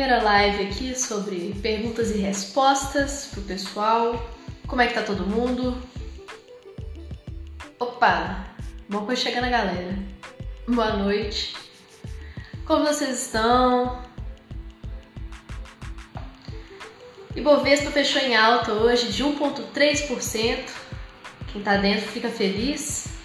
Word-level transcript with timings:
primeira 0.00 0.22
live 0.22 0.64
aqui 0.64 0.98
sobre 0.98 1.54
perguntas 1.60 2.10
e 2.10 2.16
respostas 2.16 3.28
pro 3.30 3.42
pessoal. 3.42 4.30
Como 4.66 4.80
é 4.80 4.86
que 4.86 4.94
tá 4.94 5.02
todo 5.02 5.26
mundo? 5.26 5.76
Opa! 7.78 8.46
Bom 8.88 9.04
que 9.04 9.14
chegando 9.14 9.44
a 9.44 9.50
galera. 9.50 9.98
Boa 10.66 10.96
noite. 10.96 11.54
Como 12.64 12.86
vocês 12.86 13.26
estão? 13.26 14.02
Ibovespa 17.36 17.90
fechou 17.90 18.22
em 18.22 18.34
alta 18.34 18.72
hoje 18.72 19.12
de 19.12 19.22
1,3%. 19.22 20.64
Quem 21.52 21.62
tá 21.62 21.76
dentro 21.76 22.08
fica 22.08 22.30
feliz. 22.30 23.19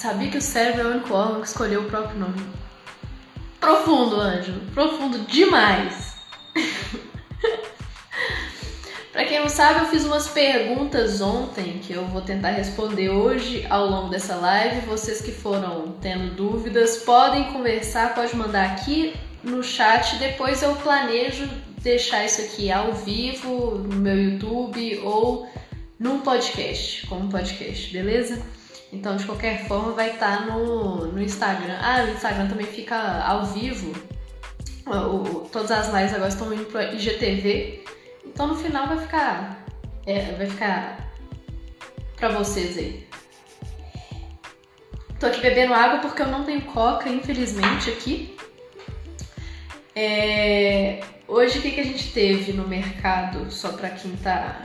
Sabia 0.00 0.30
que 0.30 0.38
o 0.38 0.40
cérebro 0.40 0.80
é 0.80 0.84
o 0.86 0.90
único 0.92 1.12
órgão 1.12 1.42
que 1.42 1.48
escolheu 1.48 1.82
o 1.82 1.84
próprio 1.84 2.18
nome. 2.18 2.40
Profundo, 3.60 4.18
Ângelo. 4.18 4.62
Profundo 4.72 5.18
demais. 5.26 6.14
Para 9.12 9.26
quem 9.26 9.40
não 9.40 9.50
sabe, 9.50 9.80
eu 9.80 9.86
fiz 9.88 10.06
umas 10.06 10.26
perguntas 10.26 11.20
ontem 11.20 11.80
que 11.80 11.92
eu 11.92 12.06
vou 12.06 12.22
tentar 12.22 12.52
responder 12.52 13.10
hoje 13.10 13.66
ao 13.68 13.90
longo 13.90 14.08
dessa 14.08 14.36
live. 14.36 14.86
Vocês 14.86 15.20
que 15.20 15.32
foram 15.32 15.94
tendo 16.00 16.34
dúvidas 16.34 17.02
podem 17.02 17.52
conversar, 17.52 18.14
pode 18.14 18.34
mandar 18.34 18.70
aqui 18.70 19.12
no 19.44 19.62
chat. 19.62 20.16
Depois 20.16 20.62
eu 20.62 20.74
planejo 20.76 21.46
deixar 21.82 22.24
isso 22.24 22.40
aqui 22.40 22.72
ao 22.72 22.94
vivo 22.94 23.76
no 23.76 23.96
meu 23.96 24.18
YouTube 24.18 24.98
ou 25.04 25.46
num 25.98 26.20
podcast, 26.20 27.06
como 27.06 27.28
podcast, 27.28 27.92
beleza? 27.92 28.40
Então, 28.92 29.16
de 29.16 29.24
qualquer 29.24 29.66
forma, 29.66 29.92
vai 29.92 30.10
estar 30.10 30.38
tá 30.38 30.46
no, 30.46 31.06
no 31.06 31.22
Instagram. 31.22 31.78
Ah, 31.80 32.04
o 32.04 32.10
Instagram 32.10 32.48
também 32.48 32.66
fica 32.66 32.96
ao 33.24 33.46
vivo. 33.46 33.92
O, 34.86 35.48
todas 35.48 35.70
as 35.70 35.94
lives 35.94 36.12
agora 36.12 36.28
estão 36.28 36.52
indo 36.52 36.64
para 36.66 36.92
IGTV. 36.92 37.84
Então, 38.24 38.48
no 38.48 38.56
final, 38.56 38.88
vai 38.88 38.98
ficar, 38.98 39.64
é, 40.06 40.32
vai 40.32 40.46
ficar 40.46 41.12
para 42.16 42.30
vocês 42.30 42.76
aí. 42.76 43.08
Tô 45.20 45.26
aqui 45.26 45.40
bebendo 45.40 45.74
água 45.74 46.00
porque 46.00 46.22
eu 46.22 46.28
não 46.28 46.44
tenho 46.44 46.62
coca, 46.62 47.08
infelizmente, 47.08 47.90
aqui. 47.90 48.36
É... 49.94 51.00
Hoje, 51.28 51.58
o 51.58 51.62
que, 51.62 51.70
que 51.70 51.80
a 51.80 51.84
gente 51.84 52.12
teve 52.12 52.52
no 52.52 52.66
mercado, 52.66 53.50
só 53.52 53.72
para 53.72 53.90
quem 53.90 54.16
tá 54.16 54.60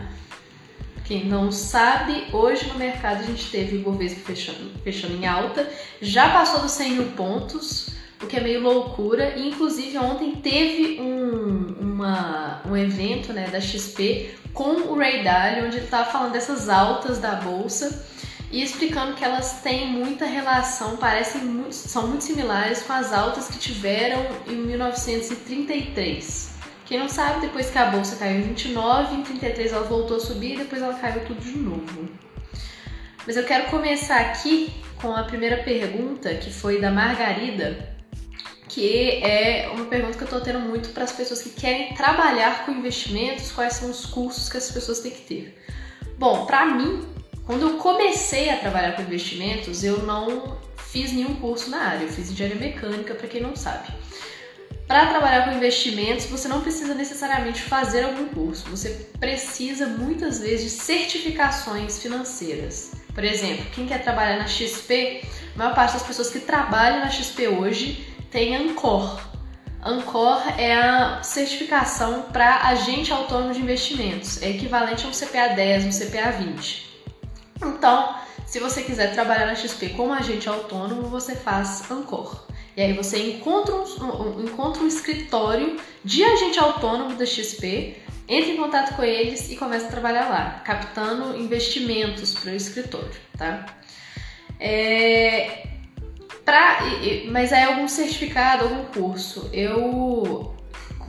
quem 1.06 1.26
não 1.26 1.52
sabe, 1.52 2.26
hoje 2.34 2.68
no 2.68 2.76
mercado 2.76 3.20
a 3.20 3.26
gente 3.26 3.52
teve 3.52 3.78
o 3.78 3.80
Ibovespa 3.80 4.22
fechando, 4.22 4.72
fechando 4.84 5.16
em 5.16 5.28
alta, 5.28 5.70
já 6.02 6.30
passou 6.30 6.62
dos 6.62 6.72
100 6.72 6.92
mil 6.92 7.12
pontos, 7.12 7.90
o 8.22 8.26
que 8.26 8.38
é 8.38 8.42
meio 8.42 8.62
loucura. 8.62 9.36
E 9.38 9.50
inclusive 9.50 9.96
ontem 10.00 10.38
teve 10.38 11.00
um, 11.00 11.76
uma, 11.80 12.64
um 12.66 12.76
evento 12.76 13.32
né, 13.32 13.48
da 13.48 13.62
XP 13.62 14.34
com 14.52 14.92
o 14.92 14.98
Ray 14.98 15.24
Dalio, 15.24 15.68
onde 15.68 15.78
ele 15.78 15.86
estava 15.86 16.12
falando 16.12 16.32
dessas 16.32 16.70
altas 16.70 17.20
da 17.20 17.36
bolsa 17.36 18.04
e 18.52 18.64
explicando 18.64 19.14
que 19.14 19.24
elas 19.24 19.62
têm 19.62 19.88
muita 19.88 20.26
relação, 20.26 20.98
parecem 20.98 21.42
muito, 21.42 21.76
são 21.76 22.08
muito 22.08 22.24
similares 22.24 22.82
com 22.82 22.94
as 22.94 23.14
altas 23.14 23.48
que 23.48 23.60
tiveram 23.60 24.26
em 24.48 24.56
1933. 24.56 26.55
Quem 26.86 27.00
não 27.00 27.10
sabe, 27.10 27.42
depois 27.42 27.72
que 27.72 27.78
a 27.78 27.86
bolsa 27.86 28.16
caiu 28.16 28.40
em 28.40 28.44
29, 28.44 29.16
em 29.16 29.24
33 29.24 29.74
ela 29.74 29.86
voltou 29.86 30.18
a 30.18 30.20
subir 30.20 30.54
e 30.54 30.58
depois 30.58 30.82
ela 30.82 30.94
caiu 30.94 31.26
tudo 31.26 31.42
de 31.42 31.58
novo. 31.58 32.08
Mas 33.26 33.36
eu 33.36 33.44
quero 33.44 33.72
começar 33.72 34.20
aqui 34.22 34.72
com 35.02 35.12
a 35.12 35.24
primeira 35.24 35.64
pergunta, 35.64 36.36
que 36.36 36.52
foi 36.52 36.80
da 36.80 36.92
Margarida, 36.92 37.96
que 38.70 39.24
é 39.24 39.72
uma 39.74 39.86
pergunta 39.86 40.16
que 40.16 40.24
eu 40.24 40.26
estou 40.26 40.42
tendo 40.42 40.60
muito 40.60 40.90
para 40.90 41.06
as 41.06 41.12
pessoas 41.12 41.42
que 41.42 41.50
querem 41.50 41.96
trabalhar 41.96 42.66
com 42.66 42.72
investimentos, 42.72 43.52
quais 43.52 43.74
são 43.74 43.90
os 43.90 44.06
cursos 44.06 44.48
que 44.48 44.58
as 44.58 44.70
pessoas 44.72 45.00
têm 45.00 45.12
que 45.12 45.22
ter. 45.22 45.64
Bom, 46.20 46.46
para 46.46 46.68
mim, 46.68 47.02
quando 47.46 47.64
eu 47.64 47.78
comecei 47.78 48.50
a 48.50 48.58
trabalhar 48.58 48.96
com 48.96 49.02
investimentos, 49.02 49.84
eu 49.84 50.04
não 50.04 50.60
fiz 50.78 51.12
nenhum 51.12 51.36
curso 51.36 51.72
na 51.72 51.80
área, 51.80 52.04
eu 52.04 52.10
fiz 52.10 52.30
engenharia 52.30 52.60
mecânica, 52.60 53.16
para 53.16 53.28
quem 53.28 53.42
não 53.42 53.56
sabe. 53.56 53.88
Para 54.88 55.08
trabalhar 55.08 55.46
com 55.46 55.52
investimentos, 55.52 56.26
você 56.28 56.48
não 56.48 56.62
precisa 56.62 56.94
necessariamente 56.94 57.62
fazer 57.62 58.04
algum 58.04 58.28
curso, 58.28 58.70
você 58.70 58.90
precisa 59.20 59.88
muitas 59.88 60.40
vezes 60.40 60.64
de 60.64 60.70
certificações 60.70 62.00
financeiras. 62.00 62.92
Por 63.14 63.24
exemplo, 63.24 63.66
quem 63.74 63.88
quer 63.88 64.04
trabalhar 64.04 64.38
na 64.38 64.46
XP, 64.46 65.24
a 65.56 65.58
maior 65.58 65.74
parte 65.74 65.94
das 65.94 66.04
pessoas 66.04 66.30
que 66.30 66.40
trabalham 66.40 67.00
na 67.00 67.10
XP 67.10 67.48
hoje 67.48 68.16
tem 68.30 68.56
Ancor. 68.56 69.20
Ancor 69.84 70.42
é 70.60 70.76
a 70.76 71.24
certificação 71.24 72.24
para 72.32 72.68
agente 72.68 73.12
autônomo 73.12 73.54
de 73.54 73.62
investimentos, 73.62 74.40
é 74.44 74.50
equivalente 74.52 75.06
a 75.06 75.10
um 75.10 75.12
CPA 75.12 75.56
10, 75.56 75.86
um 75.86 75.90
CPA 75.90 76.32
20. 76.32 76.86
Então, 77.64 78.16
se 78.46 78.60
você 78.60 78.84
quiser 78.84 79.14
trabalhar 79.14 79.48
na 79.48 79.56
XP 79.56 79.90
como 79.90 80.14
agente 80.14 80.48
autônomo, 80.48 81.04
você 81.04 81.36
faz 81.36 81.90
Ancor. 81.90 82.45
E 82.76 82.82
aí 82.82 82.94
você 82.94 83.18
encontra 83.32 83.74
um, 83.74 83.82
um, 83.82 84.44
encontra 84.44 84.84
um 84.84 84.88
escritório 84.88 85.78
de 86.04 86.24
agente 86.24 86.60
autônomo 86.60 87.16
da 87.16 87.26
XP, 87.26 87.96
entra 88.28 88.52
em 88.52 88.58
contato 88.58 88.96
com 88.96 89.04
eles 89.04 89.50
e 89.50 89.56
começa 89.56 89.88
a 89.88 89.90
trabalhar 89.92 90.30
lá, 90.30 90.62
captando 90.66 91.38
investimentos 91.38 92.34
para 92.34 92.52
o 92.52 92.56
escritório, 92.56 93.12
tá? 93.38 93.66
É, 94.60 95.68
pra, 96.44 96.80
mas 97.32 97.52
é 97.52 97.64
algum 97.64 97.88
certificado, 97.88 98.66
algum 98.66 98.86
curso. 98.86 99.50
Eu 99.54 100.54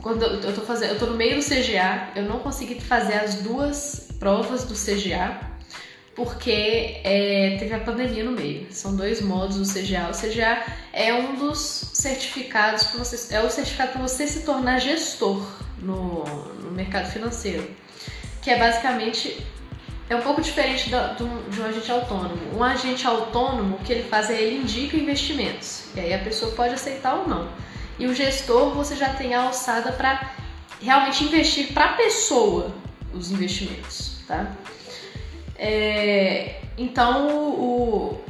quando 0.01 0.23
eu 0.23 0.55
tô 0.55 0.61
fazendo, 0.61 0.91
eu 0.91 0.99
tô 0.99 1.07
no 1.07 1.17
meio 1.17 1.35
do 1.35 1.43
CGA, 1.43 2.11
eu 2.15 2.23
não 2.23 2.39
consegui 2.39 2.79
fazer 2.79 3.15
as 3.15 3.35
duas 3.41 4.07
provas 4.19 4.63
do 4.63 4.73
CGA 4.73 5.56
porque 6.17 6.99
é, 7.03 7.57
teve 7.59 7.75
a 7.75 7.79
pandemia 7.79 8.23
no 8.23 8.31
meio. 8.31 8.65
São 8.71 8.95
dois 8.95 9.21
modos 9.21 9.57
do 9.57 9.63
CGA. 9.71 10.09
O 10.09 10.19
CGA 10.19 10.65
é 10.91 11.13
um 11.13 11.35
dos 11.35 11.59
certificados 11.93 12.85
para 12.85 12.97
você, 12.97 13.35
é 13.35 13.39
o 13.39 13.49
certificado 13.51 13.91
para 13.91 14.01
você 14.01 14.25
se 14.25 14.41
tornar 14.41 14.79
gestor 14.79 15.47
no, 15.77 16.23
no, 16.23 16.71
mercado 16.71 17.11
financeiro, 17.11 17.69
que 18.41 18.49
é 18.49 18.57
basicamente 18.57 19.45
é 20.09 20.15
um 20.15 20.21
pouco 20.21 20.41
diferente 20.41 20.89
do, 20.89 21.49
de 21.51 21.61
um 21.61 21.65
agente 21.65 21.91
autônomo. 21.91 22.57
Um 22.57 22.63
agente 22.63 23.05
autônomo, 23.05 23.75
o 23.75 23.79
que 23.83 23.93
ele 23.93 24.09
faz 24.09 24.31
é 24.31 24.41
ele 24.41 24.63
indica 24.63 24.97
investimentos 24.97 25.83
e 25.95 25.99
aí 25.99 26.13
a 26.15 26.19
pessoa 26.19 26.51
pode 26.53 26.73
aceitar 26.73 27.13
ou 27.13 27.27
não. 27.27 27.47
E 27.99 28.07
o 28.07 28.15
gestor 28.15 28.71
você 28.71 28.95
já 28.95 29.13
tem 29.13 29.35
a 29.35 29.43
alçada 29.43 29.91
para 29.91 30.31
realmente 30.81 31.23
investir 31.25 31.73
para 31.73 31.85
a 31.85 31.93
pessoa 31.93 32.73
os 33.13 33.29
investimentos, 33.29 34.17
tá? 34.27 34.51
É, 35.57 36.61
então, 36.77 37.27
o, 37.27 38.23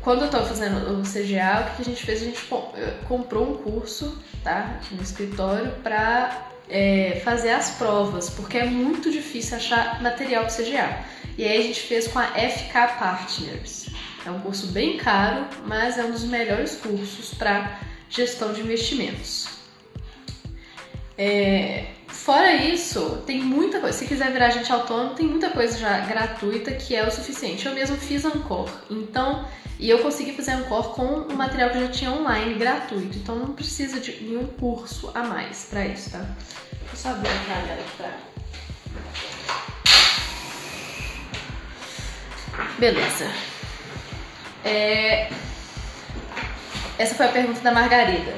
quando 0.00 0.20
eu 0.20 0.26
estava 0.26 0.46
fazendo 0.46 1.00
o 1.00 1.02
CGA, 1.02 1.72
o 1.72 1.76
que 1.76 1.82
a 1.82 1.84
gente 1.84 2.04
fez? 2.04 2.22
A 2.22 2.24
gente 2.24 2.48
eh, 2.76 2.94
comprou 3.06 3.50
um 3.50 3.56
curso, 3.56 4.16
tá? 4.42 4.80
No 4.92 5.02
escritório, 5.02 5.72
para 5.82 6.48
é, 6.68 7.20
fazer 7.24 7.50
as 7.50 7.72
provas, 7.72 8.30
porque 8.30 8.56
é 8.56 8.64
muito 8.64 9.10
difícil 9.10 9.56
achar 9.56 10.00
material 10.02 10.44
para 10.44 10.54
CGA. 10.54 11.04
E 11.36 11.44
aí 11.44 11.58
a 11.58 11.62
gente 11.62 11.80
fez 11.80 12.06
com 12.06 12.18
a 12.18 12.26
FK 12.28 12.72
Partners. 12.98 13.90
É 14.24 14.30
um 14.30 14.40
curso 14.40 14.68
bem 14.68 14.96
caro, 14.96 15.46
mas 15.66 15.98
é 15.98 16.04
um 16.04 16.12
dos 16.12 16.24
melhores 16.24 16.76
cursos 16.76 17.34
para 17.34 17.80
gestão 18.08 18.52
de 18.52 18.60
investimentos. 18.60 19.48
É, 21.16 21.86
Fora 22.30 22.54
isso, 22.54 23.24
tem 23.26 23.42
muita 23.42 23.80
coisa. 23.80 23.98
Se 23.98 24.06
quiser 24.06 24.30
virar 24.30 24.46
agente 24.46 24.70
autônomo, 24.70 25.16
tem 25.16 25.26
muita 25.26 25.50
coisa 25.50 25.76
já 25.76 25.98
gratuita 25.98 26.70
que 26.70 26.94
é 26.94 27.04
o 27.04 27.10
suficiente. 27.10 27.66
Eu 27.66 27.74
mesmo 27.74 27.96
fiz 27.96 28.24
Ancor, 28.24 28.70
então, 28.88 29.48
e 29.80 29.90
eu 29.90 29.98
consegui 29.98 30.32
fazer 30.34 30.52
Ancor 30.52 30.94
com 30.94 31.22
o 31.22 31.36
material 31.36 31.70
que 31.70 31.78
eu 31.78 31.86
já 31.86 31.88
tinha 31.88 32.12
online 32.12 32.54
gratuito. 32.54 33.18
Então 33.18 33.34
não 33.34 33.52
precisa 33.52 33.98
de 33.98 34.22
nenhum 34.22 34.46
curso 34.46 35.10
a 35.12 35.24
mais 35.24 35.66
para 35.68 35.84
isso, 35.84 36.10
tá? 36.10 36.24
Eu 36.88 36.96
só 36.96 37.08
abrir 37.08 37.30
a 37.30 37.52
câmera 37.52 37.82
pra. 37.96 38.16
Beleza. 42.78 43.28
É... 44.64 45.32
Essa 46.96 47.16
foi 47.16 47.26
a 47.26 47.32
pergunta 47.32 47.60
da 47.60 47.72
Margarida. 47.72 48.36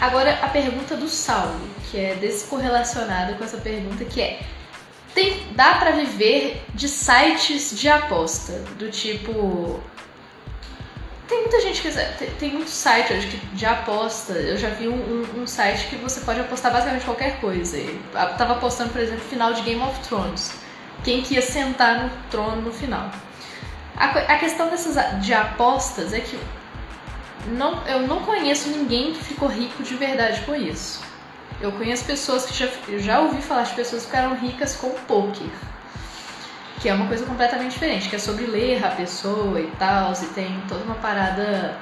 Agora 0.00 0.40
a 0.42 0.48
pergunta 0.48 0.96
do 0.96 1.08
Saulo 1.08 1.77
que 1.90 1.98
é 1.98 2.14
descorrelacionada 2.14 3.34
com 3.34 3.44
essa 3.44 3.58
pergunta, 3.58 4.04
que 4.04 4.20
é 4.20 4.40
tem, 5.14 5.42
dá 5.52 5.74
para 5.74 5.92
viver 5.92 6.62
de 6.74 6.88
sites 6.88 7.78
de 7.78 7.88
aposta, 7.88 8.52
do 8.78 8.90
tipo 8.90 9.80
tem 11.28 11.42
muita 11.42 11.60
gente 11.60 11.82
que 11.82 11.90
tem, 11.90 12.30
tem 12.38 12.52
muito 12.54 12.70
site 12.70 13.12
hoje 13.12 13.28
de 13.52 13.66
aposta. 13.66 14.32
Eu 14.32 14.56
já 14.56 14.70
vi 14.70 14.88
um, 14.88 14.94
um, 14.94 15.42
um, 15.42 15.46
site 15.46 15.86
que 15.88 15.96
você 15.96 16.20
pode 16.20 16.40
apostar 16.40 16.72
basicamente 16.72 17.04
qualquer 17.04 17.38
coisa. 17.38 17.76
Eu 17.76 18.00
tava 18.38 18.54
apostando, 18.54 18.90
por 18.90 19.00
exemplo, 19.00 19.20
final 19.28 19.52
de 19.52 19.60
Game 19.60 19.82
of 19.82 20.00
Thrones. 20.08 20.52
Quem 21.04 21.20
que 21.20 21.34
ia 21.34 21.42
sentar 21.42 22.02
no 22.02 22.10
trono 22.30 22.62
no 22.62 22.72
final. 22.72 23.10
A, 23.94 24.06
a 24.06 24.38
questão 24.38 24.70
dessas 24.70 24.96
de 25.22 25.34
apostas 25.34 26.14
é 26.14 26.20
que 26.20 26.38
não, 27.48 27.86
eu 27.86 28.06
não 28.06 28.22
conheço 28.22 28.70
ninguém 28.70 29.12
que 29.12 29.22
ficou 29.22 29.48
rico 29.48 29.82
de 29.82 29.94
verdade 29.96 30.40
com 30.42 30.54
isso. 30.54 31.02
Eu 31.60 31.72
conheço 31.72 32.04
pessoas 32.04 32.46
que 32.46 32.54
já, 32.54 32.68
já 32.98 33.20
ouvi 33.20 33.42
falar 33.42 33.64
de 33.64 33.74
pessoas 33.74 34.02
que 34.02 34.10
ficaram 34.10 34.36
ricas 34.36 34.76
com 34.76 34.90
poker. 34.90 35.50
Que 36.80 36.88
é 36.88 36.94
uma 36.94 37.08
coisa 37.08 37.26
completamente 37.26 37.72
diferente, 37.72 38.08
que 38.08 38.14
é 38.14 38.18
sobre 38.18 38.46
ler 38.46 38.84
a 38.84 38.90
pessoa 38.90 39.60
e 39.60 39.70
tal, 39.78 40.12
e 40.12 40.26
tem 40.26 40.62
toda 40.68 40.84
uma 40.84 40.94
parada 40.94 41.76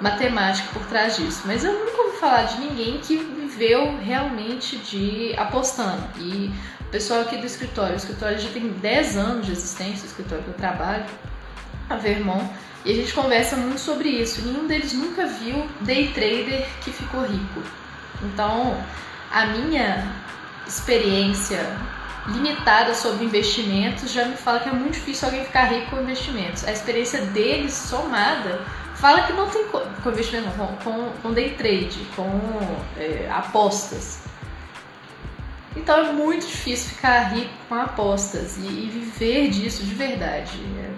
matemática 0.00 0.68
por 0.72 0.86
trás 0.86 1.16
disso. 1.16 1.42
Mas 1.44 1.62
eu 1.62 1.72
nunca 1.72 2.02
ouvi 2.02 2.16
falar 2.16 2.44
de 2.44 2.60
ninguém 2.60 2.98
que 3.00 3.16
viveu 3.16 3.98
realmente 3.98 4.78
de 4.78 5.34
apostando. 5.36 6.02
E 6.16 6.50
o 6.80 6.84
pessoal 6.84 7.20
aqui 7.20 7.36
do 7.36 7.44
escritório, 7.44 7.92
o 7.92 7.96
escritório 7.96 8.38
já 8.38 8.48
tem 8.48 8.68
10 8.68 9.16
anos 9.18 9.46
de 9.46 9.52
existência, 9.52 10.04
o 10.04 10.06
escritório 10.06 10.42
que 10.42 10.50
eu 10.50 10.54
trabalho, 10.54 11.04
a 11.90 11.96
Vermont, 11.96 12.48
e 12.84 12.92
a 12.92 12.94
gente 12.94 13.12
conversa 13.12 13.56
muito 13.56 13.80
sobre 13.80 14.08
isso. 14.08 14.40
Nenhum 14.40 14.66
deles 14.66 14.94
nunca 14.94 15.26
viu 15.26 15.68
day 15.82 16.08
trader 16.14 16.66
que 16.80 16.90
ficou 16.90 17.20
rico. 17.22 17.62
Então, 18.22 18.76
a 19.30 19.46
minha 19.46 20.12
experiência 20.66 21.58
limitada 22.28 22.94
sobre 22.94 23.24
investimentos 23.24 24.12
já 24.12 24.24
me 24.26 24.36
fala 24.36 24.60
que 24.60 24.68
é 24.68 24.72
muito 24.72 24.94
difícil 24.94 25.28
alguém 25.28 25.44
ficar 25.44 25.64
rico 25.64 25.90
com 25.90 26.00
investimentos. 26.02 26.66
A 26.66 26.72
experiência 26.72 27.22
deles 27.22 27.72
somada 27.72 28.60
fala 28.96 29.22
que 29.22 29.32
não 29.32 29.48
tem 29.48 29.66
com 29.68 30.10
investimento, 30.10 30.50
com, 30.50 30.66
com, 30.78 31.10
com 31.22 31.32
day 31.32 31.50
trade, 31.54 31.98
com 32.14 32.28
é, 32.96 33.28
apostas. 33.30 34.20
Então 35.76 35.96
é 35.98 36.12
muito 36.12 36.46
difícil 36.46 36.90
ficar 36.90 37.34
rico 37.34 37.52
com 37.68 37.74
apostas 37.76 38.56
e, 38.56 38.66
e 38.66 38.90
viver 38.92 39.48
disso 39.48 39.84
de 39.84 39.94
verdade. 39.94 40.58
É, 40.78 40.90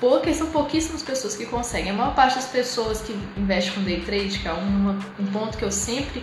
poucas, 0.00 0.36
são 0.36 0.50
pouquíssimas 0.50 1.02
pessoas 1.02 1.36
que 1.36 1.44
conseguem. 1.46 1.90
A 1.90 1.94
maior 1.94 2.14
parte 2.14 2.36
das 2.36 2.46
pessoas 2.46 3.00
que 3.00 3.12
investem 3.36 3.74
com 3.74 3.82
day 3.82 4.00
trade, 4.00 4.38
que 4.38 4.48
é 4.48 4.52
uma, 4.52 4.98
um 5.18 5.26
ponto 5.26 5.58
que 5.58 5.64
eu 5.64 5.72
sempre 5.72 6.22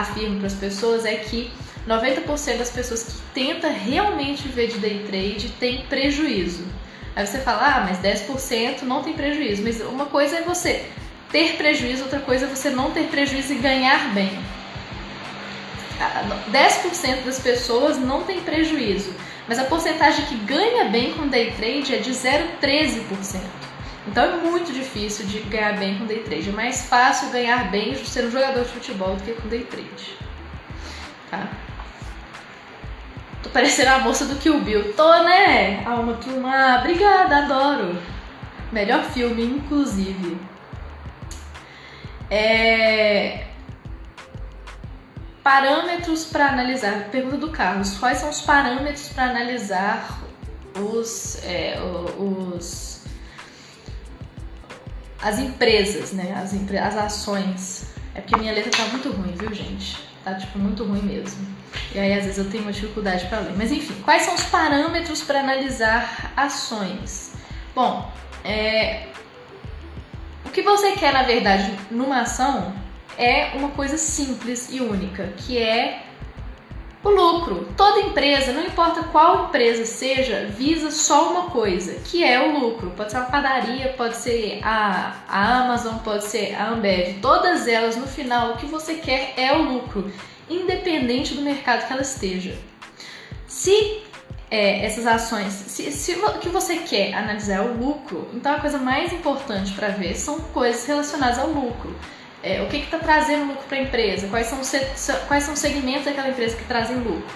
afirmo 0.00 0.38
para 0.38 0.46
as 0.46 0.54
pessoas, 0.54 1.04
é 1.04 1.14
que 1.16 1.50
90% 1.88 2.58
das 2.58 2.70
pessoas 2.70 3.02
que 3.04 3.12
tentam 3.32 3.72
realmente 3.72 4.42
viver 4.42 4.68
de 4.68 4.78
day 4.78 5.04
trade 5.06 5.48
tem 5.58 5.86
prejuízo. 5.86 6.64
Aí 7.14 7.26
você 7.26 7.38
fala, 7.38 7.76
ah, 7.76 7.80
mas 7.88 7.98
10% 7.98 8.82
não 8.82 9.02
tem 9.02 9.14
prejuízo. 9.14 9.62
Mas 9.62 9.80
uma 9.80 10.06
coisa 10.06 10.36
é 10.36 10.42
você 10.42 10.84
ter 11.32 11.56
prejuízo, 11.56 12.02
outra 12.02 12.20
coisa 12.20 12.44
é 12.44 12.48
você 12.48 12.70
não 12.70 12.90
ter 12.90 13.04
prejuízo 13.04 13.54
e 13.54 13.56
ganhar 13.56 14.12
bem. 14.12 14.38
10% 16.52 17.24
das 17.24 17.38
pessoas 17.40 17.96
não 17.96 18.22
tem 18.24 18.40
prejuízo, 18.40 19.14
mas 19.48 19.58
a 19.58 19.64
porcentagem 19.64 20.26
que 20.26 20.36
ganha 20.36 20.84
bem 20.90 21.14
com 21.14 21.26
day 21.26 21.52
trade 21.52 21.94
é 21.94 21.98
de 21.98 22.10
0,13%. 22.10 23.55
Então 24.06 24.24
é 24.24 24.36
muito 24.36 24.72
difícil 24.72 25.26
de 25.26 25.40
ganhar 25.40 25.76
bem 25.78 25.98
com 25.98 26.06
day 26.06 26.22
trade. 26.22 26.48
É 26.48 26.52
mais 26.52 26.86
fácil 26.86 27.30
ganhar 27.30 27.70
bem 27.70 27.94
sendo 28.04 28.28
um 28.28 28.30
jogador 28.30 28.62
de 28.62 28.70
futebol 28.70 29.16
do 29.16 29.22
que 29.22 29.32
com 29.32 29.48
day 29.48 29.64
trade. 29.64 30.16
Tá? 31.30 31.48
Tô 33.42 33.50
parecendo 33.50 33.90
a 33.90 33.98
moça 33.98 34.24
do 34.26 34.36
Kill 34.36 34.60
Bill. 34.60 34.92
Tô, 34.94 35.22
né? 35.24 35.84
Alma 35.84 36.14
turma. 36.14 36.78
Obrigada, 36.80 37.38
adoro. 37.38 38.00
Melhor 38.70 39.02
filme, 39.04 39.44
inclusive. 39.44 40.38
É... 42.30 43.46
Parâmetros 45.42 46.24
para 46.24 46.48
analisar. 46.48 47.08
Pergunta 47.10 47.38
do 47.38 47.50
Carlos. 47.50 47.98
Quais 47.98 48.18
são 48.18 48.30
os 48.30 48.40
parâmetros 48.40 49.08
para 49.08 49.30
analisar 49.30 50.18
os, 50.76 51.40
é, 51.44 51.78
os 52.18 52.95
as 55.22 55.38
empresas, 55.38 56.12
né? 56.12 56.34
As, 56.36 56.54
as 56.54 56.96
ações. 56.96 57.86
É 58.14 58.20
porque 58.20 58.36
minha 58.36 58.52
letra 58.52 58.70
tá 58.70 58.84
muito 58.86 59.10
ruim, 59.10 59.32
viu, 59.32 59.52
gente? 59.52 59.98
Tá 60.24 60.34
tipo 60.34 60.58
muito 60.58 60.84
ruim 60.84 61.02
mesmo. 61.02 61.46
E 61.94 61.98
aí 61.98 62.12
às 62.12 62.24
vezes 62.24 62.38
eu 62.38 62.50
tenho 62.50 62.62
uma 62.62 62.72
dificuldade 62.72 63.26
para 63.26 63.40
ler. 63.40 63.54
Mas 63.56 63.70
enfim, 63.70 63.94
quais 64.02 64.22
são 64.22 64.34
os 64.34 64.42
parâmetros 64.44 65.22
para 65.22 65.40
analisar 65.40 66.32
ações? 66.36 67.34
Bom, 67.74 68.10
é... 68.44 69.08
o 70.44 70.50
que 70.50 70.62
você 70.62 70.92
quer 70.92 71.12
na 71.12 71.22
verdade 71.22 71.70
numa 71.90 72.22
ação 72.22 72.74
é 73.18 73.50
uma 73.54 73.70
coisa 73.70 73.96
simples 73.96 74.68
e 74.70 74.80
única, 74.80 75.28
que 75.36 75.58
é 75.58 76.02
o 77.06 77.10
lucro. 77.10 77.68
Toda 77.76 78.00
empresa, 78.00 78.52
não 78.52 78.64
importa 78.64 79.04
qual 79.04 79.46
empresa 79.46 79.86
seja, 79.86 80.46
visa 80.46 80.90
só 80.90 81.30
uma 81.30 81.50
coisa, 81.50 81.94
que 82.04 82.24
é 82.24 82.40
o 82.40 82.58
lucro. 82.58 82.90
Pode 82.90 83.12
ser 83.12 83.18
uma 83.18 83.26
padaria, 83.26 83.94
pode 83.96 84.16
ser 84.16 84.60
a, 84.62 85.14
a 85.28 85.60
Amazon, 85.60 85.98
pode 85.98 86.24
ser 86.24 86.54
a 86.54 86.70
Ambev. 86.70 87.20
Todas 87.22 87.68
elas, 87.68 87.96
no 87.96 88.06
final, 88.06 88.52
o 88.52 88.56
que 88.56 88.66
você 88.66 88.94
quer 88.94 89.34
é 89.36 89.52
o 89.52 89.62
lucro 89.62 90.10
independente 90.50 91.34
do 91.34 91.42
mercado 91.42 91.86
que 91.86 91.92
ela 91.92 92.02
esteja. 92.02 92.56
Se 93.46 94.02
é, 94.50 94.84
essas 94.84 95.06
ações, 95.06 95.52
se, 95.52 95.90
se, 95.90 96.12
o 96.12 96.38
que 96.38 96.48
você 96.48 96.78
quer 96.78 97.14
analisar 97.14 97.56
é 97.56 97.60
o 97.60 97.74
lucro, 97.74 98.28
então 98.32 98.54
a 98.54 98.60
coisa 98.60 98.78
mais 98.78 99.12
importante 99.12 99.72
para 99.72 99.88
ver 99.88 100.14
são 100.16 100.38
coisas 100.40 100.84
relacionadas 100.86 101.38
ao 101.38 101.50
lucro. 101.50 101.94
É, 102.46 102.62
o 102.62 102.68
que 102.68 102.76
está 102.76 102.96
trazendo 102.96 103.48
lucro 103.48 103.64
para 103.68 103.76
a 103.76 103.80
empresa? 103.80 104.28
Quais 104.28 104.46
são, 104.46 104.60
quais 105.26 105.42
são 105.42 105.54
os 105.54 105.58
segmentos 105.58 106.04
daquela 106.04 106.28
empresa 106.28 106.56
que 106.56 106.62
trazem 106.62 106.96
lucro? 106.98 107.26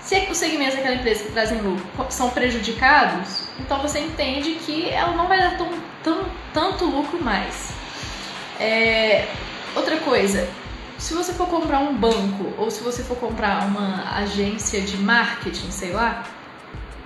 Se 0.00 0.26
os 0.30 0.38
segmentos 0.38 0.74
daquela 0.74 0.94
empresa 0.94 1.24
que 1.24 1.32
trazem 1.32 1.60
lucro 1.60 1.84
são 2.08 2.30
prejudicados, 2.30 3.42
então 3.60 3.78
você 3.82 3.98
entende 3.98 4.52
que 4.54 4.88
ela 4.88 5.12
não 5.12 5.28
vai 5.28 5.38
dar 5.38 5.58
tão, 5.58 5.68
tão, 6.02 6.24
tanto 6.54 6.86
lucro 6.86 7.22
mais. 7.22 7.72
É, 8.58 9.28
outra 9.76 9.98
coisa, 9.98 10.48
se 10.96 11.12
você 11.12 11.34
for 11.34 11.46
comprar 11.48 11.80
um 11.80 11.94
banco 11.94 12.54
ou 12.56 12.70
se 12.70 12.82
você 12.82 13.02
for 13.02 13.18
comprar 13.18 13.66
uma 13.66 14.16
agência 14.16 14.80
de 14.80 14.96
marketing, 14.96 15.70
sei 15.70 15.92
lá, 15.92 16.24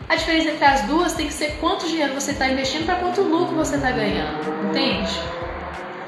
a 0.08 0.14
diferença 0.14 0.50
entre 0.50 0.64
as 0.64 0.82
duas 0.82 1.12
tem 1.14 1.26
que 1.26 1.34
ser 1.34 1.56
quanto 1.58 1.88
dinheiro 1.88 2.14
você 2.14 2.30
está 2.30 2.48
investindo 2.48 2.86
para 2.86 2.94
quanto 2.94 3.20
lucro 3.22 3.56
você 3.56 3.74
está 3.74 3.90
ganhando, 3.90 4.68
entende? 4.70 5.45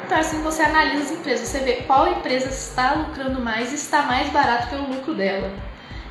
Então 0.08 0.20
assim 0.20 0.40
você 0.40 0.62
analisa 0.62 1.04
as 1.04 1.10
empresas, 1.10 1.48
você 1.48 1.58
vê 1.58 1.72
qual 1.86 2.10
empresa 2.10 2.48
está 2.48 2.94
lucrando 2.94 3.42
mais 3.42 3.72
e 3.72 3.74
está 3.74 4.04
mais 4.04 4.30
barato 4.30 4.68
pelo 4.68 4.88
lucro 4.88 5.12
dela. 5.12 5.52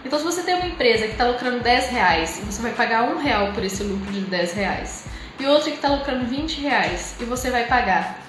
Então 0.05 0.19
se 0.19 0.23
você 0.23 0.43
tem 0.43 0.53
uma 0.53 0.67
empresa 0.67 1.05
que 1.07 1.13
está 1.13 1.27
lucrando 1.27 1.61
10 1.61 1.89
reais 1.89 2.37
e 2.37 2.41
você 2.41 2.61
vai 2.61 2.73
pagar 2.73 3.05
um 3.05 3.17
real 3.17 3.53
por 3.53 3.63
esse 3.65 3.81
lucro 3.81 4.11
de 4.11 4.21
10 4.21 4.53
reais 4.53 5.07
e 5.39 5.47
outra 5.47 5.71
que 5.71 5.77
está 5.77 5.89
lucrando 5.89 6.25
20 6.25 6.61
reais 6.61 7.15
e 7.19 7.25
você 7.25 7.49
vai 7.49 7.65
pagar 7.65 8.19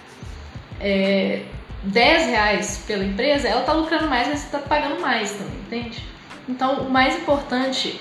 é, 0.80 1.42
10 1.82 2.26
reais 2.28 2.82
pela 2.87 3.04
empresa, 3.04 3.46
ela 3.46 3.60
está 3.60 3.75
lucrando 3.75 4.08
mais, 4.08 4.26
mas 4.26 4.38
você 4.38 4.46
está 4.46 4.60
pagando 4.60 4.98
mais 5.02 5.32
também, 5.32 5.58
entende? 5.66 6.02
Então, 6.48 6.87
o 6.87 6.90
mais 6.90 7.14
importante 7.14 8.00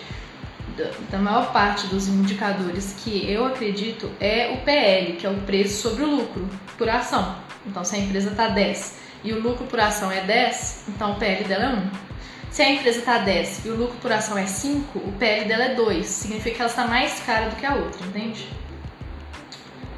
da 1.09 1.17
maior 1.17 1.51
parte 1.51 1.85
dos 1.87 2.07
indicadores 2.07 2.95
que 3.03 3.29
eu 3.29 3.45
acredito 3.45 4.09
é 4.21 4.53
o 4.53 4.63
PL, 4.63 5.17
que 5.17 5.25
é 5.25 5.29
o 5.29 5.41
preço 5.41 5.81
sobre 5.81 6.05
o 6.05 6.09
lucro 6.09 6.47
por 6.77 6.87
ação. 6.87 7.45
Então, 7.67 7.83
se 7.83 7.95
a 7.95 7.99
empresa 7.99 8.31
está 8.31 8.47
10 8.47 8.95
e 9.23 9.33
o 9.33 9.41
lucro 9.41 9.65
por 9.65 9.79
ação 9.79 10.11
é 10.11 10.21
10, 10.21 10.85
então 10.89 11.13
o 11.13 11.15
PL 11.15 11.43
dela 11.43 11.65
é 11.65 11.69
1. 11.69 12.07
Se 12.51 12.61
a 12.61 12.71
empresa 12.71 12.99
está 12.99 13.17
10 13.19 13.65
e 13.65 13.69
o 13.69 13.75
lucro 13.75 13.97
por 14.01 14.11
ação 14.11 14.37
é 14.37 14.45
5, 14.45 14.97
o 14.99 15.11
PL 15.13 15.45
dela 15.45 15.65
é 15.65 15.75
2. 15.75 16.05
Significa 16.05 16.55
que 16.55 16.61
ela 16.61 16.69
está 16.69 16.87
mais 16.87 17.19
cara 17.19 17.49
do 17.49 17.55
que 17.55 17.65
a 17.65 17.75
outra, 17.75 18.05
entende? 18.05 18.47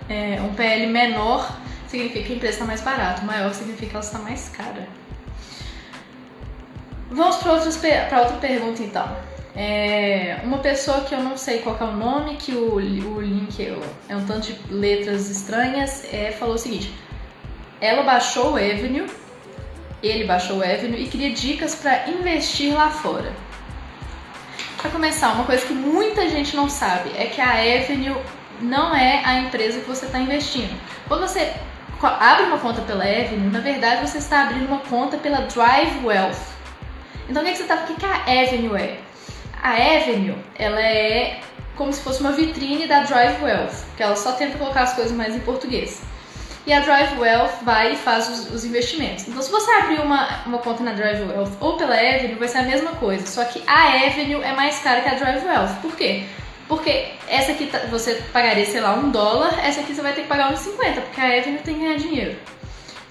É, 0.10 0.42
um 0.42 0.54
PL 0.56 0.88
menor 0.88 1.56
significa 1.88 2.26
que 2.26 2.34
a 2.34 2.36
empresa 2.36 2.54
está 2.54 2.66
mais 2.66 2.82
barata, 2.82 3.22
maior 3.22 3.54
significa 3.54 3.88
que 3.88 3.96
ela 3.96 4.04
está 4.04 4.20
mais 4.20 4.50
cara. 4.50 4.88
Vamos 7.12 7.38
para 7.38 7.54
outra 8.22 8.38
pergunta 8.40 8.84
então. 8.84 9.16
É, 9.56 10.40
uma 10.44 10.60
pessoa 10.60 11.02
que 11.02 11.14
eu 11.14 11.22
não 11.22 11.36
sei 11.36 11.60
qual 11.60 11.78
é 11.80 11.84
o 11.84 11.92
nome, 11.92 12.36
que 12.38 12.54
o, 12.54 12.76
o 12.76 13.22
link 13.22 13.60
é, 14.08 14.16
um 14.16 14.26
tanto 14.26 14.54
de 14.54 14.74
letras 14.74 15.30
estranhas, 15.30 16.06
é, 16.14 16.32
falou 16.32 16.56
o 16.56 16.58
seguinte: 16.58 16.94
ela 17.82 18.04
baixou 18.04 18.54
o 18.54 18.56
Avenue, 18.56 19.10
ele 20.02 20.26
baixou 20.26 20.58
o 20.58 20.64
Avenue 20.64 21.04
e 21.04 21.08
queria 21.08 21.32
dicas 21.32 21.76
para 21.76 22.10
investir 22.10 22.74
lá 22.74 22.90
fora. 22.90 23.32
Para 24.78 24.92
começar, 24.92 25.34
uma 25.34 25.44
coisa 25.44 25.66
que 25.66 25.74
muita 25.74 26.30
gente 26.30 26.56
não 26.56 26.70
sabe 26.70 27.12
é 27.18 27.26
que 27.26 27.42
a 27.42 27.52
Avenue 27.52 28.16
não 28.62 28.96
é 28.96 29.22
a 29.26 29.40
empresa 29.40 29.82
que 29.82 29.88
você 29.88 30.06
está 30.06 30.20
investindo. 30.20 30.74
Quando 31.08 31.22
você 31.22 31.54
abre 32.02 32.46
uma 32.46 32.58
conta 32.58 32.82
pela 32.82 33.04
Avenue, 33.04 33.50
na 33.52 33.60
verdade 33.60 34.08
você 34.08 34.20
está 34.20 34.44
abrindo 34.44 34.68
uma 34.68 34.80
conta 34.80 35.18
pela 35.18 35.42
Drive 35.42 36.06
Wealth. 36.06 36.40
Então 37.30 37.42
o 37.42 37.46
que, 37.46 37.52
que 37.52 37.58
você 37.58 37.64
está? 37.64 37.76
O 37.76 37.88
que, 37.88 37.96
que 37.96 38.06
a 38.06 38.44
Avenue 38.44 38.76
é? 38.78 39.00
A 39.62 39.72
Avenue, 39.72 40.38
ela 40.56 40.82
é 40.82 41.42
como 41.76 41.92
se 41.94 42.02
fosse 42.02 42.22
uma 42.22 42.32
vitrine 42.32 42.88
da 42.88 43.02
Drive 43.02 43.42
Wealth, 43.42 43.86
que 43.96 44.04
ela 44.04 44.16
só 44.16 44.34
tenta 44.34 44.58
colocar 44.58 44.84
as 44.84 44.94
coisas 44.94 45.14
mais 45.14 45.36
em 45.36 45.40
português. 45.40 46.02
E 46.70 46.74
a 46.74 46.82
Drive 46.82 47.18
Wealth 47.18 47.64
vai 47.64 47.94
e 47.94 47.96
faz 47.96 48.30
os, 48.30 48.54
os, 48.54 48.64
investimentos. 48.64 49.28
Então, 49.28 49.42
se 49.42 49.50
você 49.50 49.72
abrir 49.72 50.00
uma, 50.02 50.44
uma 50.46 50.60
conta 50.60 50.84
na 50.84 50.92
Drive 50.92 51.24
Wealth 51.24 51.54
ou 51.60 51.78
pela 51.78 51.96
Avenue, 51.96 52.36
vai 52.36 52.48
ser 52.48 52.60
a 52.60 52.62
mesma 52.62 52.92
coisa. 52.92 53.26
Só 53.26 53.44
que 53.44 53.64
a 53.66 54.06
Avenue 54.06 54.44
é 54.44 54.54
mais 54.54 54.78
cara 54.78 55.02
que 55.02 55.10
a 55.10 55.16
Drive 55.16 55.44
Wealth. 55.44 55.82
Por 55.82 55.96
quê? 55.96 56.26
Porque 56.68 57.08
essa 57.28 57.54
aqui 57.54 57.72
você 57.90 58.22
pagaria, 58.32 58.68
sei 58.68 58.82
lá, 58.82 58.94
um 58.94 59.10
dólar, 59.10 59.60
essa 59.66 59.82
aqui 59.82 59.96
você 59.96 60.04
vai 60.04 60.14
ter 60.14 60.22
que 60.22 60.28
pagar 60.28 60.54
uns 60.54 60.60
50, 60.60 61.02
porque 61.02 61.20
a 61.20 61.40
Avenue 61.40 61.58
tem 61.58 61.74
que 61.74 61.80
ganhar 61.82 61.98
dinheiro. 61.98 62.38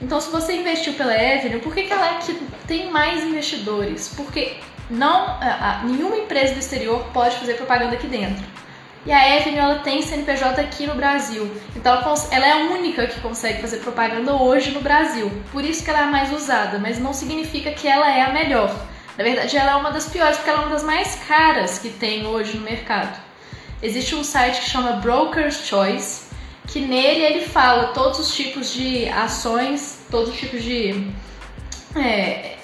Então, 0.00 0.20
se 0.20 0.30
você 0.30 0.52
investiu 0.52 0.92
pela 0.92 1.12
Avenue, 1.12 1.58
por 1.58 1.74
que, 1.74 1.82
que 1.82 1.92
ela 1.92 2.14
é 2.14 2.18
que 2.18 2.34
tem 2.68 2.92
mais 2.92 3.24
investidores? 3.24 4.14
Porque 4.16 4.54
não, 4.88 5.36
a, 5.40 5.80
a, 5.80 5.84
nenhuma 5.84 6.16
empresa 6.16 6.54
do 6.54 6.60
exterior 6.60 7.04
pode 7.12 7.34
fazer 7.34 7.54
propaganda 7.54 7.96
aqui 7.96 8.06
dentro. 8.06 8.46
E 9.08 9.12
a 9.12 9.38
Avenue 9.38 9.56
ela 9.56 9.78
tem 9.78 10.02
CNPJ 10.02 10.60
aqui 10.60 10.86
no 10.86 10.94
Brasil. 10.94 11.50
Então 11.74 11.94
ela, 11.94 12.14
ela, 12.30 12.46
é 12.46 12.52
a 12.52 12.56
única 12.74 13.06
que 13.06 13.18
consegue 13.20 13.58
fazer 13.62 13.78
propaganda 13.78 14.34
hoje 14.34 14.70
no 14.70 14.82
Brasil. 14.82 15.32
Por 15.50 15.64
isso 15.64 15.82
que 15.82 15.88
ela 15.88 16.00
é 16.00 16.02
a 16.02 16.08
mais 16.08 16.30
usada, 16.30 16.78
mas 16.78 16.98
não 16.98 17.14
significa 17.14 17.72
que 17.72 17.88
ela 17.88 18.14
é 18.14 18.20
a 18.20 18.34
melhor. 18.34 18.68
Na 19.16 19.24
verdade, 19.24 19.56
ela 19.56 19.72
é 19.72 19.74
uma 19.76 19.90
das 19.90 20.06
piores, 20.10 20.36
porque 20.36 20.50
ela 20.50 20.60
é 20.60 20.66
uma 20.66 20.74
das 20.74 20.82
mais 20.82 21.14
caras 21.26 21.78
que 21.78 21.88
tem 21.88 22.26
hoje 22.26 22.58
no 22.58 22.62
mercado. 22.62 23.18
Existe 23.82 24.14
um 24.14 24.22
site 24.22 24.60
que 24.60 24.68
chama 24.68 24.96
Broker's 24.96 25.66
Choice, 25.66 26.26
que 26.66 26.78
nele 26.78 27.22
ele 27.22 27.46
fala 27.46 27.94
todos 27.94 28.18
os 28.18 28.34
tipos 28.34 28.74
de 28.74 29.08
ações, 29.08 30.04
todos 30.10 30.34
os 30.34 30.36
tipos 30.38 30.62
de 30.62 31.10
é, 31.96 32.56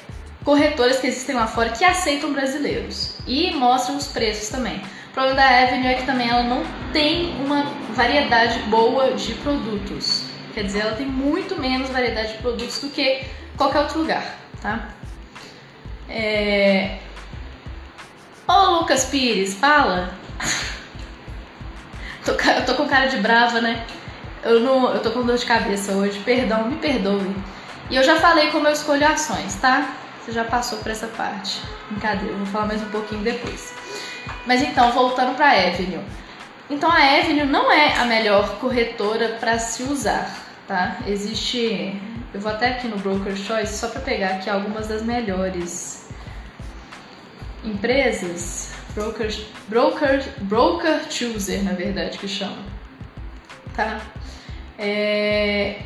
corretoras 0.45 0.99
que 0.99 1.07
existem 1.07 1.37
lá 1.37 1.47
fora 1.47 1.71
que 1.71 1.87
aceitam 1.87 2.35
brasileiros 2.35 3.17
e 3.27 3.51
mostram 3.53 3.97
os 3.97 4.09
preços 4.09 4.51
também. 4.51 4.83
O 5.15 5.21
problema 5.23 5.37
da 5.37 5.47
Avenue 5.47 5.87
é 5.87 5.95
que 5.95 6.07
também 6.07 6.29
ela 6.29 6.43
não 6.43 6.65
tem 6.93 7.37
uma 7.37 7.67
variedade 7.93 8.59
boa 8.63 9.13
de 9.13 9.33
produtos. 9.35 10.25
Quer 10.53 10.65
dizer, 10.65 10.81
ela 10.81 10.97
tem 10.97 11.07
muito 11.07 11.57
menos 11.61 11.89
variedade 11.89 12.33
de 12.33 12.39
produtos 12.39 12.81
do 12.81 12.89
que 12.89 13.25
qualquer 13.57 13.83
outro 13.83 14.01
lugar, 14.01 14.25
tá? 14.61 14.89
É... 16.09 16.99
Ô 18.49 18.81
Lucas 18.81 19.05
Pires, 19.05 19.55
fala! 19.55 20.13
eu 22.27 22.67
tô 22.67 22.75
com 22.75 22.89
cara 22.89 23.07
de 23.07 23.19
brava, 23.19 23.61
né? 23.61 23.87
Eu, 24.43 24.59
não, 24.59 24.93
eu 24.93 25.01
tô 25.01 25.13
com 25.13 25.23
dor 25.23 25.37
de 25.37 25.47
cabeça 25.47 25.93
hoje, 25.93 26.19
perdão, 26.25 26.67
me 26.67 26.75
perdoe. 26.79 27.37
E 27.89 27.95
eu 27.95 28.03
já 28.03 28.17
falei 28.17 28.51
como 28.51 28.67
eu 28.67 28.73
escolho 28.73 29.07
ações, 29.07 29.55
tá? 29.61 29.95
Você 30.21 30.33
já 30.33 30.43
passou 30.43 30.79
por 30.79 30.91
essa 30.91 31.07
parte. 31.07 31.63
Brincadeira, 31.89 32.33
eu 32.33 32.39
vou 32.39 32.47
falar 32.47 32.67
mais 32.67 32.83
um 32.83 32.89
pouquinho 32.89 33.23
depois. 33.23 33.84
Mas 34.47 34.63
então, 34.63 34.93
voltando 34.93 35.35
para 35.37 35.47
a 35.47 35.69
Avenue. 35.69 36.01
Então 36.69 36.91
a 36.91 36.97
Avenue 36.97 37.45
não 37.45 37.71
é 37.71 37.97
a 37.99 38.05
melhor 38.05 38.59
corretora 38.59 39.37
para 39.41 39.59
se 39.59 39.83
usar, 39.83 40.35
tá? 40.67 40.99
Existe, 41.07 42.01
eu 42.33 42.41
vou 42.41 42.51
até 42.51 42.69
aqui 42.69 42.89
no 42.89 42.97
Broker 42.99 43.37
Choice 43.37 43.77
só 43.77 43.89
para 43.89 44.01
pegar 44.01 44.29
aqui 44.37 44.49
algumas 44.49 44.89
das 44.89 45.03
melhores 45.03 46.09
empresas, 47.63 48.73
broker, 48.95 49.31
broker, 49.69 50.23
broker 50.41 51.01
chooser, 51.11 51.63
na 51.63 51.73
verdade, 51.73 52.19
que 52.19 52.29
chama, 52.29 52.57
tá? 53.75 54.01
É, 54.79 55.81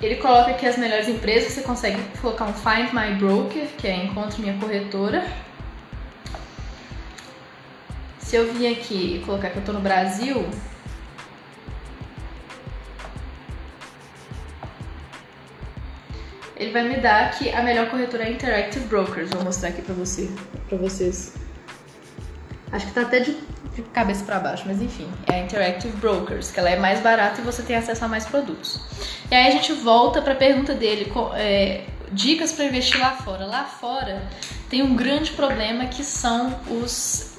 ele 0.00 0.16
coloca 0.16 0.50
aqui 0.50 0.66
as 0.66 0.76
melhores 0.76 1.08
empresas, 1.08 1.52
você 1.52 1.62
consegue 1.62 2.00
colocar 2.20 2.44
um 2.44 2.52
Find 2.52 2.92
My 2.92 3.14
Broker, 3.14 3.66
que 3.78 3.86
é 3.86 4.04
Encontre 4.04 4.42
Minha 4.42 4.58
Corretora. 4.58 5.26
Se 8.26 8.34
eu 8.34 8.52
vir 8.52 8.72
aqui 8.72 9.18
e 9.18 9.24
colocar 9.24 9.50
que 9.50 9.56
eu 9.56 9.60
estou 9.60 9.72
no 9.72 9.80
Brasil, 9.80 10.44
ele 16.56 16.72
vai 16.72 16.88
me 16.88 16.96
dar 16.96 17.30
que 17.38 17.50
a 17.50 17.62
melhor 17.62 17.88
corretora 17.88 18.24
é 18.24 18.32
Interactive 18.32 18.84
Brokers. 18.86 19.30
Vou 19.30 19.44
mostrar 19.44 19.68
aqui 19.68 19.80
para 19.80 19.94
você, 19.94 20.28
para 20.68 20.76
vocês. 20.76 21.34
Acho 22.72 22.86
que 22.86 22.92
tá 22.92 23.02
até 23.02 23.20
de 23.20 23.36
de 23.76 23.82
cabeça 23.82 24.24
para 24.24 24.40
baixo, 24.40 24.64
mas 24.66 24.80
enfim, 24.80 25.06
é 25.26 25.34
a 25.34 25.38
Interactive 25.40 25.94
Brokers, 25.98 26.50
que 26.50 26.58
ela 26.58 26.70
é 26.70 26.76
mais 26.76 27.00
barata 27.00 27.42
e 27.42 27.44
você 27.44 27.62
tem 27.62 27.76
acesso 27.76 28.06
a 28.06 28.08
mais 28.08 28.24
produtos. 28.24 28.80
E 29.30 29.34
aí 29.34 29.48
a 29.48 29.50
gente 29.50 29.70
volta 29.74 30.22
para 30.22 30.32
a 30.32 30.36
pergunta 30.36 30.74
dele, 30.74 31.12
é, 31.34 31.84
dicas 32.10 32.52
para 32.52 32.64
investir 32.64 32.98
lá 32.98 33.10
fora. 33.10 33.44
Lá 33.44 33.64
fora 33.64 34.26
tem 34.70 34.82
um 34.82 34.96
grande 34.96 35.32
problema 35.32 35.84
que 35.86 36.02
são 36.02 36.58
os 36.70 37.35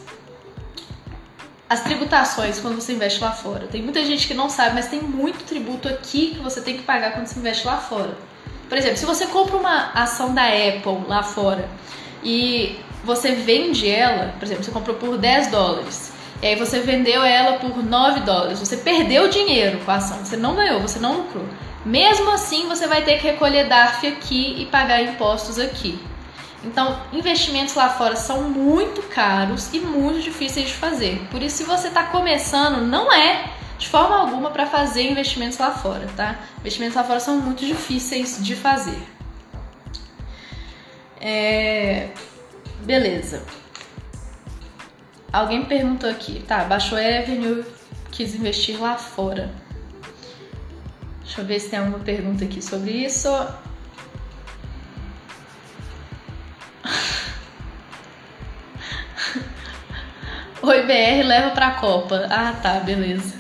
as 1.69 1.83
tributações 1.83 2.59
quando 2.59 2.75
você 2.75 2.93
investe 2.93 3.21
lá 3.21 3.31
fora. 3.31 3.67
Tem 3.67 3.81
muita 3.81 4.03
gente 4.05 4.27
que 4.27 4.33
não 4.33 4.50
sabe, 4.50 4.75
mas 4.75 4.88
tem 4.88 5.01
muito 5.01 5.43
tributo 5.43 5.88
aqui 5.88 6.36
que 6.36 6.39
você 6.39 6.62
tem 6.62 6.77
que 6.77 6.83
pagar 6.83 7.12
quando 7.12 7.27
você 7.27 7.39
investe 7.39 7.67
lá 7.67 7.77
fora. 7.77 8.17
Por 8.69 8.77
exemplo, 8.77 8.97
se 8.97 9.05
você 9.05 9.27
compra 9.27 9.57
uma 9.57 9.91
ação 9.93 10.33
da 10.33 10.45
Apple 10.45 11.05
lá 11.07 11.24
fora 11.24 11.67
e 12.24 12.79
você 13.03 13.31
vende 13.31 13.89
ela, 13.89 14.33
por 14.38 14.45
exemplo, 14.45 14.63
você 14.63 14.71
comprou 14.71 14.95
por 14.95 15.17
10 15.17 15.47
dólares 15.47 16.13
e 16.41 16.47
aí 16.47 16.55
você 16.55 16.79
vendeu 16.79 17.24
ela 17.24 17.57
por 17.59 17.83
9 17.83 18.21
dólares. 18.21 18.59
Você 18.59 18.77
perdeu 18.77 19.27
dinheiro 19.29 19.79
com 19.79 19.91
a 19.91 19.95
ação, 19.95 20.24
você 20.24 20.38
não 20.38 20.55
ganhou, 20.55 20.79
você 20.79 21.00
não 21.00 21.17
lucrou. 21.17 21.45
Mesmo 21.86 22.29
assim, 22.31 22.67
você 22.67 22.88
vai 22.88 23.03
ter 23.03 23.17
que 23.17 23.27
recolher 23.27 23.67
DARF 23.67 24.05
aqui 24.07 24.55
e 24.62 24.65
pagar 24.65 25.01
impostos 25.01 25.57
aqui. 25.57 26.00
Então, 26.64 27.00
investimentos 27.14 27.76
lá 27.76 27.90
fora 27.90 28.16
são 28.16 28.44
muito 28.44 29.02
caros 29.04 29.74
e 29.74 29.80
muito 29.80 30.22
difíceis 30.22 30.68
de 30.68 30.74
fazer. 30.74 31.20
Por 31.30 31.42
isso, 31.42 31.58
se 31.58 31.64
você 31.64 31.88
está 31.88 32.04
começando, 32.04 32.82
não 32.82 33.12
é 33.14 33.52
de 33.78 33.88
forma 33.88 34.18
alguma 34.18 34.50
para 34.50 34.66
fazer 34.66 35.04
investimentos 35.04 35.58
lá 35.58 35.72
fora, 35.72 36.08
tá? 36.16 36.40
Investimentos 36.60 36.96
lá 36.96 37.04
fora 37.04 37.20
são 37.20 37.38
muito 37.38 37.66
difíceis 37.66 38.44
de 38.44 38.56
fazer. 38.56 39.02
É... 41.22 42.10
Beleza. 42.82 43.44
Alguém 45.32 45.66
perguntou 45.66 46.10
aqui, 46.10 46.44
tá, 46.48 46.64
baixou 46.64 46.98
Avenue, 46.98 47.64
quis 48.12 48.34
investir 48.34 48.80
lá 48.80 48.96
fora. 48.96 49.54
Deixa 51.22 51.42
eu 51.42 51.46
ver 51.46 51.60
se 51.60 51.70
tem 51.70 51.80
alguma 51.80 52.00
pergunta 52.00 52.46
aqui 52.46 52.62
sobre 52.62 52.92
isso. 52.92 53.30
Oi 60.67 60.81
BR 60.81 61.25
leva 61.25 61.51
pra 61.51 61.71
Copa. 61.71 62.27
Ah, 62.29 62.53
tá, 62.62 62.81
beleza. 62.81 63.36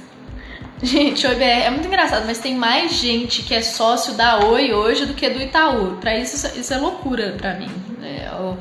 Gente, 0.81 1.27
Oi 1.27 1.35
BR 1.35 1.43
é 1.43 1.69
muito 1.69 1.85
engraçado, 1.85 2.25
mas 2.25 2.39
tem 2.39 2.55
mais 2.55 2.93
gente 2.93 3.41
que 3.41 3.53
é 3.53 3.61
sócio 3.61 4.13
da 4.13 4.45
Oi 4.45 4.71
hoje 4.71 5.05
do 5.05 5.13
que 5.13 5.29
do 5.29 5.41
Itaú. 5.41 5.97
Pra 5.99 6.17
isso, 6.17 6.57
isso 6.57 6.73
é 6.73 6.77
loucura 6.77 7.35
pra 7.37 7.55
mim. 7.55 7.69
É, 8.01 8.31
o, 8.33 8.57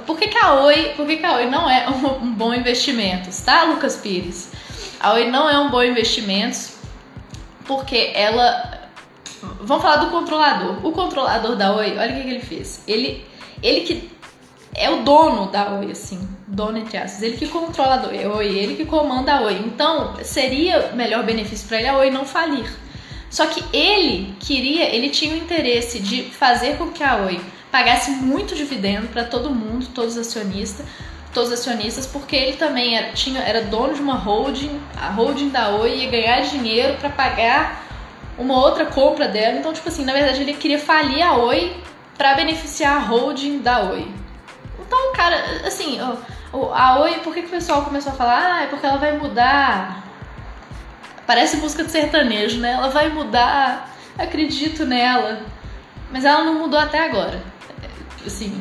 por 0.00 0.18
que, 0.18 0.28
que 0.28 0.36
a 0.36 0.52
Oi, 0.64 0.92
por 0.94 1.06
que, 1.06 1.16
que 1.16 1.24
a 1.24 1.36
Oi 1.36 1.46
não 1.46 1.70
é 1.70 1.88
um, 1.88 2.06
um 2.28 2.34
bom 2.34 2.52
investimento, 2.52 3.30
tá, 3.42 3.64
Lucas 3.64 3.96
Pires? 3.96 4.52
A 5.00 5.14
Oi 5.14 5.30
não 5.30 5.48
é 5.48 5.58
um 5.58 5.70
bom 5.70 5.82
investimento 5.82 6.58
porque 7.66 8.12
ela. 8.14 8.90
Vamos 9.62 9.82
falar 9.82 9.96
do 9.96 10.10
controlador. 10.10 10.86
O 10.86 10.92
controlador 10.92 11.56
da 11.56 11.74
Oi, 11.74 11.96
olha 11.96 12.12
o 12.12 12.16
que, 12.16 12.22
que 12.22 12.30
ele 12.30 12.40
fez. 12.40 12.82
Ele, 12.86 13.26
ele 13.62 13.80
que 13.80 14.13
é 14.74 14.90
o 14.90 15.02
dono 15.02 15.50
da 15.50 15.74
Oi, 15.74 15.90
assim, 15.90 16.28
dono 16.46 16.78
entre 16.78 16.98
aspas. 16.98 17.22
Ele 17.22 17.36
que 17.36 17.48
controla 17.48 17.96
a 17.96 18.36
Oi, 18.36 18.46
ele 18.46 18.74
que 18.74 18.84
comanda 18.84 19.34
a 19.34 19.42
Oi. 19.42 19.62
Então, 19.64 20.14
seria 20.22 20.92
melhor 20.94 21.24
benefício 21.24 21.66
para 21.68 21.78
ele 21.78 21.88
a 21.88 21.96
Oi 21.96 22.10
não 22.10 22.24
falir. 22.24 22.68
Só 23.30 23.46
que 23.46 23.64
ele 23.76 24.34
queria, 24.38 24.94
ele 24.94 25.10
tinha 25.10 25.34
o 25.34 25.38
interesse 25.38 25.98
de 25.98 26.24
fazer 26.24 26.76
com 26.76 26.88
que 26.88 27.02
a 27.02 27.16
Oi 27.16 27.40
pagasse 27.70 28.10
muito 28.12 28.54
dividendo 28.54 29.08
para 29.08 29.24
todo 29.24 29.50
mundo, 29.50 29.86
todos 29.92 30.16
os 30.16 30.28
acionistas, 30.28 30.86
todos 31.32 31.50
os 31.50 31.58
acionistas, 31.58 32.06
porque 32.06 32.36
ele 32.36 32.56
também 32.56 32.96
era, 32.96 33.12
tinha, 33.12 33.40
era 33.40 33.62
dono 33.62 33.94
de 33.94 34.00
uma 34.00 34.14
holding, 34.14 34.80
a 34.96 35.08
holding 35.08 35.48
da 35.48 35.70
Oi 35.70 35.98
ia 35.98 36.10
ganhar 36.10 36.40
dinheiro 36.42 36.96
para 36.98 37.10
pagar 37.10 37.84
uma 38.38 38.56
outra 38.56 38.86
compra 38.86 39.26
dela. 39.26 39.58
Então, 39.58 39.72
tipo 39.72 39.88
assim, 39.88 40.04
na 40.04 40.12
verdade 40.12 40.42
ele 40.42 40.54
queria 40.54 40.78
falir 40.78 41.22
a 41.22 41.36
Oi 41.36 41.76
para 42.16 42.34
beneficiar 42.34 42.96
a 42.96 43.00
holding 43.00 43.58
da 43.58 43.90
Oi. 43.90 44.23
Então, 44.96 45.12
cara, 45.12 45.36
assim, 45.66 45.98
a 46.72 47.00
Oi, 47.00 47.14
por 47.24 47.34
que, 47.34 47.42
que 47.42 47.48
o 47.48 47.50
pessoal 47.50 47.82
começou 47.82 48.12
a 48.12 48.14
falar? 48.14 48.54
Ah, 48.54 48.62
é 48.62 48.66
porque 48.66 48.86
ela 48.86 48.98
vai 48.98 49.18
mudar. 49.18 50.04
Parece 51.26 51.56
música 51.56 51.82
de 51.82 51.90
sertanejo, 51.90 52.60
né? 52.60 52.72
Ela 52.72 52.88
vai 52.90 53.08
mudar, 53.08 53.90
acredito 54.16 54.84
nela. 54.84 55.40
Mas 56.12 56.24
ela 56.24 56.44
não 56.44 56.54
mudou 56.54 56.78
até 56.78 57.04
agora 57.04 57.54
assim, 58.26 58.60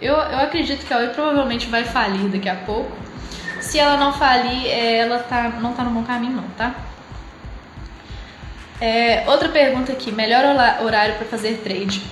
eu, 0.00 0.14
eu 0.14 0.38
acredito 0.38 0.84
que 0.86 0.92
a 0.92 0.98
Oi 0.98 1.08
provavelmente 1.08 1.66
vai 1.66 1.84
falir 1.84 2.28
daqui 2.28 2.48
a 2.48 2.54
pouco. 2.54 2.96
Se 3.60 3.78
ela 3.78 3.96
não 3.96 4.12
falir, 4.12 4.66
é, 4.66 4.98
ela 4.98 5.18
tá, 5.18 5.48
não 5.60 5.72
tá 5.72 5.82
no 5.82 5.90
bom 5.90 6.04
caminho 6.04 6.36
não, 6.36 6.48
tá? 6.56 6.74
É, 8.80 9.24
outra 9.26 9.48
pergunta 9.48 9.92
aqui, 9.92 10.12
melhor 10.12 10.44
horário 10.82 11.14
para 11.16 11.26
fazer 11.26 11.60
trade? 11.64 12.02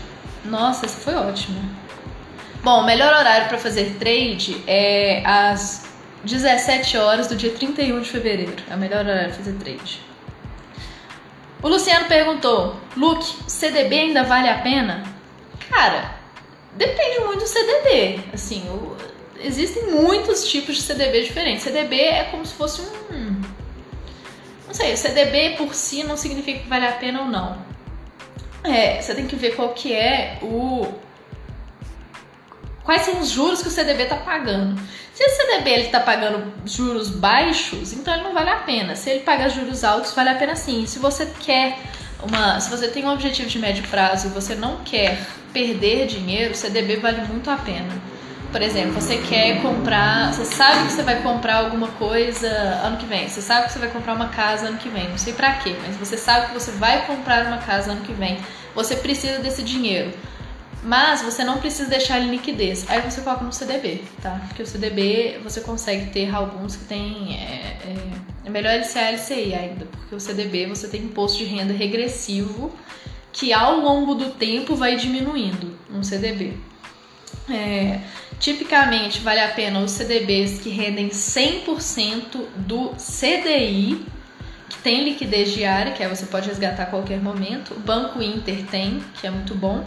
Nossa, 0.45 0.87
essa 0.87 0.99
foi 0.99 1.15
ótima. 1.15 1.61
Bom, 2.65 2.81
o 2.81 2.85
melhor 2.85 3.15
horário 3.15 3.47
para 3.49 3.59
fazer 3.59 3.95
trade 3.99 4.65
é 4.67 5.23
às 5.25 5.85
17 6.25 6.97
horas 6.97 7.29
do 7.29 7.37
dia 7.37 7.51
31 7.51 8.01
de 8.01 8.11
fevereiro. 8.11 8.57
É 8.69 8.75
o 8.75 8.79
melhor 8.79 9.05
horário 9.05 9.29
para 9.29 9.37
fazer 9.37 9.53
trade. 9.53 10.01
O 11.63 11.69
Luciano 11.69 12.07
perguntou: 12.07 12.75
Luke, 12.97 13.25
CDB 13.47 13.99
ainda 13.99 14.25
vale 14.25 14.49
a 14.49 14.59
pena? 14.59 15.05
Cara, 15.71 16.15
Depende 16.77 17.21
muito 17.21 17.41
do 17.41 17.47
CDB. 17.47 18.21
Assim, 18.33 18.69
o, 18.69 18.97
existem 19.41 19.87
muitos 19.87 20.49
tipos 20.49 20.77
de 20.77 20.83
CDB 20.83 21.23
diferentes. 21.23 21.63
CDB 21.63 22.01
é 22.01 22.25
como 22.25 22.45
se 22.45 22.55
fosse 22.55 22.81
um. 22.81 23.43
Não 24.67 24.75
sei, 24.75 24.93
o 24.93 24.97
CDB 24.97 25.57
por 25.57 25.73
si 25.75 26.03
não 26.03 26.17
significa 26.17 26.61
que 26.61 26.69
vale 26.69 26.87
a 26.87 26.93
pena 26.93 27.21
ou 27.21 27.27
não. 27.27 27.59
é, 28.65 29.01
você 29.01 29.15
tem 29.15 29.27
que 29.27 29.37
ver 29.37 29.55
qual 29.55 29.73
que 29.73 29.93
é 29.93 30.39
o 30.43 30.93
quais 32.85 33.03
são 33.03 33.19
os 33.21 33.31
juros 33.31 33.63
que 33.63 33.69
o 33.69 33.71
CDB 33.71 34.05
está 34.05 34.17
pagando. 34.17 34.81
Se 35.13 35.25
o 35.25 35.31
CDB 35.31 35.71
está 35.83 36.01
pagando 36.01 36.53
juros 36.67 37.09
baixos, 37.09 37.93
então 37.93 38.15
ele 38.15 38.25
não 38.25 38.35
vale 38.35 38.51
a 38.51 38.57
pena. 38.57 38.95
Se 38.95 39.11
ele 39.11 39.21
paga 39.21 39.49
juros 39.49 39.83
altos, 39.83 40.13
vale 40.13 40.31
a 40.31 40.35
pena 40.35 40.55
sim. 40.55 40.87
Se 40.87 40.99
você 40.99 41.27
quer 41.41 41.79
uma, 42.23 42.61
se 42.61 42.71
você 42.71 42.89
tem 42.89 43.05
um 43.05 43.13
objetivo 43.13 43.49
de 43.49 43.59
médio 43.59 43.85
prazo 43.89 44.27
e 44.27 44.31
você 44.31 44.55
não 44.55 44.79
quer 44.79 45.19
perder 45.53 46.07
dinheiro, 46.07 46.53
o 46.53 46.57
CDB 46.57 46.97
vale 46.97 47.23
muito 47.23 47.51
a 47.51 47.57
pena. 47.57 47.89
Por 48.51 48.63
exemplo, 48.63 48.93
você 48.93 49.17
quer 49.19 49.61
comprar, 49.63 50.33
você 50.33 50.45
sabe 50.45 50.87
que 50.87 50.93
você 50.93 51.03
vai 51.03 51.21
comprar 51.23 51.57
alguma 51.57 51.89
coisa 51.89 52.49
ano 52.49 52.97
que 52.99 53.07
vem, 53.07 53.29
você 53.29 53.41
sabe 53.41 53.67
que 53.67 53.73
você 53.73 53.81
vai 53.81 53.89
comprar 53.89 54.15
uma 54.15 54.29
casa 54.29 54.69
ano 54.69 54.79
que 54.79 54.89
vem, 54.89 55.09
não 55.09 55.19
sei 55.19 55.33
para 55.33 55.55
quê, 55.55 55.75
mas 55.85 55.97
você 55.97 56.17
sabe 56.17 56.47
que 56.47 56.55
você 56.55 56.71
vai 56.71 57.05
comprar 57.05 57.47
uma 57.47 57.59
casa 57.59 57.91
ano 57.91 58.03
que 58.03 58.13
vem. 58.13 58.39
Você 58.73 58.95
precisa 58.95 59.41
desse 59.41 59.63
dinheiro. 59.63 60.13
Mas 60.85 61.23
você 61.23 61.43
não 61.43 61.59
precisa 61.59 61.89
deixar 61.89 62.19
ele 62.19 62.27
em 62.27 62.33
liquidez. 62.33 62.85
Aí 62.91 63.01
você 63.01 63.23
coloca 63.23 63.43
no 63.43 63.53
CDB, 63.53 64.03
tá? 64.21 64.43
Porque 64.49 64.63
o 64.63 64.67
CDB 64.67 65.41
você 65.43 65.63
consegue 65.63 66.11
ter 66.11 66.33
alguns 66.35 66.77
que 66.77 66.85
tem. 66.85 67.37
É, 67.37 67.79
é, 67.87 67.97
é 68.45 68.51
melhor 68.51 68.75
ele 68.75 68.85
ser 68.85 68.99
a 68.99 69.11
LCI 69.11 69.55
ainda, 69.55 69.87
porque 69.87 70.15
o 70.15 70.21
CDB 70.21 70.67
você 70.67 70.87
tem 70.87 71.01
imposto 71.03 71.39
de 71.39 71.45
renda 71.45 71.73
regressivo 71.73 72.71
que 73.33 73.53
ao 73.53 73.81
longo 73.81 74.15
do 74.15 74.31
tempo 74.31 74.77
vai 74.77 74.97
diminuindo 74.97 75.77
um 75.91 76.03
CDB. 76.03 76.53
É, 77.51 78.01
tipicamente 78.39 79.21
vale 79.21 79.41
a 79.41 79.49
pena 79.49 79.81
os 79.81 79.91
CDBs 79.91 80.61
que 80.61 80.69
rendem 80.69 81.09
100% 81.09 82.45
do 82.57 82.91
CDI, 82.91 84.05
que 84.69 84.79
tem 84.83 85.03
liquidez 85.03 85.53
diária, 85.53 85.93
que 85.93 86.03
aí 86.03 86.09
você 86.09 86.27
pode 86.27 86.47
resgatar 86.47 86.85
a 86.85 86.87
qualquer 86.87 87.21
momento. 87.21 87.73
O 87.75 87.81
Banco 87.81 88.23
Inter 88.23 88.65
tem, 88.67 89.03
que 89.19 89.27
é 89.27 89.31
muito 89.31 89.55
bom 89.55 89.85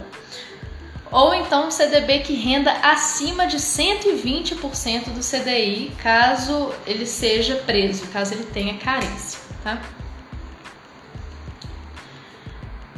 ou 1.10 1.34
então 1.34 1.68
um 1.68 1.70
CDB 1.70 2.20
que 2.20 2.34
renda 2.34 2.72
acima 2.82 3.46
de 3.46 3.56
120% 3.56 5.10
do 5.10 5.20
CDI, 5.20 5.92
caso 6.02 6.72
ele 6.86 7.06
seja 7.06 7.56
preso, 7.56 8.06
caso 8.08 8.34
ele 8.34 8.44
tenha 8.44 8.76
carência, 8.78 9.40
tá? 9.62 9.80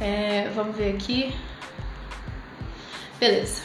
É, 0.01 0.49
vamos 0.55 0.77
ver 0.77 0.95
aqui. 0.95 1.35
Beleza. 3.19 3.63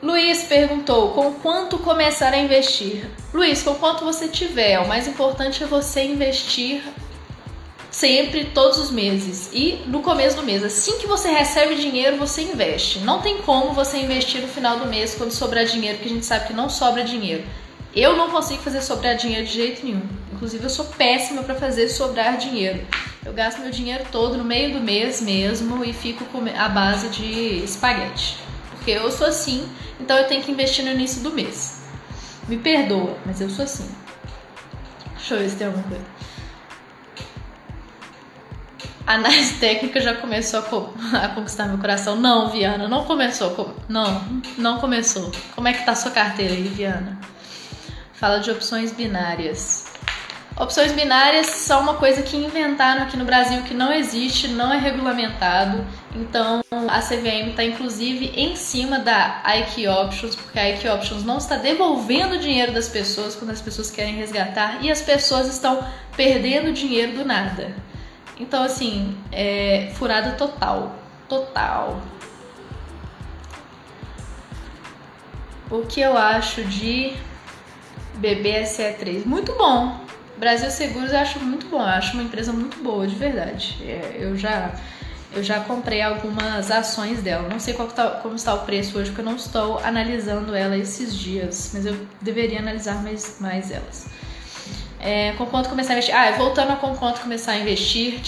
Luiz 0.00 0.44
perguntou: 0.44 1.10
com 1.12 1.32
quanto 1.34 1.78
começar 1.78 2.32
a 2.32 2.38
investir? 2.38 3.08
Luiz, 3.32 3.62
com 3.62 3.74
quanto 3.74 4.04
você 4.04 4.28
tiver. 4.28 4.78
O 4.80 4.88
mais 4.88 5.06
importante 5.06 5.62
é 5.62 5.66
você 5.66 6.04
investir 6.04 6.82
sempre, 7.92 8.46
todos 8.46 8.78
os 8.78 8.90
meses. 8.90 9.50
E 9.52 9.82
no 9.86 10.00
começo 10.00 10.36
do 10.36 10.42
mês, 10.42 10.64
assim 10.64 10.98
que 10.98 11.06
você 11.06 11.30
recebe 11.30 11.76
dinheiro, 11.76 12.16
você 12.16 12.42
investe. 12.42 12.98
Não 13.00 13.20
tem 13.20 13.38
como 13.42 13.72
você 13.72 13.98
investir 13.98 14.40
no 14.40 14.48
final 14.48 14.78
do 14.78 14.86
mês 14.86 15.14
quando 15.14 15.30
sobrar 15.30 15.64
dinheiro, 15.66 15.98
porque 15.98 16.10
a 16.10 16.14
gente 16.14 16.26
sabe 16.26 16.48
que 16.48 16.54
não 16.54 16.68
sobra 16.68 17.04
dinheiro. 17.04 17.44
Eu 17.94 18.16
não 18.16 18.30
consigo 18.30 18.62
fazer 18.62 18.80
sobrar 18.80 19.14
dinheiro 19.14 19.44
de 19.44 19.52
jeito 19.52 19.84
nenhum. 19.84 20.02
Inclusive, 20.32 20.64
eu 20.64 20.70
sou 20.70 20.86
péssima 20.86 21.42
para 21.42 21.54
fazer 21.54 21.88
sobrar 21.88 22.38
dinheiro. 22.38 22.84
Eu 23.24 23.32
gasto 23.32 23.60
meu 23.60 23.70
dinheiro 23.70 24.04
todo 24.10 24.36
no 24.36 24.42
meio 24.42 24.72
do 24.72 24.80
mês 24.80 25.20
mesmo 25.20 25.84
e 25.84 25.92
fico 25.92 26.24
com 26.24 26.42
a 26.58 26.68
base 26.68 27.08
de 27.10 27.62
espaguete. 27.62 28.38
Porque 28.70 28.90
eu 28.90 29.12
sou 29.12 29.26
assim, 29.26 29.68
então 30.00 30.16
eu 30.16 30.26
tenho 30.26 30.42
que 30.42 30.50
investir 30.50 30.84
no 30.84 30.90
início 30.90 31.22
do 31.22 31.30
mês. 31.30 31.82
Me 32.48 32.56
perdoa, 32.56 33.16
mas 33.24 33.40
eu 33.40 33.48
sou 33.48 33.64
assim. 33.64 33.88
Deixa 35.16 35.34
eu 35.34 35.38
ver 35.38 35.50
se 35.50 35.56
tem 35.56 35.66
alguma 35.68 35.84
coisa. 35.84 36.11
A 39.06 39.14
análise 39.14 39.54
técnica 39.54 40.00
já 40.00 40.14
começou 40.14 40.60
a, 40.60 40.62
co 40.62 40.94
a, 41.12 41.28
conquistar 41.28 41.66
meu 41.66 41.78
coração. 41.78 42.16
Não, 42.16 42.50
Viana, 42.50 42.86
não 42.86 43.04
começou. 43.04 43.74
Não, 43.88 44.22
não 44.56 44.78
começou. 44.78 45.32
Como 45.54 45.66
é 45.66 45.72
que 45.72 45.84
tá 45.84 45.92
a 45.92 45.96
sua 45.96 46.12
carteira 46.12 46.54
aí, 46.54 46.68
Viana? 46.68 47.18
Fala 48.14 48.38
de 48.38 48.50
opções 48.50 48.92
binárias. 48.92 49.92
Opções 50.56 50.92
binárias 50.92 51.46
são 51.46 51.80
uma 51.80 51.94
coisa 51.94 52.22
que 52.22 52.36
inventaram 52.36 53.02
aqui 53.02 53.16
no 53.16 53.24
Brasil 53.24 53.62
que 53.62 53.72
não 53.74 53.92
existe, 53.92 54.48
não 54.48 54.72
é 54.72 54.78
regulamentado. 54.78 55.84
Então 56.14 56.62
a 56.88 57.00
CVM 57.00 57.50
está 57.50 57.64
inclusive 57.64 58.32
em 58.36 58.54
cima 58.54 58.98
da 58.98 59.42
IQ 59.56 59.88
Options, 59.88 60.36
porque 60.36 60.58
a 60.58 60.68
IQ 60.70 60.88
Options 60.90 61.24
não 61.24 61.38
está 61.38 61.56
devolvendo 61.56 62.34
o 62.34 62.38
dinheiro 62.38 62.70
das 62.70 62.88
pessoas 62.88 63.34
quando 63.34 63.50
as 63.50 63.62
pessoas 63.62 63.90
querem 63.90 64.14
resgatar 64.14 64.84
e 64.84 64.90
as 64.90 65.00
pessoas 65.00 65.48
estão 65.48 65.84
perdendo 66.14 66.70
dinheiro 66.70 67.16
do 67.16 67.24
nada. 67.24 67.74
Então, 68.42 68.64
assim, 68.64 69.16
é 69.30 69.92
furada 69.94 70.32
total. 70.32 70.96
Total. 71.28 72.02
O 75.70 75.86
que 75.86 76.00
eu 76.00 76.18
acho 76.18 76.64
de 76.64 77.14
BBSE3? 78.20 79.24
Muito 79.24 79.54
bom. 79.54 79.96
Brasil 80.36 80.70
Seguros 80.72 81.12
eu 81.12 81.20
acho 81.20 81.38
muito 81.38 81.66
bom. 81.66 81.78
Eu 81.78 81.86
acho 81.86 82.14
uma 82.14 82.24
empresa 82.24 82.52
muito 82.52 82.82
boa, 82.82 83.06
de 83.06 83.14
verdade. 83.14 83.78
É, 83.82 84.16
eu 84.18 84.36
já 84.36 84.74
eu 85.34 85.42
já 85.42 85.60
comprei 85.60 86.02
algumas 86.02 86.70
ações 86.70 87.22
dela. 87.22 87.48
Não 87.48 87.60
sei 87.60 87.74
tá, 87.74 88.20
como 88.22 88.34
está 88.34 88.54
o 88.54 88.66
preço 88.66 88.98
hoje, 88.98 89.10
porque 89.10 89.22
eu 89.22 89.24
não 89.24 89.36
estou 89.36 89.78
analisando 89.78 90.54
ela 90.54 90.76
esses 90.76 91.14
dias, 91.16 91.70
mas 91.72 91.86
eu 91.86 91.96
deveria 92.20 92.58
analisar 92.58 93.02
mais, 93.02 93.36
mais 93.40 93.70
elas. 93.70 94.08
É, 95.02 95.32
com 95.32 95.44
quanto 95.46 95.68
começar 95.68 95.94
a 95.94 95.96
investir? 95.96 96.16
Ah, 96.16 96.30
voltando 96.32 96.72
a 96.72 96.76
com 96.76 96.94
quanto 96.96 97.20
começar 97.20 97.52
a 97.52 97.58
investir, 97.58 98.20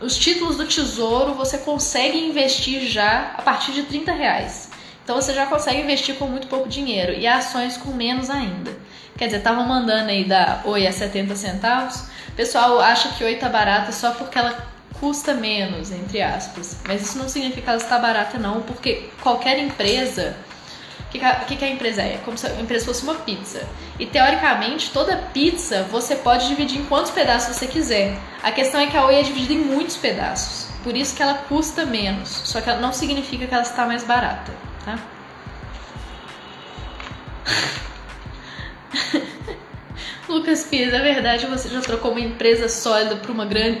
os 0.00 0.16
títulos 0.16 0.56
do 0.56 0.64
tesouro 0.64 1.34
você 1.34 1.58
consegue 1.58 2.16
investir 2.16 2.86
já 2.86 3.34
a 3.36 3.42
partir 3.42 3.72
de 3.72 3.82
30 3.82 4.12
reais. 4.12 4.70
Então 5.02 5.16
você 5.16 5.34
já 5.34 5.46
consegue 5.46 5.80
investir 5.80 6.14
com 6.16 6.26
muito 6.26 6.46
pouco 6.46 6.68
dinheiro 6.68 7.12
e 7.12 7.26
ações 7.26 7.76
com 7.76 7.90
menos 7.90 8.30
ainda. 8.30 8.70
Quer 9.16 9.24
dizer, 9.24 9.38
estavam 9.38 9.66
mandando 9.66 10.10
aí 10.10 10.22
da 10.22 10.60
Oi 10.64 10.86
a 10.86 10.92
70 10.92 11.34
centavos. 11.34 12.02
O 12.28 12.32
pessoal 12.36 12.78
acha 12.78 13.08
que 13.08 13.24
Oi 13.24 13.34
tá 13.34 13.48
barata 13.48 13.90
só 13.90 14.12
porque 14.12 14.38
ela 14.38 14.56
custa 15.00 15.34
menos, 15.34 15.90
entre 15.90 16.22
aspas. 16.22 16.78
Mas 16.86 17.02
isso 17.02 17.18
não 17.18 17.28
significa 17.28 17.62
que 17.62 17.68
ela 17.70 17.78
está 17.78 17.98
barata 17.98 18.38
não, 18.38 18.60
porque 18.60 19.08
qualquer 19.20 19.58
empresa 19.58 20.36
que, 21.18 21.44
que, 21.46 21.56
que, 21.56 21.64
a 21.64 21.68
empresa 21.68 22.02
é? 22.02 22.18
Como 22.24 22.36
se 22.38 22.46
a 22.46 22.60
empresa 22.60 22.84
fosse 22.86 23.02
uma 23.02 23.14
pizza. 23.14 23.66
E 23.98 24.06
teoricamente, 24.06 24.90
toda 24.90 25.16
pizza 25.16 25.82
você 25.90 26.16
pode 26.16 26.48
dividir 26.48 26.80
em 26.80 26.84
quantos 26.84 27.10
pedaços 27.10 27.56
você 27.56 27.66
quiser. 27.66 28.16
A 28.42 28.52
questão 28.52 28.80
é 28.80 28.86
que 28.86 28.96
a 28.96 29.04
Oi 29.06 29.16
é 29.16 29.22
dividida 29.22 29.54
em 29.54 29.58
muitos 29.58 29.96
pedaços. 29.96 30.68
Por 30.82 30.96
isso 30.96 31.14
que 31.16 31.22
ela 31.22 31.34
custa 31.34 31.84
menos. 31.84 32.28
Só 32.28 32.60
que 32.60 32.72
não 32.74 32.92
significa 32.92 33.46
que 33.46 33.54
ela 33.54 33.62
está 33.62 33.86
mais 33.86 34.04
barata, 34.04 34.52
tá? 34.84 34.98
Lucas 40.28 40.64
Pires, 40.64 40.92
é 40.92 41.00
verdade, 41.00 41.46
você 41.46 41.68
já 41.68 41.80
trocou 41.80 42.10
uma 42.10 42.20
empresa 42.20 42.68
sólida 42.68 43.16
para 43.16 43.32
uma 43.32 43.46
grande 43.46 43.80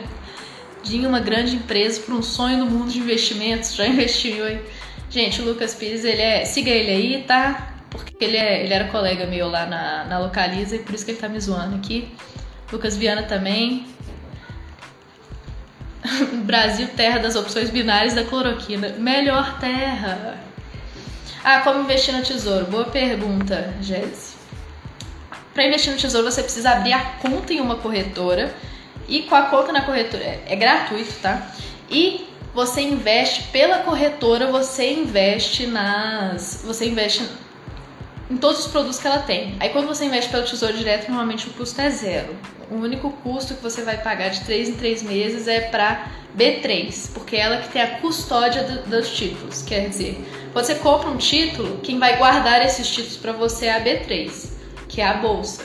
de 0.82 1.06
uma 1.06 1.20
grande 1.20 1.56
empresa 1.56 2.00
para 2.00 2.14
um 2.14 2.22
sonho 2.22 2.58
no 2.58 2.66
mundo 2.66 2.90
de 2.90 2.98
investimentos, 2.98 3.74
já 3.74 3.86
investiu 3.86 4.48
em. 4.48 4.60
Gente, 5.10 5.40
o 5.40 5.44
Lucas 5.44 5.74
Pires, 5.74 6.04
ele 6.04 6.20
é. 6.20 6.44
Siga 6.44 6.70
ele 6.70 6.90
aí, 6.90 7.24
tá? 7.26 7.74
Porque 7.90 8.22
ele, 8.22 8.36
é, 8.36 8.64
ele 8.64 8.74
era 8.74 8.88
colega 8.88 9.26
meu 9.26 9.48
lá 9.48 9.64
na, 9.64 10.04
na 10.04 10.18
Localiza 10.18 10.76
e 10.76 10.80
por 10.80 10.94
isso 10.94 11.04
que 11.04 11.12
ele 11.12 11.18
tá 11.18 11.28
me 11.28 11.40
zoando 11.40 11.76
aqui. 11.76 12.08
Lucas 12.70 12.96
Viana 12.96 13.22
também. 13.22 13.86
Brasil, 16.44 16.88
terra 16.94 17.18
das 17.18 17.34
opções 17.36 17.70
binárias 17.70 18.14
da 18.14 18.24
cloroquina. 18.24 18.90
Melhor 18.98 19.58
terra. 19.58 20.38
Ah, 21.42 21.60
como 21.60 21.80
investir 21.80 22.14
no 22.14 22.22
tesouro? 22.22 22.66
Boa 22.66 22.84
pergunta, 22.84 23.74
Jéssica. 23.80 24.38
Para 25.54 25.66
investir 25.66 25.92
no 25.92 25.98
tesouro, 25.98 26.30
você 26.30 26.42
precisa 26.42 26.70
abrir 26.70 26.92
a 26.92 27.00
conta 27.00 27.52
em 27.54 27.60
uma 27.60 27.76
corretora. 27.76 28.54
E 29.08 29.22
com 29.22 29.34
a 29.34 29.42
conta 29.42 29.72
na 29.72 29.80
corretora 29.80 30.22
é, 30.22 30.42
é 30.48 30.56
gratuito, 30.56 31.14
tá? 31.22 31.50
E 31.90 32.27
você 32.58 32.80
investe 32.80 33.44
pela 33.52 33.84
corretora, 33.84 34.50
você 34.50 34.92
investe 34.92 35.64
nas. 35.64 36.64
Você 36.64 36.86
investe 36.86 37.22
em 38.28 38.36
todos 38.36 38.66
os 38.66 38.66
produtos 38.66 38.98
que 38.98 39.06
ela 39.06 39.20
tem. 39.20 39.54
Aí 39.60 39.68
quando 39.68 39.86
você 39.86 40.06
investe 40.06 40.28
pelo 40.28 40.44
Tesouro 40.44 40.76
Direto, 40.76 41.06
normalmente 41.08 41.46
o 41.48 41.52
custo 41.52 41.80
é 41.80 41.88
zero. 41.88 42.34
O 42.68 42.74
único 42.74 43.12
custo 43.22 43.54
que 43.54 43.62
você 43.62 43.82
vai 43.82 43.98
pagar 44.02 44.30
de 44.30 44.40
3 44.40 44.70
em 44.70 44.74
3 44.74 45.04
meses 45.04 45.46
é 45.46 45.60
para 45.60 46.10
B3, 46.36 47.12
porque 47.14 47.36
é 47.36 47.42
ela 47.42 47.58
que 47.58 47.68
tem 47.68 47.80
a 47.80 48.00
custódia 48.00 48.64
do, 48.64 48.90
dos 48.90 49.16
títulos. 49.16 49.62
Quer 49.62 49.88
dizer, 49.88 50.20
quando 50.52 50.64
você 50.64 50.74
compra 50.74 51.10
um 51.10 51.16
título, 51.16 51.78
quem 51.78 52.00
vai 52.00 52.16
guardar 52.16 52.60
esses 52.66 52.88
títulos 52.88 53.18
para 53.18 53.30
você 53.30 53.66
é 53.66 53.76
a 53.76 53.80
B3, 53.80 54.50
que 54.88 55.00
é 55.00 55.06
a 55.06 55.14
bolsa. 55.14 55.64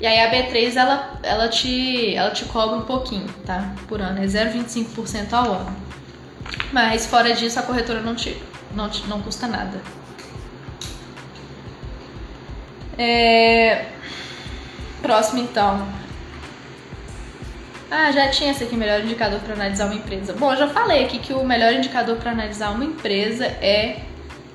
E 0.00 0.06
aí 0.06 0.18
a 0.18 0.30
B3 0.30 0.76
ela, 0.76 1.20
ela, 1.22 1.48
te, 1.48 2.14
ela 2.14 2.30
te 2.30 2.46
cobra 2.46 2.78
um 2.78 2.82
pouquinho, 2.82 3.28
tá? 3.44 3.74
Por 3.86 4.00
ano, 4.00 4.18
é 4.18 4.26
0,25% 4.26 5.30
ao 5.34 5.52
ano. 5.52 5.91
Mas 6.72 7.06
fora 7.06 7.34
disso, 7.34 7.58
a 7.58 7.62
corretora 7.62 8.00
não 8.00 8.14
te, 8.14 8.40
não, 8.74 8.88
te, 8.88 9.06
não 9.06 9.20
custa 9.20 9.46
nada. 9.46 9.80
É... 12.98 13.86
Próximo 15.00 15.40
então. 15.40 15.86
Ah, 17.90 18.10
já 18.10 18.30
tinha 18.30 18.52
esse 18.52 18.64
aqui, 18.64 18.74
melhor 18.74 19.00
indicador 19.00 19.40
para 19.40 19.54
analisar 19.54 19.86
uma 19.86 19.94
empresa. 19.94 20.32
Bom, 20.32 20.56
já 20.56 20.66
falei 20.68 21.04
aqui 21.04 21.18
que 21.18 21.34
o 21.34 21.44
melhor 21.44 21.74
indicador 21.74 22.16
para 22.16 22.30
analisar 22.30 22.70
uma 22.70 22.84
empresa 22.84 23.44
é 23.44 24.00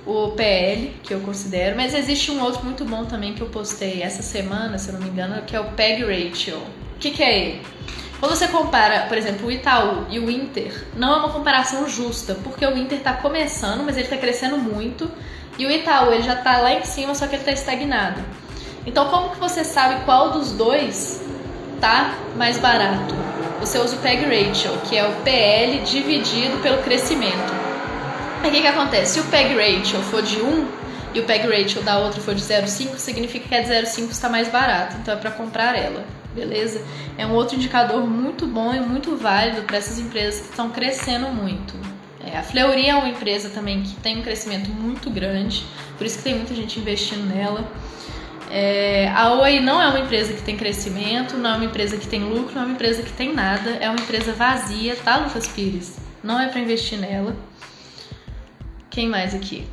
o 0.07 0.31
PL, 0.31 0.95
que 1.03 1.13
eu 1.13 1.19
considero, 1.19 1.75
mas 1.75 1.93
existe 1.93 2.31
um 2.31 2.41
outro 2.41 2.63
muito 2.63 2.85
bom 2.85 3.05
também 3.05 3.33
que 3.33 3.41
eu 3.41 3.49
postei 3.49 4.01
essa 4.01 4.23
semana, 4.23 4.77
se 4.77 4.89
eu 4.89 4.93
não 4.93 5.01
me 5.01 5.09
engano, 5.09 5.41
que 5.43 5.55
é 5.55 5.59
o 5.59 5.65
PEG 5.71 6.03
Ratio. 6.03 6.59
O 6.97 6.99
que, 6.99 7.11
que 7.11 7.21
é 7.21 7.39
ele? 7.39 7.61
Quando 8.19 8.35
você 8.35 8.47
compara, 8.47 9.01
por 9.01 9.15
exemplo, 9.15 9.45
o 9.45 9.51
Itaú 9.51 10.07
e 10.09 10.17
o 10.17 10.31
Inter, 10.31 10.83
não 10.95 11.13
é 11.13 11.17
uma 11.17 11.29
comparação 11.29 11.87
justa, 11.87 12.33
porque 12.43 12.65
o 12.65 12.75
Inter 12.75 12.97
está 12.97 13.13
começando, 13.13 13.83
mas 13.85 13.95
ele 13.97 14.05
está 14.05 14.17
crescendo 14.17 14.57
muito, 14.57 15.07
e 15.59 15.67
o 15.67 15.69
Itaú 15.69 16.11
ele 16.11 16.23
já 16.23 16.33
está 16.33 16.57
lá 16.57 16.73
em 16.73 16.83
cima, 16.83 17.13
só 17.13 17.27
que 17.27 17.35
ele 17.35 17.43
está 17.43 17.51
estagnado. 17.51 18.19
Então, 18.83 19.09
como 19.09 19.29
que 19.29 19.39
você 19.39 19.63
sabe 19.63 20.03
qual 20.05 20.31
dos 20.31 20.51
dois 20.53 21.23
tá 21.79 22.15
mais 22.35 22.57
barato? 22.57 23.13
Você 23.59 23.77
usa 23.77 23.95
o 23.95 23.99
PEG 23.99 24.23
Ratio, 24.23 24.71
que 24.89 24.97
é 24.97 25.07
o 25.07 25.11
PL 25.21 25.77
dividido 25.81 26.57
pelo 26.63 26.81
crescimento. 26.81 27.53
Aí 28.41 28.49
o 28.49 28.51
que, 28.51 28.61
que 28.61 28.67
acontece? 28.67 29.13
Se 29.13 29.19
o 29.19 29.25
PEG 29.25 29.53
Ratio 29.53 30.01
for 30.01 30.23
de 30.23 30.41
1 30.41 30.67
e 31.13 31.19
o 31.19 31.25
PEG 31.25 31.45
Ratio 31.45 31.83
da 31.83 31.99
outra 31.99 32.19
for 32.21 32.33
de 32.33 32.41
0,5, 32.41 32.97
significa 32.97 33.47
que 33.47 33.53
a 33.53 33.61
de 33.61 33.69
0,5 33.69 34.09
está 34.09 34.27
mais 34.27 34.47
barato, 34.47 34.95
então 34.99 35.13
é 35.13 35.17
para 35.17 35.29
comprar 35.29 35.77
ela 35.77 36.16
beleza? 36.37 36.85
É 37.17 37.25
um 37.25 37.33
outro 37.33 37.55
indicador 37.55 38.05
muito 38.05 38.45
bom 38.45 38.73
e 38.73 38.79
muito 38.79 39.17
válido 39.17 39.63
para 39.63 39.77
essas 39.77 39.97
empresas 39.97 40.41
que 40.41 40.49
estão 40.51 40.69
crescendo 40.69 41.27
muito. 41.29 41.73
É, 42.23 42.37
a 42.37 42.43
Fleury 42.43 42.87
é 42.87 42.95
uma 42.95 43.09
empresa 43.09 43.49
também 43.49 43.81
que 43.81 43.95
tem 43.95 44.19
um 44.19 44.21
crescimento 44.21 44.69
muito 44.69 45.09
grande, 45.09 45.65
por 45.97 46.05
isso 46.05 46.17
que 46.17 46.23
tem 46.23 46.35
muita 46.35 46.53
gente 46.53 46.79
investindo 46.79 47.25
nela. 47.25 47.67
É, 48.49 49.09
a 49.09 49.33
Oi 49.33 49.59
não 49.59 49.81
é 49.81 49.87
uma 49.87 49.99
empresa 49.99 50.33
que 50.33 50.41
tem 50.41 50.55
crescimento, 50.55 51.35
não 51.35 51.51
é 51.51 51.55
uma 51.55 51.65
empresa 51.65 51.97
que 51.97 52.07
tem 52.07 52.23
lucro, 52.23 52.53
não 52.55 52.61
é 52.61 52.65
uma 52.65 52.73
empresa 52.75 53.01
que 53.01 53.11
tem 53.11 53.33
nada, 53.33 53.71
é 53.81 53.89
uma 53.89 53.99
empresa 53.99 54.31
vazia, 54.31 54.95
tá, 54.95 55.17
Lucas 55.17 55.47
Pires? 55.47 55.97
Não 56.23 56.39
é 56.39 56.47
para 56.47 56.59
investir 56.59 56.97
nela. 56.97 57.35
Quem 58.89 59.07
mais 59.07 59.33
aqui? 59.33 59.67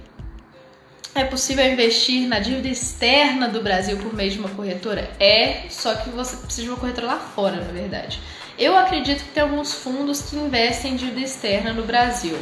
É 1.16 1.22
possível 1.22 1.64
investir 1.64 2.26
na 2.26 2.40
dívida 2.40 2.66
externa 2.66 3.48
do 3.48 3.62
Brasil 3.62 3.96
por 3.98 4.12
meio 4.12 4.32
de 4.32 4.38
uma 4.40 4.48
corretora? 4.48 5.08
É, 5.20 5.66
só 5.70 5.94
que 5.94 6.10
você 6.10 6.36
precisa 6.36 6.62
de 6.62 6.68
uma 6.70 6.76
corretora 6.76 7.06
lá 7.06 7.18
fora, 7.18 7.58
na 7.58 7.70
verdade. 7.70 8.20
Eu 8.58 8.76
acredito 8.76 9.22
que 9.22 9.30
tem 9.30 9.44
alguns 9.44 9.72
fundos 9.74 10.22
que 10.22 10.34
investem 10.34 10.94
em 10.94 10.96
dívida 10.96 11.20
externa 11.20 11.72
no 11.72 11.84
Brasil, 11.84 12.36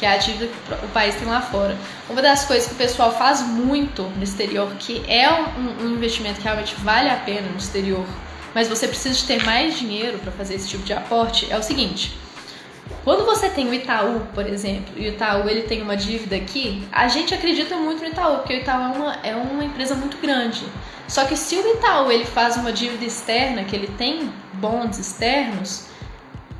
que 0.00 0.04
é 0.04 0.14
a 0.14 0.16
dívida 0.16 0.48
que 0.48 0.84
o 0.84 0.88
país 0.88 1.14
tem 1.14 1.28
lá 1.28 1.40
fora. 1.40 1.76
Uma 2.10 2.20
das 2.20 2.44
coisas 2.44 2.66
que 2.66 2.74
o 2.74 2.76
pessoal 2.76 3.16
faz 3.16 3.40
muito 3.42 4.02
no 4.02 4.24
exterior, 4.24 4.68
que 4.80 5.04
é 5.06 5.30
um, 5.30 5.84
um 5.84 5.94
investimento 5.94 6.38
que 6.38 6.42
realmente 6.42 6.74
vale 6.80 7.08
a 7.08 7.14
pena 7.14 7.48
no 7.48 7.56
exterior, 7.56 8.04
mas 8.52 8.66
você 8.66 8.88
precisa 8.88 9.14
de 9.14 9.24
ter 9.24 9.44
mais 9.44 9.78
dinheiro 9.78 10.18
para 10.18 10.32
fazer 10.32 10.56
esse 10.56 10.68
tipo 10.68 10.82
de 10.82 10.92
aporte, 10.92 11.46
é 11.52 11.56
o 11.56 11.62
seguinte 11.62 12.18
quando 13.04 13.24
você 13.24 13.48
tem 13.48 13.68
o 13.68 13.74
Itaú, 13.74 14.20
por 14.32 14.46
exemplo, 14.46 14.94
e 14.96 15.08
o 15.08 15.12
Itaú 15.12 15.48
ele 15.48 15.62
tem 15.62 15.82
uma 15.82 15.96
dívida 15.96 16.36
aqui, 16.36 16.86
a 16.92 17.08
gente 17.08 17.34
acredita 17.34 17.76
muito 17.76 18.00
no 18.00 18.08
Itaú, 18.08 18.38
porque 18.38 18.54
o 18.54 18.56
Itaú 18.58 18.80
é 18.80 18.96
uma, 18.96 19.14
é 19.24 19.36
uma 19.36 19.64
empresa 19.64 19.94
muito 19.94 20.18
grande. 20.18 20.64
Só 21.08 21.24
que 21.24 21.36
se 21.36 21.56
o 21.56 21.74
Itaú 21.74 22.10
ele 22.10 22.24
faz 22.24 22.56
uma 22.56 22.72
dívida 22.72 23.04
externa, 23.04 23.64
que 23.64 23.74
ele 23.74 23.88
tem 23.88 24.32
bonds 24.54 24.98
externos, 24.98 25.86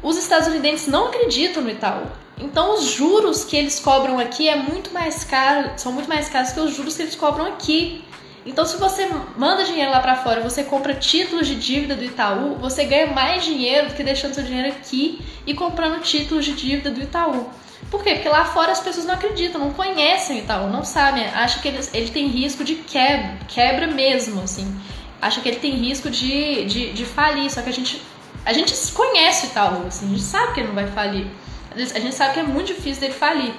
os 0.03 0.17
estadunidenses 0.19 0.89
não 0.89 1.09
acreditam 1.09 1.63
no 1.63 1.71
Itaú. 1.71 2.07
Então 2.39 2.75
os 2.75 2.85
juros 2.87 3.45
que 3.45 3.57
eles 3.57 3.79
cobram 3.79 4.19
aqui 4.19 4.49
é 4.49 4.57
muito 4.57 4.93
mais 4.93 5.23
caro, 5.23 5.71
são 5.77 5.93
muito 5.93 6.09
mais 6.09 6.29
caros 6.29 6.51
que 6.51 6.59
os 6.59 6.75
juros 6.75 6.97
que 6.97 7.03
eles 7.03 7.15
cobram 7.15 7.47
aqui. 7.47 8.05
Então, 8.45 8.65
se 8.65 8.77
você 8.77 9.09
manda 9.37 9.65
dinheiro 9.65 9.91
lá 9.91 10.01
para 10.01 10.17
fora, 10.17 10.41
você 10.41 10.65
compra 10.65 10.95
títulos 10.95 11.47
de 11.47 11.55
dívida 11.55 11.95
do 11.95 12.05
Itaú, 12.05 12.57
você 12.57 12.85
ganha 12.85 13.07
mais 13.07 13.45
dinheiro 13.45 13.89
do 13.89 13.95
que 13.95 14.03
deixando 14.03 14.35
seu 14.35 14.43
dinheiro 14.43 14.69
aqui 14.69 15.21
e 15.47 15.55
comprando 15.55 16.01
títulos 16.03 16.45
de 16.45 16.53
dívida 16.53 16.91
do 16.91 17.01
Itaú. 17.01 17.49
Por 17.91 18.03
quê? 18.03 18.15
Porque 18.15 18.29
lá 18.29 18.45
fora 18.45 18.73
as 18.73 18.81
pessoas 18.81 19.07
não 19.07 19.15
acreditam, 19.15 19.61
não 19.61 19.73
conhecem 19.73 20.37
o 20.37 20.39
Itaú, 20.41 20.69
não 20.71 20.85
sabem, 20.85 21.25
acham 21.27 21.63
que 21.63 21.69
ele, 21.69 21.79
ele 21.93 22.11
tem 22.11 22.27
risco 22.27 22.65
de 22.65 22.75
quebra, 22.77 23.39
quebra 23.47 23.87
mesmo, 23.87 24.41
assim. 24.41 24.75
Acha 25.21 25.41
que 25.41 25.49
ele 25.49 25.59
tem 25.59 25.73
risco 25.73 26.11
de, 26.11 26.65
de, 26.65 26.93
de 26.93 27.05
falir, 27.05 27.49
só 27.51 27.63
que 27.63 27.69
a 27.69 27.73
gente, 27.73 28.03
a 28.45 28.53
gente 28.53 28.75
conhece 28.93 29.47
o 29.47 29.51
Itaú, 29.51 29.87
assim, 29.87 30.07
a 30.07 30.09
gente 30.09 30.23
sabe 30.23 30.55
que 30.55 30.61
ele 30.61 30.69
não 30.69 30.75
vai 30.75 30.89
falir. 30.89 31.27
A 31.75 31.99
gente 32.01 32.15
sabe 32.15 32.35
que 32.35 32.41
é 32.41 32.43
muito 32.43 32.69
difícil 32.69 33.01
dele 33.01 33.15
falir. 33.15 33.55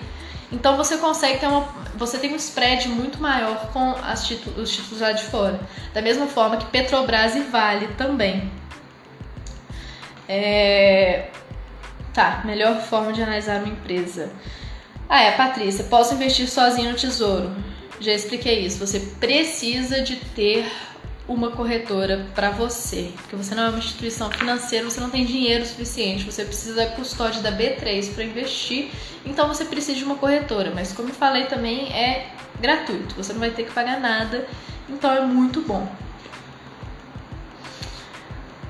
Então 0.54 0.78
você 0.78 0.98
consegue 0.98 1.40
ter 1.40 1.48
uma. 1.48 1.68
Você 1.96 2.20
tem 2.20 2.32
um 2.32 2.36
spread 2.36 2.88
muito 2.88 3.20
maior 3.20 3.72
com 3.74 3.96
os 4.62 4.70
títulos 4.72 5.02
lá 5.02 5.12
de 5.12 5.24
fora. 5.24 5.60
Da 5.94 6.02
mesma 6.02 6.28
forma 6.28 6.58
que 6.58 6.66
Petrobras 6.68 7.36
e 7.36 7.40
Vale 7.42 7.88
também. 7.98 8.52
É... 10.30 11.30
Tá, 12.14 12.44
melhor 12.46 12.80
forma 12.82 13.12
de 13.12 13.24
analisar 13.24 13.58
uma 13.58 13.70
empresa. 13.70 14.32
Ah, 15.10 15.24
é, 15.24 15.32
Patrícia, 15.32 15.84
posso 15.86 16.14
investir 16.14 16.48
sozinho 16.48 16.92
no 16.92 16.96
tesouro? 16.96 17.52
Já 18.00 18.14
expliquei 18.14 18.60
isso. 18.60 18.78
Você 18.86 19.00
precisa 19.20 20.02
de 20.02 20.18
ter 20.18 20.72
uma 21.34 21.52
corretora 21.52 22.28
para 22.36 22.52
você, 22.52 23.12
porque 23.16 23.36
você 23.36 23.56
não 23.56 23.64
é 23.64 23.70
uma 23.70 23.80
instituição 23.80 24.30
financeira, 24.32 24.90
você 24.90 25.00
não 25.00 25.10
tem 25.10 25.26
dinheiro 25.26 25.66
suficiente, 25.66 26.24
você 26.24 26.46
precisa 26.46 26.76
da 26.76 26.88
custódia 26.88 27.42
da 27.42 27.52
B3 27.52 28.14
para 28.14 28.24
investir, 28.24 28.92
então 29.26 29.48
você 29.48 29.66
precisa 29.66 29.98
de 29.98 30.04
uma 30.04 30.16
corretora, 30.16 30.72
mas 30.74 30.94
como 30.94 31.10
eu 31.10 31.14
falei 31.14 31.46
também 31.46 31.92
é 31.92 32.32
gratuito, 32.60 33.16
você 33.16 33.34
não 33.34 33.40
vai 33.40 33.52
ter 33.52 33.64
que 33.64 33.72
pagar 33.72 34.00
nada, 34.00 34.48
então 34.88 35.12
é 35.12 35.22
muito 35.22 35.62
bom. 35.62 35.88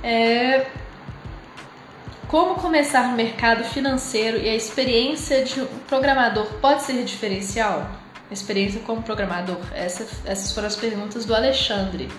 É... 0.02 0.68
Como 2.28 2.56
começar 2.56 3.10
no 3.10 3.16
mercado 3.16 3.64
financeiro 3.64 4.38
e 4.38 4.50
a 4.50 4.56
experiência 4.56 5.44
de 5.44 5.62
um 5.62 5.68
programador 5.88 6.46
pode 6.60 6.82
ser 6.82 7.04
diferencial? 7.04 7.88
Experiência 8.32 8.82
como 8.82 9.04
programador? 9.04 9.60
Essa, 9.74 10.08
essas 10.26 10.52
foram 10.52 10.68
as 10.68 10.76
perguntas 10.76 11.26
do 11.26 11.36
Alexandre. 11.36 12.10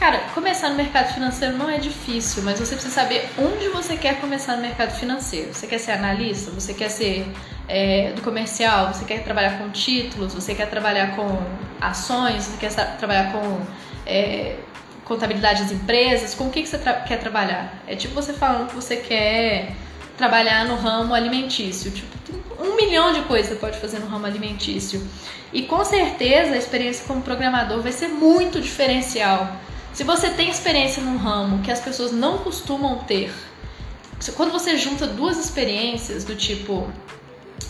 Cara, 0.00 0.18
começar 0.32 0.70
no 0.70 0.76
mercado 0.76 1.12
financeiro 1.12 1.58
não 1.58 1.68
é 1.68 1.76
difícil, 1.76 2.42
mas 2.42 2.58
você 2.58 2.74
precisa 2.74 2.94
saber 2.94 3.28
onde 3.36 3.68
você 3.68 3.98
quer 3.98 4.18
começar 4.18 4.56
no 4.56 4.62
mercado 4.62 4.98
financeiro. 4.98 5.52
Você 5.52 5.66
quer 5.66 5.76
ser 5.76 5.90
analista? 5.90 6.50
Você 6.52 6.72
quer 6.72 6.88
ser 6.88 7.30
é, 7.68 8.10
do 8.12 8.22
comercial? 8.22 8.94
Você 8.94 9.04
quer 9.04 9.22
trabalhar 9.22 9.58
com 9.58 9.68
títulos? 9.68 10.32
Você 10.32 10.54
quer 10.54 10.70
trabalhar 10.70 11.14
com 11.14 11.44
ações? 11.78 12.44
Você 12.44 12.56
quer 12.56 12.96
trabalhar 12.96 13.30
com 13.30 13.60
é, 14.06 14.56
contabilidade 15.04 15.64
das 15.64 15.72
empresas? 15.72 16.34
Com 16.34 16.44
o 16.46 16.50
que, 16.50 16.62
que 16.62 16.68
você 16.70 16.78
tra 16.78 16.94
quer 16.94 17.18
trabalhar? 17.18 17.82
É 17.86 17.94
tipo 17.94 18.14
você 18.14 18.32
falando 18.32 18.68
que 18.68 18.76
você 18.76 18.96
quer 18.96 19.74
trabalhar 20.16 20.64
no 20.64 20.76
ramo 20.76 21.12
alimentício. 21.12 21.90
Tipo, 21.90 22.16
tem 22.20 22.42
um 22.58 22.74
milhão 22.74 23.12
de 23.12 23.20
coisas 23.24 23.50
você 23.50 23.56
pode 23.56 23.78
fazer 23.78 23.98
no 23.98 24.06
ramo 24.06 24.24
alimentício. 24.24 25.06
E 25.52 25.64
com 25.64 25.84
certeza 25.84 26.54
a 26.54 26.56
experiência 26.56 27.04
como 27.06 27.20
programador 27.20 27.82
vai 27.82 27.92
ser 27.92 28.08
muito 28.08 28.62
diferencial 28.62 29.60
se 29.92 30.04
você 30.04 30.30
tem 30.30 30.48
experiência 30.48 31.02
num 31.02 31.16
ramo 31.16 31.62
que 31.62 31.70
as 31.70 31.80
pessoas 31.80 32.12
não 32.12 32.38
costumam 32.38 32.98
ter, 32.98 33.32
quando 34.36 34.52
você 34.52 34.76
junta 34.76 35.06
duas 35.06 35.38
experiências 35.38 36.24
do 36.24 36.36
tipo, 36.36 36.90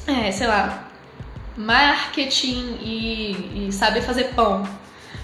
é, 0.07 0.31
sei 0.33 0.47
lá, 0.47 0.89
marketing 1.57 2.79
e, 2.81 3.69
e 3.69 3.73
saber 3.73 4.03
fazer 4.03 4.35
pão, 4.35 4.65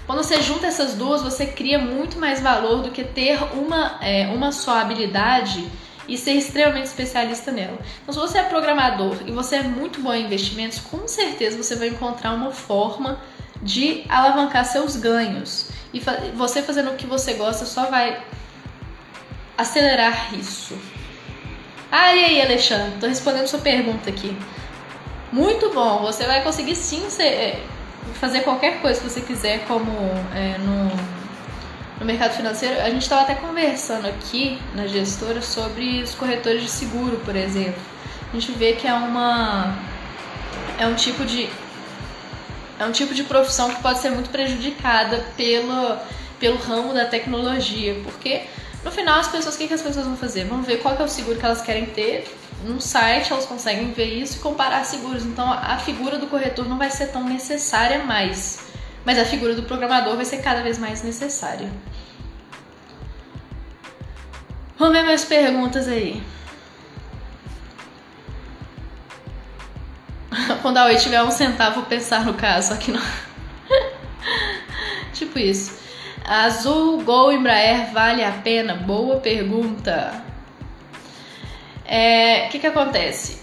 quando 0.05 0.23
você 0.23 0.41
junta 0.41 0.67
essas 0.67 0.93
duas, 0.93 1.21
você 1.21 1.45
cria 1.45 1.77
muito 1.77 2.17
mais 2.17 2.39
valor 2.39 2.81
do 2.81 2.91
que 2.91 3.03
ter 3.03 3.37
uma, 3.53 3.99
é, 4.01 4.27
uma 4.27 4.53
só 4.53 4.79
habilidade 4.79 5.69
e 6.07 6.17
ser 6.17 6.31
extremamente 6.31 6.85
especialista 6.85 7.51
nela. 7.51 7.77
Então, 8.01 8.13
se 8.13 8.19
você 8.19 8.37
é 8.37 8.43
programador 8.43 9.17
e 9.25 9.31
você 9.31 9.57
é 9.57 9.63
muito 9.63 9.99
bom 10.01 10.13
em 10.13 10.23
investimentos, 10.23 10.79
com 10.79 11.05
certeza 11.07 11.61
você 11.61 11.75
vai 11.75 11.89
encontrar 11.89 12.33
uma 12.33 12.51
forma 12.51 13.19
de 13.61 14.03
alavancar 14.09 14.65
seus 14.65 14.95
ganhos. 14.95 15.69
E 15.93 15.99
fa 15.99 16.17
você 16.35 16.61
fazendo 16.61 16.91
o 16.91 16.95
que 16.95 17.07
você 17.07 17.33
gosta 17.33 17.65
só 17.65 17.85
vai 17.85 18.21
acelerar 19.57 20.33
isso. 20.35 20.77
Ah, 21.91 22.13
e 22.13 22.25
aí, 22.25 22.41
Alexandre? 22.41 22.99
Tô 22.99 23.07
respondendo 23.07 23.47
sua 23.47 23.59
pergunta 23.59 24.09
aqui. 24.09 24.37
Muito 25.31 25.69
bom, 25.73 25.99
você 25.99 26.25
vai 26.25 26.41
conseguir 26.43 26.75
sim 26.75 27.09
ser, 27.09 27.23
é, 27.23 27.63
fazer 28.15 28.41
qualquer 28.41 28.81
coisa 28.81 28.99
que 28.99 29.09
você 29.09 29.21
quiser, 29.21 29.65
como 29.65 29.91
é, 30.35 30.57
no, 30.57 30.89
no 31.99 32.05
mercado 32.05 32.33
financeiro. 32.33 32.79
A 32.81 32.89
gente 32.89 33.03
estava 33.03 33.21
até 33.21 33.35
conversando 33.35 34.07
aqui 34.07 34.59
na 34.75 34.87
gestora 34.87 35.41
sobre 35.41 36.01
os 36.01 36.13
corretores 36.13 36.61
de 36.61 36.69
seguro, 36.69 37.17
por 37.25 37.35
exemplo. 37.35 37.81
A 38.31 38.39
gente 38.39 38.51
vê 38.53 38.73
que 38.73 38.87
é 38.87 38.93
uma 38.93 39.73
é 40.77 40.85
um 40.85 40.95
tipo 40.95 41.25
de 41.25 41.49
é 42.79 42.85
um 42.85 42.91
tipo 42.91 43.13
de 43.13 43.23
profissão 43.23 43.73
que 43.73 43.81
pode 43.81 43.99
ser 43.99 44.11
muito 44.11 44.29
prejudicada 44.29 45.25
pelo, 45.35 45.97
pelo 46.39 46.57
ramo 46.57 46.93
da 46.93 47.05
tecnologia, 47.05 47.99
porque 48.03 48.43
no 48.83 48.91
final 48.91 49.19
as 49.19 49.27
pessoas, 49.27 49.55
o 49.55 49.57
que, 49.57 49.67
que 49.67 49.73
as 49.73 49.81
pessoas 49.81 50.05
vão 50.05 50.15
fazer? 50.15 50.45
Vão 50.45 50.61
ver 50.61 50.77
qual 50.77 50.95
é 50.95 51.03
o 51.03 51.07
seguro 51.07 51.39
que 51.39 51.45
elas 51.45 51.61
querem 51.61 51.87
ter, 51.87 52.27
num 52.63 52.79
site 52.79 53.31
elas 53.31 53.45
conseguem 53.45 53.91
ver 53.91 54.05
isso 54.05 54.37
e 54.37 54.39
comparar 54.39 54.83
seguros, 54.83 55.23
então 55.23 55.51
a 55.51 55.77
figura 55.77 56.17
do 56.17 56.27
corretor 56.27 56.67
não 56.67 56.77
vai 56.77 56.89
ser 56.89 57.07
tão 57.07 57.23
necessária 57.23 58.03
mais, 58.03 58.59
mas 59.05 59.17
a 59.17 59.25
figura 59.25 59.55
do 59.55 59.63
programador 59.63 60.15
vai 60.15 60.25
ser 60.25 60.37
cada 60.37 60.61
vez 60.61 60.77
mais 60.77 61.03
necessária. 61.03 61.69
Vamos 64.77 64.95
ver 64.95 65.03
mais 65.03 65.25
perguntas 65.25 65.87
aí. 65.87 66.21
Quando 70.61 70.77
a 70.77 70.85
Oi 70.85 70.95
tiver 70.95 71.21
um 71.23 71.31
centavo, 71.31 71.83
pensar 71.83 72.25
no 72.25 72.33
caso, 72.33 72.73
aqui 72.73 72.91
não. 72.91 73.01
tipo 75.13 75.39
isso. 75.39 75.79
Azul, 76.25 77.01
Gol, 77.03 77.31
Embraer, 77.31 77.91
vale 77.93 78.23
a 78.23 78.31
pena? 78.31 78.75
Boa 78.75 79.17
pergunta. 79.17 80.23
O 80.93 81.89
é, 81.89 82.47
que 82.51 82.59
que 82.59 82.67
acontece? 82.67 83.41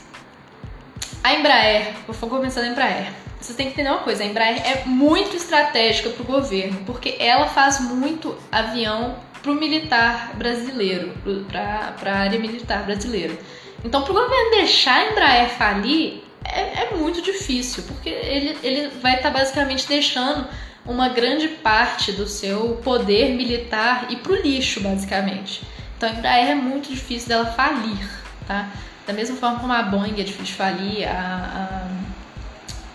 A 1.23 1.33
Embraer, 1.33 1.95
vou 2.07 2.29
começar 2.29 2.61
da 2.61 2.67
Embraer. 2.67 3.11
Vocês 3.41 3.57
têm 3.57 3.67
que 3.67 3.73
entender 3.73 3.91
uma 3.91 4.01
coisa, 4.01 4.23
a 4.23 4.27
Embraer 4.27 4.63
é 4.67 4.85
muito 4.85 5.37
estratégica 5.37 6.11
para 6.11 6.23
o 6.23 6.27
governo, 6.27 6.83
porque 6.85 7.17
ela 7.19 7.47
faz 7.47 7.81
muito 7.81 8.37
avião 8.51 9.17
para 9.43 9.53
o 9.53 9.55
militar 9.55 10.33
brasileiro, 10.35 11.13
para 11.49 12.13
a 12.13 12.19
área 12.19 12.39
militar 12.39 12.85
brasileira. 12.85 13.37
Então, 13.85 14.03
para 14.03 14.13
o 14.13 14.15
governo 14.15 14.51
deixar 14.51 14.97
a 14.97 15.11
Embraer 15.11 15.51
falir, 15.51 16.24
é, 16.45 16.85
é 16.85 16.95
muito 16.95 17.23
difícil, 17.23 17.83
porque 17.85 18.09
ele, 18.09 18.59
ele 18.63 18.89
vai 19.01 19.17
estar 19.17 19.31
tá 19.31 19.39
basicamente 19.39 19.89
deixando 19.89 20.47
uma 20.87 21.09
grande 21.09 21.49
parte 21.49 22.13
do 22.13 22.27
seu 22.27 22.81
poder 22.85 23.31
militar 23.31 24.07
ir 24.11 24.17
pro 24.17 24.35
lixo, 24.35 24.81
basicamente. 24.81 25.67
Então 25.97 26.09
a 26.09 26.13
Embraer 26.13 26.51
é 26.51 26.55
muito 26.55 26.91
difícil 26.91 27.29
dela 27.29 27.47
falir, 27.47 28.09
tá? 28.47 28.69
Da 29.07 29.13
mesma 29.13 29.37
forma 29.37 29.61
como 29.61 29.73
a 29.73 29.83
Boeing 29.83 30.21
é 30.21 30.25
difícil 30.25 30.45
de 30.45 30.53
falir, 30.55 31.09
a, 31.09 31.89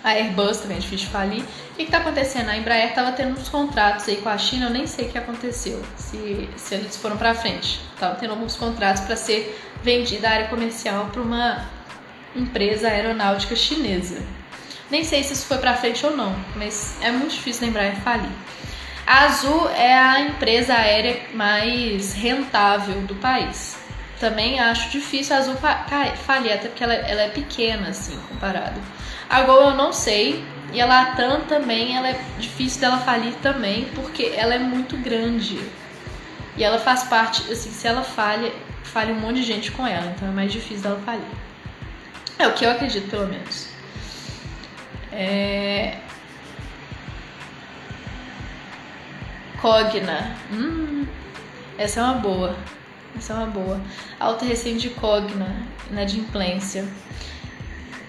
a, 0.04 0.08
a 0.08 0.12
Airbus 0.12 0.58
também 0.58 0.76
é 0.76 0.80
difícil 0.80 1.06
de 1.06 1.12
falir. 1.12 1.42
O 1.42 1.74
que 1.76 1.82
está 1.82 1.98
acontecendo? 1.98 2.48
A 2.50 2.56
Embraer 2.56 2.90
estava 2.90 3.12
tendo 3.12 3.38
uns 3.38 3.48
contratos 3.48 4.08
aí 4.08 4.16
com 4.16 4.28
a 4.28 4.38
China, 4.38 4.66
eu 4.66 4.70
nem 4.70 4.86
sei 4.86 5.06
o 5.06 5.08
que 5.08 5.18
aconteceu, 5.18 5.82
se, 5.96 6.48
se 6.56 6.74
eles 6.74 6.96
foram 6.96 7.16
para 7.16 7.34
frente. 7.34 7.80
Estava 7.94 8.16
tendo 8.16 8.32
alguns 8.32 8.56
contratos 8.56 9.02
para 9.02 9.16
ser 9.16 9.58
vendida 9.82 10.28
a 10.28 10.32
área 10.32 10.48
comercial 10.48 11.06
para 11.12 11.22
uma 11.22 11.64
empresa 12.34 12.88
aeronáutica 12.88 13.56
chinesa. 13.56 14.22
Nem 14.90 15.04
sei 15.04 15.22
se 15.22 15.32
isso 15.32 15.46
foi 15.46 15.58
para 15.58 15.76
frente 15.76 16.04
ou 16.04 16.16
não, 16.16 16.34
mas 16.56 16.96
é 17.00 17.10
muito 17.10 17.32
difícil 17.32 17.66
lembrar 17.66 17.88
e 17.88 17.96
falir. 17.96 18.30
A 19.06 19.24
Azul 19.24 19.68
é 19.70 19.96
a 19.96 20.20
empresa 20.20 20.74
aérea 20.74 21.20
mais 21.34 22.12
rentável 22.12 23.00
do 23.02 23.14
país. 23.16 23.76
Também 24.18 24.60
acho 24.60 24.90
difícil 24.90 25.34
a 25.34 25.38
Azul 25.38 25.54
falir, 25.56 26.52
até 26.52 26.68
porque 26.68 26.84
ela, 26.84 26.94
ela 26.94 27.22
é 27.22 27.28
pequena, 27.28 27.88
assim, 27.88 28.18
comparado. 28.28 28.80
A 29.28 29.42
Gol 29.42 29.60
eu 29.62 29.74
não 29.74 29.92
sei, 29.92 30.44
e 30.72 30.80
a 30.80 30.86
Latam 30.86 31.40
também, 31.42 31.96
ela 31.96 32.08
é 32.08 32.20
difícil 32.38 32.80
dela 32.80 32.98
falir 32.98 33.32
também, 33.42 33.86
porque 33.94 34.32
ela 34.36 34.54
é 34.54 34.58
muito 34.58 34.96
grande. 34.96 35.58
E 36.56 36.62
ela 36.62 36.78
faz 36.78 37.04
parte, 37.04 37.50
assim, 37.50 37.70
se 37.70 37.86
ela 37.86 38.02
falha, 38.02 38.52
falha 38.82 39.12
um 39.14 39.18
monte 39.18 39.36
de 39.36 39.42
gente 39.44 39.72
com 39.72 39.86
ela, 39.86 40.12
então 40.14 40.28
é 40.28 40.32
mais 40.32 40.52
difícil 40.52 40.82
dela 40.82 41.00
falir. 41.04 41.49
É 42.40 42.48
o 42.48 42.54
que 42.54 42.64
eu 42.64 42.70
acredito, 42.70 43.10
pelo 43.10 43.28
menos. 43.28 43.68
É... 45.12 45.98
Cogna. 49.60 50.34
Hum, 50.50 51.06
essa 51.76 52.00
é 52.00 52.02
uma 52.02 52.14
boa. 52.14 52.56
Essa 53.14 53.34
é 53.34 53.36
uma 53.36 53.46
boa. 53.46 53.78
Alta 54.18 54.46
recente 54.46 54.88
de 54.88 54.90
Cogna, 54.94 55.54
inadimplência. 55.90 56.88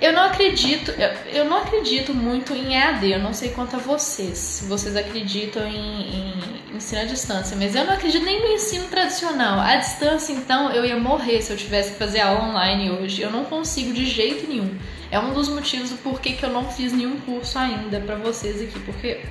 Eu 0.02 0.14
não 0.14 0.24
acredito, 0.24 0.92
eu, 1.32 1.46
não 1.46 1.58
acredito 1.58 2.12
muito 2.12 2.56
em 2.56 2.74
EAD, 2.74 3.12
eu 3.12 3.20
não 3.20 3.34
sei 3.34 3.50
quanto 3.50 3.76
a 3.76 3.80
vocês, 3.80 4.36
se 4.36 4.66
vocês 4.66 4.96
acreditam 4.96 5.64
em, 5.68 5.76
em 5.76 6.76
ensino 6.76 7.02
à 7.02 7.06
distância, 7.06 7.56
mas 7.56 7.76
eu 7.76 7.86
não 7.86 7.94
acredito 7.94 8.26
nem 8.26 8.42
no 8.42 8.48
ensino 8.48 8.88
tradicional. 8.88 9.60
À 9.60 9.76
distância, 9.76 10.34
então, 10.34 10.72
eu 10.72 10.84
ia 10.84 10.98
morrer 10.98 11.44
se 11.44 11.52
eu 11.52 11.58
tivesse 11.58 11.92
que 11.92 11.98
fazer 12.00 12.22
aula 12.22 12.46
online 12.46 12.90
hoje. 12.90 13.22
Eu 13.22 13.30
não 13.30 13.46
consigo 13.46 13.94
de 13.94 14.04
jeito 14.08 14.48
nenhum. 14.48 14.76
É 15.12 15.20
um 15.20 15.34
dos 15.34 15.48
motivos 15.48 15.92
do 15.92 15.98
porquê 15.98 16.32
que 16.32 16.44
eu 16.44 16.50
não 16.50 16.72
fiz 16.72 16.92
nenhum 16.92 17.20
curso 17.20 17.60
ainda 17.60 18.00
para 18.00 18.16
vocês 18.16 18.60
aqui, 18.60 18.80
porque 18.80 19.22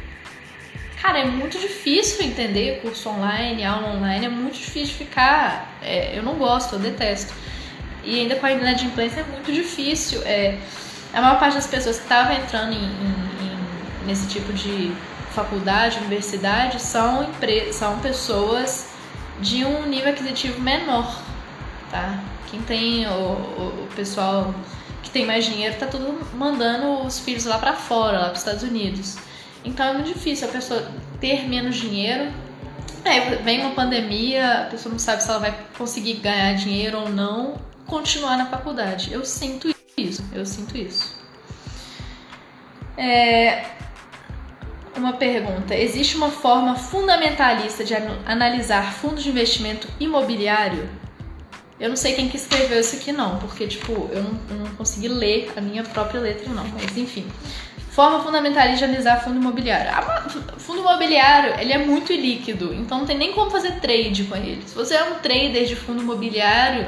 cara, 1.03 1.19
é 1.19 1.25
muito 1.25 1.59
difícil 1.59 2.25
entender 2.25 2.81
curso 2.81 3.09
online, 3.09 3.65
aula 3.65 3.97
online, 3.97 4.27
é 4.27 4.29
muito 4.29 4.55
difícil 4.55 4.95
ficar. 4.95 5.79
É, 5.83 6.17
eu 6.17 6.23
não 6.23 6.35
gosto, 6.35 6.77
eu 6.77 6.79
detesto. 6.79 7.35
E 8.05 8.21
ainda 8.21 8.37
com 8.37 8.47
a 8.47 8.53
inadimplência 8.53 9.21
é 9.21 9.25
muito 9.25 9.53
difícil. 9.53 10.23
É, 10.25 10.59
a 11.13 11.21
maior 11.21 11.39
parte 11.39 11.55
das 11.55 11.67
pessoas 11.67 11.97
que 11.97 12.03
estavam 12.05 12.33
entrando 12.35 12.73
em, 12.73 12.77
em, 12.77 12.85
em, 12.85 14.07
nesse 14.07 14.29
tipo 14.29 14.53
de 14.53 14.93
faculdade, 15.33 15.99
universidade, 15.99 16.81
são, 16.81 17.29
são 17.73 17.99
pessoas 18.01 18.91
de 19.41 19.65
um 19.65 19.87
nível 19.87 20.11
aquisitivo 20.11 20.61
menor, 20.61 21.21
tá? 21.91 22.19
Quem 22.51 22.61
tem 22.63 23.07
o, 23.07 23.11
o, 23.11 23.85
o 23.85 23.89
pessoal 23.95 24.55
que 25.03 25.11
tem 25.11 25.25
mais 25.25 25.45
dinheiro 25.45 25.77
tá 25.79 25.87
tudo 25.87 26.21
mandando 26.35 27.05
os 27.05 27.21
filhos 27.21 27.45
lá 27.45 27.59
para 27.59 27.73
fora, 27.73 28.19
lá 28.19 28.25
para 28.25 28.33
os 28.33 28.39
Estados 28.41 28.63
Unidos. 28.63 29.17
Então 29.65 29.87
é 29.87 29.93
muito 29.95 30.13
difícil 30.13 30.49
a 30.49 30.51
pessoa 30.51 30.91
ter 31.21 31.49
menos 31.49 31.77
dinheiro. 31.77 32.33
É, 33.05 33.37
vem 33.37 33.61
uma 33.61 33.71
pandemia, 33.71 34.63
a 34.63 34.65
pessoa 34.65 34.93
não 34.93 34.99
sabe 34.99 35.23
se 35.23 35.31
ela 35.31 35.39
vai 35.39 35.57
conseguir 35.79 36.15
ganhar 36.15 36.55
dinheiro 36.55 36.99
ou 36.99 37.09
não 37.09 37.70
continuar 37.91 38.39
na 38.39 38.47
faculdade. 38.47 39.13
Eu 39.13 39.25
sinto 39.27 39.69
isso, 39.97 40.25
eu 40.33 40.47
sinto 40.47 40.79
isso. 40.79 41.21
É, 42.97 43.65
uma 44.97 45.15
pergunta: 45.15 45.75
existe 45.75 46.17
uma 46.17 46.31
forma 46.31 46.77
fundamentalista 46.77 47.85
de 47.85 47.95
analisar 48.25 48.95
fundos 48.95 49.25
de 49.25 49.29
investimento 49.29 49.89
imobiliário? 49.99 50.89
Eu 51.79 51.89
não 51.89 51.97
sei 51.97 52.15
quem 52.15 52.29
que 52.29 52.37
escreveu 52.37 52.79
isso 52.79 52.97
aqui 52.97 53.11
não, 53.11 53.39
porque 53.39 53.67
tipo 53.67 53.93
eu 54.13 54.23
não, 54.23 54.39
eu 54.51 54.57
não 54.57 54.75
consegui 54.77 55.09
ler 55.09 55.53
a 55.57 55.61
minha 55.61 55.83
própria 55.83 56.21
letra 56.21 56.49
não, 56.53 56.67
mas 56.69 56.97
enfim. 56.97 57.27
Forma 57.91 58.23
fundamentalista 58.23 58.79
de 58.79 58.85
analisar 58.85 59.25
fundo 59.25 59.41
imobiliário. 59.41 59.91
O 60.55 60.61
fundo 60.61 60.81
imobiliário, 60.81 61.59
ele 61.59 61.73
é 61.73 61.79
muito 61.79 62.13
ilíquido, 62.13 62.73
então 62.73 62.99
não 62.99 63.07
tem 63.07 63.19
nem 63.19 63.33
como 63.33 63.51
fazer 63.51 63.81
trade 63.81 64.25
com 64.25 64.37
ele. 64.37 64.63
Se 64.65 64.75
você 64.77 64.95
é 64.95 65.05
um 65.05 65.15
trader 65.17 65.67
de 65.67 65.75
fundo 65.75 66.01
imobiliário, 66.01 66.87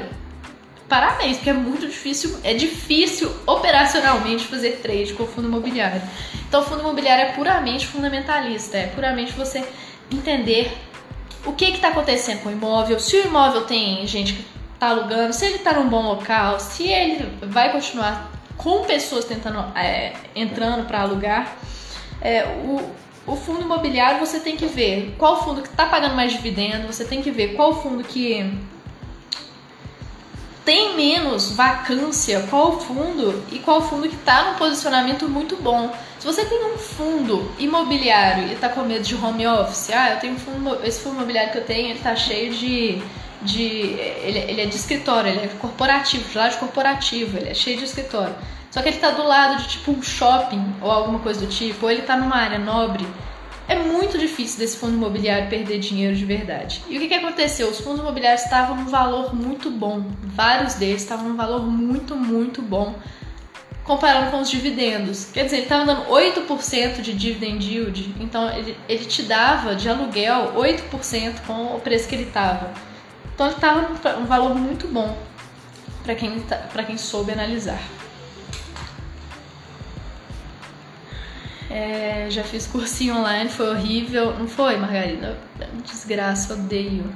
parabéns, 0.93 1.37
porque 1.37 1.49
é 1.49 1.53
muito 1.53 1.87
difícil, 1.87 2.37
é 2.43 2.53
difícil 2.53 3.31
operacionalmente 3.47 4.45
fazer 4.45 4.73
trade 4.73 5.11
com 5.13 5.23
o 5.23 5.27
fundo 5.27 5.47
imobiliário. 5.47 5.99
Então, 6.47 6.61
o 6.61 6.63
fundo 6.63 6.81
imobiliário 6.81 7.23
é 7.23 7.31
puramente 7.31 7.87
fundamentalista, 7.87 8.77
é 8.77 8.85
puramente 8.85 9.31
você 9.31 9.67
entender 10.11 10.71
o 11.47 11.53
que 11.53 11.65
está 11.65 11.87
acontecendo 11.87 12.43
com 12.43 12.49
o 12.49 12.51
imóvel, 12.51 12.99
se 12.99 13.15
o 13.17 13.25
imóvel 13.25 13.61
tem 13.61 14.05
gente 14.05 14.33
que 14.33 14.45
está 14.75 14.89
alugando, 14.89 15.33
se 15.33 15.47
ele 15.47 15.55
está 15.55 15.73
num 15.73 15.89
bom 15.89 16.03
local, 16.03 16.59
se 16.59 16.87
ele 16.87 17.27
vai 17.41 17.71
continuar 17.71 18.31
com 18.55 18.83
pessoas 18.83 19.25
tentando 19.25 19.75
é, 19.75 20.13
entrando 20.35 20.85
para 20.85 21.01
alugar. 21.01 21.57
É, 22.21 22.45
o, 22.45 22.79
o 23.25 23.35
fundo 23.35 23.61
imobiliário 23.61 24.19
você 24.19 24.39
tem 24.39 24.55
que 24.55 24.67
ver 24.67 25.15
qual 25.17 25.43
fundo 25.43 25.63
que 25.63 25.69
está 25.69 25.87
pagando 25.87 26.13
mais 26.13 26.33
dividendo, 26.33 26.85
você 26.85 27.03
tem 27.03 27.19
que 27.23 27.31
ver 27.31 27.55
qual 27.55 27.81
fundo 27.81 28.03
que 28.03 28.53
tem 30.65 30.95
menos 30.95 31.51
vacância, 31.51 32.45
qual 32.49 32.79
fundo 32.79 33.43
e 33.51 33.59
qual 33.59 33.81
fundo 33.81 34.07
que 34.07 34.15
está 34.15 34.51
num 34.51 34.55
posicionamento 34.55 35.27
muito 35.27 35.57
bom. 35.57 35.93
Se 36.19 36.25
você 36.25 36.45
tem 36.45 36.73
um 36.73 36.77
fundo 36.77 37.51
imobiliário 37.59 38.47
e 38.47 38.53
está 38.53 38.69
com 38.69 38.81
medo 38.81 39.03
de 39.03 39.15
home 39.15 39.45
office, 39.45 39.89
ah, 39.91 40.11
eu 40.11 40.19
tenho 40.19 40.37
fundo, 40.37 40.79
esse 40.85 41.01
fundo 41.01 41.17
imobiliário 41.17 41.51
que 41.51 41.57
eu 41.57 41.65
tenho, 41.65 41.89
ele 41.89 41.99
tá 41.99 42.15
cheio 42.15 42.53
de, 42.53 43.01
de 43.41 43.63
ele, 43.63 44.39
ele 44.39 44.61
é 44.61 44.65
de 44.65 44.75
escritório, 44.75 45.31
ele 45.31 45.45
é 45.45 45.47
corporativo, 45.59 46.29
de 46.29 46.37
lado 46.37 46.57
corporativo, 46.57 47.37
ele 47.37 47.49
é 47.49 47.53
cheio 47.53 47.77
de 47.77 47.83
escritório. 47.83 48.35
Só 48.71 48.81
que 48.81 48.87
ele 48.87 48.95
está 48.95 49.11
do 49.11 49.23
lado 49.23 49.61
de 49.61 49.67
tipo 49.67 49.91
um 49.91 50.01
shopping 50.01 50.75
ou 50.81 50.89
alguma 50.89 51.19
coisa 51.19 51.41
do 51.41 51.47
tipo, 51.47 51.85
ou 51.85 51.91
ele 51.91 52.01
está 52.01 52.15
numa 52.15 52.37
área 52.37 52.57
nobre 52.57 53.05
é 53.67 53.75
muito 53.75 54.17
difícil 54.17 54.59
desse 54.59 54.77
fundo 54.77 54.93
imobiliário 54.93 55.49
perder 55.49 55.79
dinheiro 55.79 56.15
de 56.15 56.25
verdade. 56.25 56.83
E 56.89 56.97
o 56.97 56.99
que, 56.99 57.07
que 57.07 57.13
aconteceu? 57.13 57.69
Os 57.69 57.79
fundos 57.79 57.99
imobiliários 57.99 58.43
estavam 58.43 58.75
num 58.75 58.87
valor 58.87 59.33
muito 59.33 59.69
bom, 59.71 60.05
vários 60.23 60.75
deles 60.75 61.01
estavam 61.01 61.29
num 61.29 61.35
valor 61.35 61.63
muito, 61.63 62.15
muito 62.15 62.61
bom 62.61 62.95
comparando 63.83 64.31
com 64.31 64.39
os 64.39 64.49
dividendos. 64.49 65.25
Quer 65.25 65.45
dizer, 65.45 65.57
ele 65.57 65.65
estava 65.65 65.85
dando 65.85 66.05
8% 66.05 67.01
de 67.01 67.13
dividend 67.13 67.65
yield, 67.65 68.15
então 68.19 68.49
ele, 68.55 68.77
ele 68.87 69.05
te 69.05 69.23
dava 69.23 69.75
de 69.75 69.89
aluguel 69.89 70.53
8% 70.55 71.41
com 71.45 71.75
o 71.75 71.79
preço 71.79 72.07
que 72.07 72.15
ele 72.15 72.23
estava. 72.23 72.71
Então 73.33 73.47
ele 73.47 73.55
estava 73.55 74.19
num 74.19 74.25
valor 74.25 74.55
muito 74.55 74.87
bom 74.87 75.17
para 76.03 76.15
quem, 76.15 76.39
tá, 76.41 76.57
quem 76.85 76.97
soube 76.97 77.31
analisar. 77.31 77.81
É, 81.73 82.27
já 82.29 82.43
fiz 82.43 82.67
cursinho 82.67 83.17
online, 83.17 83.49
foi 83.49 83.67
horrível. 83.71 84.37
Não 84.37 84.47
foi, 84.47 84.77
Margarida? 84.77 85.39
Desgraça, 85.83 86.53
odeio. 86.53 87.11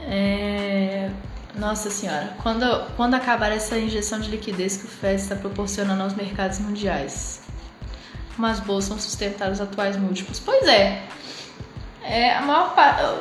É... 0.00 1.10
Nossa 1.54 1.90
senhora, 1.90 2.32
quando, 2.42 2.64
quando 2.96 3.12
acabar 3.12 3.52
essa 3.52 3.78
injeção 3.78 4.18
de 4.18 4.30
liquidez 4.30 4.78
que 4.78 4.86
o 4.86 4.88
FED 4.88 5.20
está 5.20 5.36
proporcionando 5.36 6.02
aos 6.02 6.14
mercados 6.14 6.58
mundiais? 6.58 7.42
Como 8.34 8.46
as 8.46 8.60
bolsas 8.60 8.88
vão 8.88 8.98
sustentar 8.98 9.50
os 9.50 9.60
atuais 9.60 9.98
múltiplos? 9.98 10.40
Pois 10.40 10.66
é. 10.66 11.02
É, 12.02 12.34
a 12.34 12.40
maior 12.40 12.74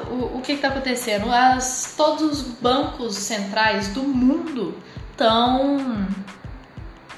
o, 0.09 0.37
o 0.37 0.41
que 0.41 0.53
está 0.53 0.69
acontecendo? 0.69 1.29
As, 1.29 1.95
todos 1.97 2.21
os 2.31 2.41
bancos 2.43 3.15
centrais 3.15 3.89
do 3.89 4.03
mundo 4.03 4.73
estão 5.11 6.07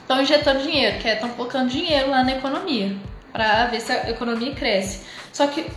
estão 0.10 0.24
injetando 0.24 0.64
dinheiro, 0.64 0.98
que 0.98 1.08
é 1.08 1.14
estão 1.14 1.30
colocando 1.30 1.70
dinheiro 1.70 2.10
lá 2.10 2.24
na 2.24 2.32
economia 2.32 2.98
para 3.32 3.68
ver 3.68 3.80
se 3.80 3.92
a 3.92 4.10
economia 4.10 4.56
cresce. 4.56 5.02
Só 5.32 5.46
que 5.46 5.68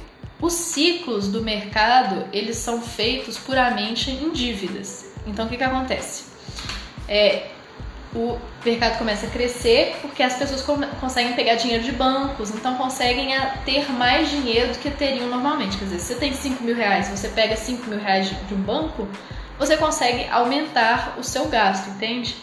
os 0.41 0.55
ciclos 0.55 1.29
do 1.29 1.43
mercado 1.43 2.27
eles 2.33 2.57
são 2.57 2.81
feitos 2.81 3.37
puramente 3.37 4.11
em 4.11 4.31
dívidas. 4.31 5.13
Então 5.27 5.45
o 5.45 5.49
que, 5.51 5.59
que 5.59 5.63
acontece? 5.63 6.25
É, 7.07 7.49
o 8.15 8.39
mercado 8.65 8.97
começa 8.97 9.27
a 9.27 9.31
crescer 9.31 9.97
porque 10.01 10.23
as 10.23 10.35
pessoas 10.35 10.63
conseguem 10.99 11.35
pegar 11.35 11.57
dinheiro 11.57 11.85
de 11.85 11.93
bancos, 11.93 12.51
então 12.53 12.75
conseguem 12.77 13.35
ter 13.67 13.93
mais 13.93 14.31
dinheiro 14.31 14.73
do 14.73 14.79
que 14.79 14.91
teriam 14.91 15.29
normalmente. 15.29 15.77
Quer 15.77 15.85
dizer, 15.85 15.99
se 15.99 16.07
você 16.07 16.15
tem 16.15 16.33
5 16.33 16.65
mil 16.65 16.75
reais, 16.75 17.09
você 17.09 17.29
pega 17.29 17.55
5 17.55 17.87
mil 17.87 17.99
reais 17.99 18.31
de 18.49 18.55
um 18.55 18.63
banco, 18.63 19.07
você 19.59 19.77
consegue 19.77 20.27
aumentar 20.31 21.17
o 21.19 21.23
seu 21.23 21.49
gasto, 21.49 21.91
entende? 21.91 22.35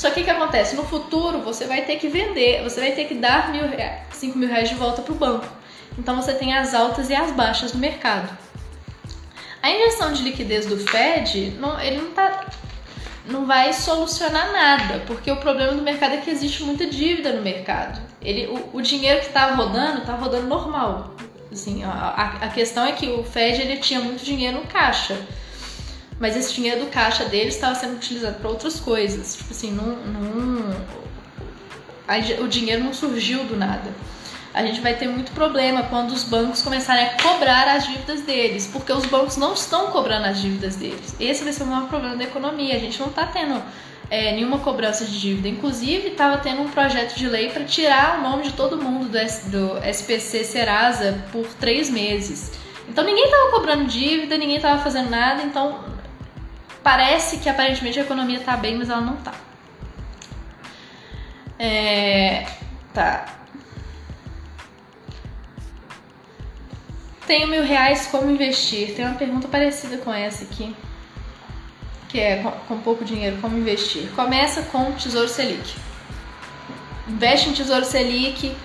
Só 0.00 0.08
que 0.10 0.22
o 0.22 0.24
que 0.24 0.30
acontece? 0.30 0.74
No 0.76 0.84
futuro 0.84 1.42
você 1.42 1.66
vai 1.66 1.82
ter 1.82 1.96
que 1.96 2.08
vender, 2.08 2.62
você 2.62 2.80
vai 2.80 2.92
ter 2.92 3.04
que 3.04 3.12
dar 3.16 3.52
mil 3.52 3.68
reais, 3.68 4.00
5 4.12 4.38
mil 4.38 4.48
reais 4.48 4.70
de 4.70 4.74
volta 4.74 5.02
para 5.02 5.12
o 5.12 5.14
banco. 5.14 5.46
Então 5.98 6.16
você 6.16 6.32
tem 6.32 6.54
as 6.54 6.72
altas 6.72 7.10
e 7.10 7.14
as 7.14 7.30
baixas 7.32 7.72
do 7.72 7.76
mercado. 7.76 8.34
A 9.62 9.70
injeção 9.70 10.14
de 10.14 10.22
liquidez 10.22 10.64
do 10.64 10.78
Fed, 10.78 11.50
não, 11.60 11.78
ele 11.78 11.98
não 11.98 12.12
tá 12.12 12.46
não 13.26 13.44
vai 13.44 13.74
solucionar 13.74 14.50
nada, 14.50 15.02
porque 15.06 15.30
o 15.30 15.36
problema 15.36 15.74
do 15.74 15.82
mercado 15.82 16.14
é 16.14 16.16
que 16.16 16.30
existe 16.30 16.62
muita 16.62 16.86
dívida 16.86 17.34
no 17.34 17.42
mercado. 17.42 18.00
Ele, 18.22 18.46
o, 18.46 18.78
o 18.78 18.80
dinheiro 18.80 19.20
que 19.20 19.26
está 19.26 19.54
rodando, 19.54 19.98
está 19.98 20.14
rodando 20.14 20.46
normal. 20.46 21.14
Assim, 21.52 21.84
a, 21.84 22.38
a, 22.40 22.48
questão 22.48 22.86
é 22.86 22.92
que 22.92 23.06
o 23.06 23.22
Fed 23.22 23.60
ele 23.60 23.76
tinha 23.76 24.00
muito 24.00 24.24
dinheiro 24.24 24.60
no 24.60 24.66
caixa, 24.66 25.14
mas 26.20 26.36
esse 26.36 26.54
dinheiro 26.54 26.84
do 26.84 26.86
caixa 26.86 27.24
dele 27.24 27.48
estava 27.48 27.74
sendo 27.74 27.96
utilizado 27.96 28.38
para 28.38 28.48
outras 28.48 28.78
coisas. 28.78 29.36
Tipo 29.36 29.50
assim, 29.50 29.72
não, 29.72 29.96
não, 29.96 30.76
o 32.44 32.46
dinheiro 32.46 32.84
não 32.84 32.94
surgiu 32.94 33.42
do 33.44 33.56
nada 33.56 33.90
a 34.52 34.62
gente 34.64 34.80
vai 34.80 34.94
ter 34.94 35.08
muito 35.08 35.32
problema 35.32 35.84
quando 35.84 36.10
os 36.10 36.24
bancos 36.24 36.60
começarem 36.62 37.04
a 37.04 37.22
cobrar 37.22 37.68
as 37.68 37.86
dívidas 37.86 38.22
deles, 38.22 38.66
porque 38.66 38.92
os 38.92 39.06
bancos 39.06 39.36
não 39.36 39.54
estão 39.54 39.88
cobrando 39.88 40.26
as 40.26 40.40
dívidas 40.40 40.76
deles. 40.76 41.14
Esse 41.20 41.44
vai 41.44 41.52
ser 41.52 41.62
o 41.62 41.66
maior 41.66 41.88
problema 41.88 42.16
da 42.16 42.24
economia. 42.24 42.74
A 42.74 42.78
gente 42.78 42.98
não 42.98 43.08
está 43.08 43.26
tendo 43.26 43.62
é, 44.10 44.32
nenhuma 44.32 44.58
cobrança 44.58 45.04
de 45.04 45.20
dívida. 45.20 45.48
Inclusive, 45.48 46.08
estava 46.08 46.38
tendo 46.38 46.62
um 46.62 46.68
projeto 46.68 47.14
de 47.16 47.28
lei 47.28 47.50
para 47.50 47.64
tirar 47.64 48.18
o 48.18 48.22
nome 48.22 48.42
de 48.42 48.52
todo 48.52 48.76
mundo 48.76 49.08
do, 49.08 49.50
do 49.50 49.86
SPC 49.86 50.42
Serasa 50.42 51.24
por 51.30 51.46
três 51.54 51.88
meses. 51.88 52.50
Então, 52.88 53.04
ninguém 53.04 53.26
estava 53.26 53.52
cobrando 53.52 53.84
dívida, 53.84 54.36
ninguém 54.36 54.56
estava 54.56 54.82
fazendo 54.82 55.10
nada. 55.10 55.44
Então, 55.44 55.84
parece 56.82 57.38
que 57.38 57.48
aparentemente 57.48 57.98
a 57.98 58.02
economia 58.02 58.38
está 58.38 58.56
bem, 58.56 58.76
mas 58.76 58.88
ela 58.88 59.00
não 59.00 59.14
está. 59.14 59.32
É, 61.58 62.46
tá. 62.94 63.26
Tenho 67.26 67.46
mil 67.48 67.62
reais, 67.62 68.06
como 68.06 68.30
investir? 68.30 68.94
Tem 68.94 69.04
uma 69.04 69.14
pergunta 69.14 69.46
parecida 69.46 69.98
com 69.98 70.12
essa 70.12 70.44
aqui, 70.44 70.74
que 72.08 72.18
é 72.18 72.42
com, 72.66 72.80
pouco 72.80 73.04
dinheiro, 73.04 73.38
como 73.40 73.56
investir? 73.56 74.10
Começa 74.16 74.62
com 74.62 74.90
Tesouro 74.92 75.28
Selic. 75.28 75.76
Investe 77.06 77.50
em 77.50 77.52
Tesouro 77.52 77.84
Selic 77.84 78.56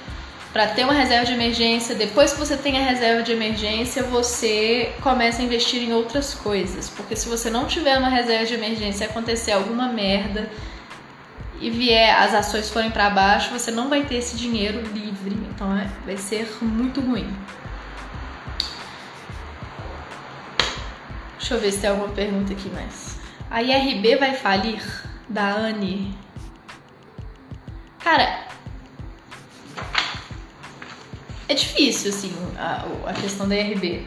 para 0.56 0.68
ter 0.68 0.86
uma 0.86 0.94
reserva 0.94 1.26
de 1.26 1.34
emergência. 1.34 1.94
Depois 1.94 2.32
que 2.32 2.40
você 2.40 2.56
tem 2.56 2.78
a 2.78 2.90
reserva 2.90 3.22
de 3.22 3.34
emergência, 3.34 4.04
você 4.04 4.96
começa 5.02 5.42
a 5.42 5.44
investir 5.44 5.84
em 5.84 5.92
outras 5.92 6.34
coisas. 6.34 6.90
Porque 6.90 7.14
se 7.14 7.28
você 7.28 7.50
não 7.50 7.66
tiver 7.66 7.98
uma 7.98 8.08
reserva 8.08 8.46
de 8.46 8.54
emergência 8.54 9.04
e 9.04 9.10
acontecer 9.10 9.52
alguma 9.52 9.90
merda 9.90 10.50
e 11.60 11.70
vier 11.70 12.18
as 12.18 12.34
ações 12.34 12.70
forem 12.70 12.90
para 12.90 13.10
baixo, 13.10 13.52
você 13.52 13.70
não 13.70 13.90
vai 13.90 14.06
ter 14.06 14.16
esse 14.16 14.38
dinheiro 14.38 14.80
livre. 14.94 15.36
Então 15.54 15.78
é, 15.78 15.90
vai 16.06 16.16
ser 16.16 16.48
muito 16.62 17.02
ruim. 17.02 17.28
Deixa 21.38 21.56
eu 21.56 21.60
ver 21.60 21.74
se 21.74 21.82
tem 21.82 21.90
alguma 21.90 22.14
pergunta 22.14 22.54
aqui 22.54 22.70
mais. 22.70 23.20
A 23.52 23.62
IRB 23.62 24.16
vai 24.16 24.34
falir? 24.34 24.82
Da 25.28 25.50
Anne. 25.54 26.18
Cara, 28.00 28.46
é 31.48 31.54
difícil, 31.54 32.10
assim, 32.10 32.34
a, 32.58 32.86
a 33.08 33.14
questão 33.14 33.48
da 33.48 33.56
IRB. 33.56 34.04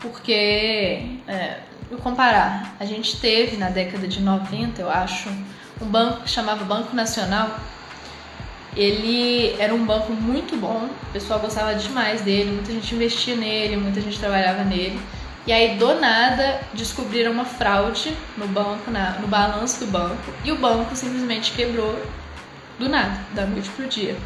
Porque, 0.00 1.18
é, 1.26 1.60
vou 1.90 1.98
comparar, 1.98 2.76
a 2.78 2.84
gente 2.84 3.20
teve 3.20 3.56
na 3.56 3.68
década 3.68 4.06
de 4.06 4.20
90, 4.20 4.80
eu 4.80 4.90
acho, 4.90 5.28
um 5.80 5.86
banco 5.86 6.22
que 6.22 6.30
chamava 6.30 6.64
Banco 6.64 6.94
Nacional. 6.94 7.58
Ele 8.76 9.56
era 9.58 9.74
um 9.74 9.84
banco 9.84 10.12
muito 10.12 10.56
bom, 10.56 10.88
o 11.02 11.12
pessoal 11.12 11.40
gostava 11.40 11.74
demais 11.74 12.20
dele, 12.20 12.52
muita 12.52 12.72
gente 12.72 12.94
investia 12.94 13.34
nele, 13.34 13.76
muita 13.76 14.00
gente 14.00 14.18
trabalhava 14.18 14.62
nele. 14.62 15.00
E 15.46 15.52
aí, 15.52 15.76
do 15.76 15.94
nada, 15.94 16.60
descobriram 16.74 17.32
uma 17.32 17.44
fraude 17.44 18.14
no 18.36 18.46
banco, 18.46 18.90
na, 18.90 19.12
no 19.12 19.26
balanço 19.26 19.80
do 19.80 19.90
banco, 19.90 20.32
e 20.44 20.52
o 20.52 20.56
banco 20.56 20.94
simplesmente 20.94 21.52
quebrou 21.52 21.98
do 22.78 22.88
nada, 22.88 23.18
da 23.34 23.46
noite 23.46 23.68
pro 23.70 23.86
dia. 23.86 24.16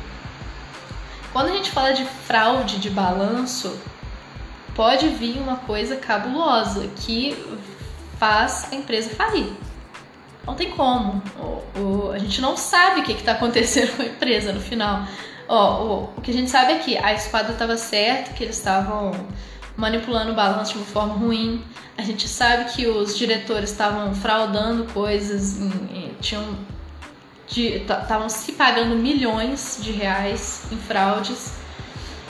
Quando 1.33 1.49
a 1.49 1.53
gente 1.53 1.71
fala 1.71 1.93
de 1.93 2.05
fraude 2.05 2.79
de 2.79 2.91
balanço, 2.91 3.75
pode 4.75 5.09
vir 5.09 5.39
uma 5.39 5.57
coisa 5.57 5.97
cabulosa 5.97 6.89
que 6.97 7.37
faz 8.19 8.69
a 8.71 8.75
empresa 8.75 9.11
falir. 9.11 9.51
Não 10.47 10.55
tem 10.55 10.71
como. 10.71 11.23
O, 11.39 11.81
o, 11.81 12.11
a 12.13 12.19
gente 12.19 12.41
não 12.41 12.57
sabe 12.57 13.01
o 13.01 13.05
que 13.05 13.13
está 13.13 13.33
acontecendo 13.33 13.97
com 13.97 14.03
a 14.03 14.07
empresa 14.07 14.53
no 14.53 14.61
final. 14.61 15.07
O, 15.49 16.09
o 16.17 16.21
que 16.21 16.31
a 16.31 16.35
gente 16.35 16.51
sabe 16.51 16.73
é 16.73 16.79
que 16.79 16.99
a 16.99 17.15
esquadra 17.15 17.53
estava 17.53 17.77
certa, 17.77 18.33
que 18.33 18.45
eles 18.45 18.57
estavam 18.57 19.13
manipulando 19.77 20.33
o 20.33 20.35
balanço 20.35 20.73
de 20.73 20.79
uma 20.79 20.87
forma 20.87 21.15
ruim. 21.15 21.65
A 21.97 22.03
gente 22.03 22.29
sabe 22.29 22.73
que 22.73 22.87
os 22.87 23.17
diretores 23.17 23.71
estavam 23.71 24.15
fraudando 24.15 24.85
coisas, 24.93 25.59
em, 25.59 25.71
em, 25.95 26.17
tinham 26.21 26.57
estavam 27.61 28.29
se 28.29 28.53
pagando 28.53 28.97
milhões 28.97 29.79
de 29.81 29.93
reais 29.93 30.65
em 30.73 30.77
fraudes. 30.77 31.53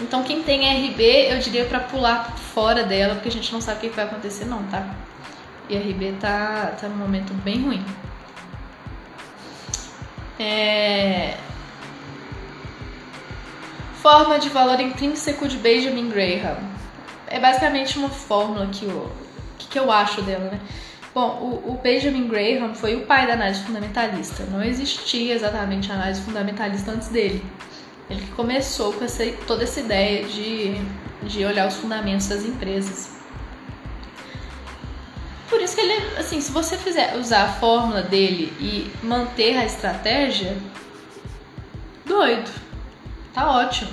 Então 0.01 0.23
quem 0.23 0.43
tem 0.43 0.89
RB, 0.89 1.03
eu 1.31 1.39
diria 1.39 1.65
para 1.65 1.81
pular 1.81 2.37
fora 2.37 2.83
dela, 2.83 3.15
porque 3.15 3.29
a 3.29 3.33
gente 3.33 3.53
não 3.53 3.61
sabe 3.61 3.79
o 3.79 3.91
que 3.91 3.97
vai 3.97 4.05
acontecer 4.05 4.45
não, 4.45 4.63
tá? 4.65 4.95
E 5.69 5.77
a 5.77 5.81
RB 5.81 6.17
tá, 6.21 6.75
tá 6.81 6.89
num 6.89 6.97
momento 6.97 7.33
bem 7.35 7.63
ruim. 7.63 7.85
É... 10.39 11.37
Forma 14.03 14.39
de 14.39 14.49
valor 14.49 14.81
intrínseco 14.81 15.47
de 15.47 15.57
Benjamin 15.57 16.09
Graham 16.09 16.59
é 17.29 17.39
basicamente 17.39 17.97
uma 17.99 18.09
fórmula 18.09 18.67
que 18.67 18.85
eu, 18.85 19.13
que 19.59 19.79
eu 19.79 19.91
acho 19.91 20.21
dela, 20.23 20.51
né? 20.51 20.61
Bom, 21.15 21.61
o, 21.65 21.73
o, 21.73 21.79
Benjamin 21.83 22.27
Graham 22.27 22.75
foi 22.75 22.97
o 22.97 23.05
pai 23.05 23.27
da 23.27 23.35
análise 23.35 23.63
fundamentalista. 23.63 24.45
Não 24.45 24.63
existia 24.63 25.35
exatamente 25.35 25.93
a 25.93 25.95
análise 25.95 26.23
fundamentalista 26.23 26.91
antes 26.91 27.09
dele. 27.09 27.45
Ele 28.09 28.27
começou 28.29 28.95
com 28.95 29.05
essa, 29.05 29.25
toda 29.47 29.65
essa 29.65 29.81
ideia 29.81 30.25
de, 30.25 30.75
de 31.23 31.45
olhar 31.45 31.69
os 31.69 31.75
fundamentos 31.75 32.29
das 32.29 32.45
empresas. 32.45 33.11
Por 35.51 35.61
isso 35.61 35.75
que 35.75 35.83
ele, 35.83 36.19
assim, 36.19 36.41
se 36.41 36.51
você 36.51 36.79
fizer 36.79 37.15
usar 37.17 37.43
a 37.43 37.53
fórmula 37.53 38.01
dele 38.01 38.51
e 38.59 38.91
manter 39.05 39.59
a 39.59 39.67
estratégia, 39.67 40.57
doido, 42.07 42.51
tá 43.35 43.51
ótimo. 43.51 43.91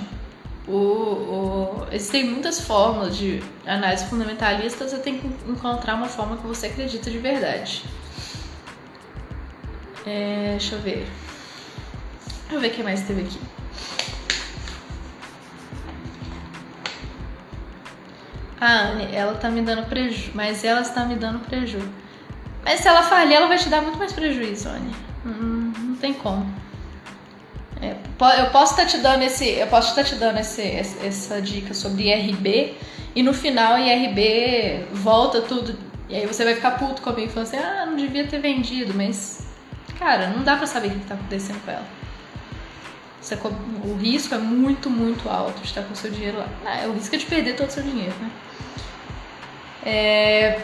O, 0.70 0.76
o, 0.76 1.86
existem 1.90 2.24
muitas 2.24 2.60
formas 2.60 3.16
de 3.16 3.42
análise 3.66 4.06
fundamentalista, 4.06 4.86
você 4.88 4.98
tem 4.98 5.18
que 5.18 5.26
encontrar 5.50 5.96
uma 5.96 6.06
forma 6.06 6.36
que 6.36 6.46
você 6.46 6.68
acredita 6.68 7.10
de 7.10 7.18
verdade. 7.18 7.84
É, 10.06 10.50
deixa 10.52 10.76
eu 10.76 10.80
ver. 10.80 11.08
Deixa 12.42 12.54
eu 12.54 12.60
ver 12.60 12.68
o 12.68 12.70
que 12.70 12.82
mais 12.84 13.02
teve 13.02 13.22
aqui. 13.22 13.40
A 18.60 18.90
Anne, 18.90 19.08
ela 19.12 19.34
tá 19.34 19.50
me 19.50 19.62
dando 19.62 19.88
prejuízo, 19.88 20.30
mas 20.34 20.62
ela 20.62 20.82
está 20.82 21.04
me 21.04 21.16
dando 21.16 21.40
prejuízo. 21.40 21.88
Mas 22.62 22.80
se 22.80 22.88
ela 22.88 23.02
falir, 23.02 23.34
ela 23.34 23.48
vai 23.48 23.58
te 23.58 23.68
dar 23.68 23.82
muito 23.82 23.98
mais 23.98 24.12
prejuízo, 24.12 24.68
Anne. 24.68 24.94
Hum, 25.26 25.72
não 25.76 25.96
tem 25.96 26.14
como. 26.14 26.46
É, 27.82 27.96
eu 28.38 28.50
posso 28.50 28.72
estar 28.72 28.84
tá 28.84 28.88
te 28.88 28.98
dando 28.98 29.22
esse, 29.22 29.48
eu 29.48 29.66
posso 29.66 29.90
estar 29.90 30.02
tá 30.02 30.08
te 30.08 30.14
dando 30.16 30.38
esse, 30.38 30.62
essa 30.62 31.40
dica 31.40 31.72
sobre 31.72 32.12
IRB 32.12 32.76
e 33.14 33.22
no 33.22 33.32
final 33.32 33.78
IRB 33.78 34.86
volta 34.92 35.40
tudo 35.40 35.76
e 36.08 36.16
aí 36.16 36.26
você 36.26 36.44
vai 36.44 36.54
ficar 36.54 36.72
puto 36.72 37.00
comigo 37.02 37.30
falando 37.30 37.46
assim, 37.46 37.56
ah, 37.56 37.86
não 37.86 37.96
devia 37.96 38.26
ter 38.26 38.40
vendido, 38.40 38.92
mas 38.94 39.46
cara, 39.98 40.28
não 40.28 40.42
dá 40.42 40.56
para 40.56 40.66
saber 40.66 40.88
o 40.88 40.90
que 40.92 40.98
está 40.98 41.14
acontecendo 41.14 41.64
com 41.64 41.70
ela. 41.70 41.86
Você, 43.20 43.38
o 43.84 43.96
risco 43.96 44.34
é 44.34 44.38
muito, 44.38 44.88
muito 44.88 45.28
alto 45.28 45.60
de 45.60 45.66
estar 45.66 45.82
com 45.82 45.92
o 45.92 45.96
seu 45.96 46.10
dinheiro 46.10 46.38
lá. 46.38 46.48
Ah, 46.64 46.80
é 46.80 46.86
o 46.88 46.92
risco 46.92 47.14
é 47.14 47.18
de 47.18 47.26
perder 47.26 47.54
todo 47.54 47.68
o 47.68 47.72
seu 47.72 47.82
dinheiro, 47.82 48.14
né? 48.20 48.30
É... 49.84 50.60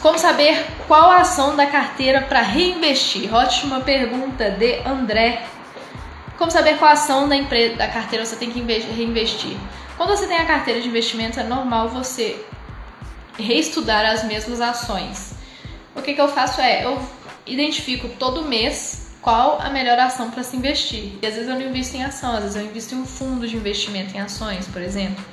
Como 0.00 0.18
saber 0.18 0.64
qual 0.86 1.10
a 1.10 1.18
ação 1.18 1.56
da 1.56 1.66
carteira 1.66 2.22
para 2.22 2.40
reinvestir? 2.40 3.34
Ótima 3.34 3.80
pergunta 3.80 4.50
de 4.50 4.80
André. 4.86 5.42
Como 6.36 6.50
saber 6.50 6.78
qual 6.78 6.90
ação 6.90 7.28
da, 7.28 7.36
empresa, 7.36 7.76
da 7.76 7.88
carteira 7.88 8.26
você 8.26 8.36
tem 8.36 8.50
que 8.50 8.60
reinvestir? 8.60 9.56
Quando 9.96 10.10
você 10.10 10.26
tem 10.26 10.36
a 10.36 10.46
carteira 10.46 10.80
de 10.80 10.88
investimento, 10.88 11.38
é 11.38 11.44
normal 11.44 11.88
você 11.88 12.44
reestudar 13.38 14.04
as 14.04 14.24
mesmas 14.24 14.60
ações. 14.60 15.34
O 15.94 16.02
que, 16.02 16.14
que 16.14 16.20
eu 16.20 16.28
faço 16.28 16.60
é, 16.60 16.84
eu 16.84 17.00
identifico 17.46 18.08
todo 18.18 18.42
mês 18.42 19.04
qual 19.24 19.58
a 19.60 19.70
melhor 19.70 19.98
ação 19.98 20.30
para 20.30 20.42
se 20.42 20.56
investir. 20.56 21.12
E 21.22 21.26
às 21.26 21.34
vezes 21.34 21.48
eu 21.48 21.54
não 21.54 21.62
invisto 21.62 21.96
em 21.96 22.04
ação, 22.04 22.34
às 22.34 22.42
vezes 22.42 22.56
eu 22.56 22.64
invisto 22.64 22.94
em 22.94 22.98
um 22.98 23.06
fundo 23.06 23.48
de 23.48 23.56
investimento 23.56 24.14
em 24.14 24.20
ações, 24.20 24.66
por 24.66 24.82
exemplo. 24.82 25.24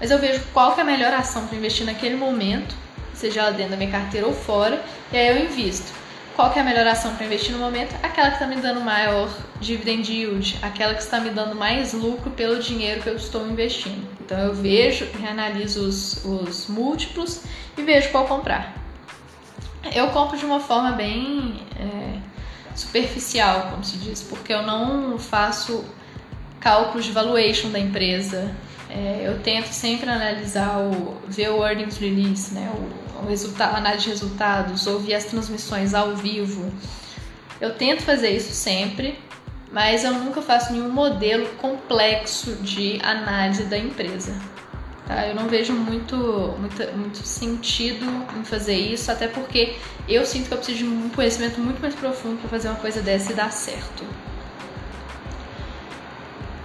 Mas 0.00 0.10
eu 0.10 0.18
vejo 0.18 0.40
qual 0.52 0.72
que 0.72 0.80
é 0.80 0.82
a 0.82 0.86
melhor 0.86 1.12
ação 1.12 1.46
para 1.46 1.56
investir 1.56 1.84
naquele 1.84 2.16
momento, 2.16 2.74
seja 3.12 3.40
ela 3.40 3.50
dentro 3.52 3.72
da 3.72 3.76
minha 3.76 3.90
carteira 3.90 4.26
ou 4.26 4.32
fora, 4.32 4.82
e 5.12 5.16
aí 5.16 5.28
eu 5.28 5.44
invisto. 5.44 5.92
Qual 6.34 6.50
que 6.50 6.58
é 6.58 6.62
a 6.62 6.64
melhor 6.64 6.84
ação 6.86 7.14
para 7.14 7.26
investir 7.26 7.52
no 7.52 7.58
momento? 7.58 7.94
Aquela 8.02 8.28
que 8.28 8.34
está 8.34 8.46
me 8.46 8.56
dando 8.56 8.80
maior 8.80 9.30
dividend 9.60 10.10
yield, 10.10 10.58
aquela 10.62 10.92
que 10.92 11.00
está 11.00 11.20
me 11.20 11.30
dando 11.30 11.54
mais 11.54 11.92
lucro 11.92 12.28
pelo 12.32 12.58
dinheiro 12.58 13.00
que 13.00 13.08
eu 13.08 13.14
estou 13.14 13.48
investindo. 13.48 14.04
Então 14.20 14.36
eu 14.38 14.52
vejo, 14.52 15.06
reanaliso 15.20 15.86
os, 15.86 16.24
os 16.24 16.66
múltiplos 16.66 17.42
e 17.78 17.82
vejo 17.82 18.10
qual 18.10 18.26
comprar. 18.26 18.74
Eu 19.94 20.08
compro 20.08 20.36
de 20.36 20.44
uma 20.44 20.58
forma 20.58 20.90
bem 20.92 21.60
é, 21.78 22.18
superficial, 22.74 23.68
como 23.70 23.84
se 23.84 23.96
diz, 23.98 24.20
porque 24.20 24.52
eu 24.52 24.62
não 24.62 25.16
faço 25.16 25.84
cálculos 26.58 27.04
de 27.04 27.12
valuation 27.12 27.70
da 27.70 27.78
empresa. 27.78 28.52
É, 28.94 29.22
eu 29.26 29.40
tento 29.42 29.72
sempre 29.72 30.08
analisar 30.08 30.78
o 30.78 31.16
ver 31.26 31.50
o 31.50 31.66
earnings 31.66 31.96
release, 31.96 32.54
né, 32.54 32.70
o, 32.72 33.24
o 33.24 33.28
resultado, 33.28 33.76
análise 33.76 34.04
de 34.04 34.10
resultados, 34.10 34.86
ouvir 34.86 35.14
as 35.14 35.24
transmissões 35.24 35.94
ao 35.94 36.14
vivo. 36.14 36.72
Eu 37.60 37.74
tento 37.74 38.02
fazer 38.02 38.30
isso 38.30 38.52
sempre, 38.52 39.18
mas 39.72 40.04
eu 40.04 40.12
nunca 40.12 40.40
faço 40.40 40.72
nenhum 40.72 40.90
modelo 40.90 41.46
complexo 41.56 42.54
de 42.62 43.00
análise 43.02 43.64
da 43.64 43.76
empresa. 43.76 44.32
Tá? 45.06 45.26
Eu 45.26 45.34
não 45.34 45.48
vejo 45.48 45.72
muito, 45.72 46.16
muito, 46.58 46.96
muito 46.96 47.18
sentido 47.18 48.06
em 48.38 48.44
fazer 48.44 48.76
isso, 48.76 49.10
até 49.10 49.26
porque 49.26 49.74
eu 50.08 50.24
sinto 50.24 50.46
que 50.46 50.54
eu 50.54 50.58
preciso 50.58 50.78
de 50.78 50.84
um 50.84 51.08
conhecimento 51.08 51.60
muito 51.60 51.80
mais 51.80 51.94
profundo 51.96 52.38
para 52.38 52.48
fazer 52.48 52.68
uma 52.68 52.78
coisa 52.78 53.02
dessa 53.02 53.32
e 53.32 53.34
dar 53.34 53.50
certo. 53.50 54.04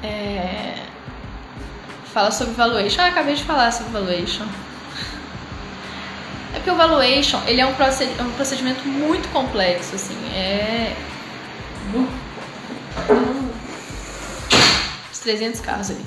É... 0.03 0.75
Fala 2.13 2.31
sobre 2.31 2.53
valuation. 2.53 3.01
Ah, 3.01 3.07
acabei 3.07 3.35
de 3.35 3.43
falar 3.43 3.71
sobre 3.71 3.91
valuation. 3.91 4.45
É 6.53 6.55
porque 6.55 6.71
o 6.71 6.75
valuation 6.75 7.39
ele 7.45 7.61
é 7.61 7.65
um, 7.65 7.73
proced... 7.73 8.09
um 8.19 8.31
procedimento 8.31 8.87
muito 8.87 9.29
complexo, 9.29 9.95
assim. 9.95 10.15
É. 10.33 10.95
Os 15.11 15.19
300 15.19 15.61
casos 15.61 15.95
ali. 15.95 16.05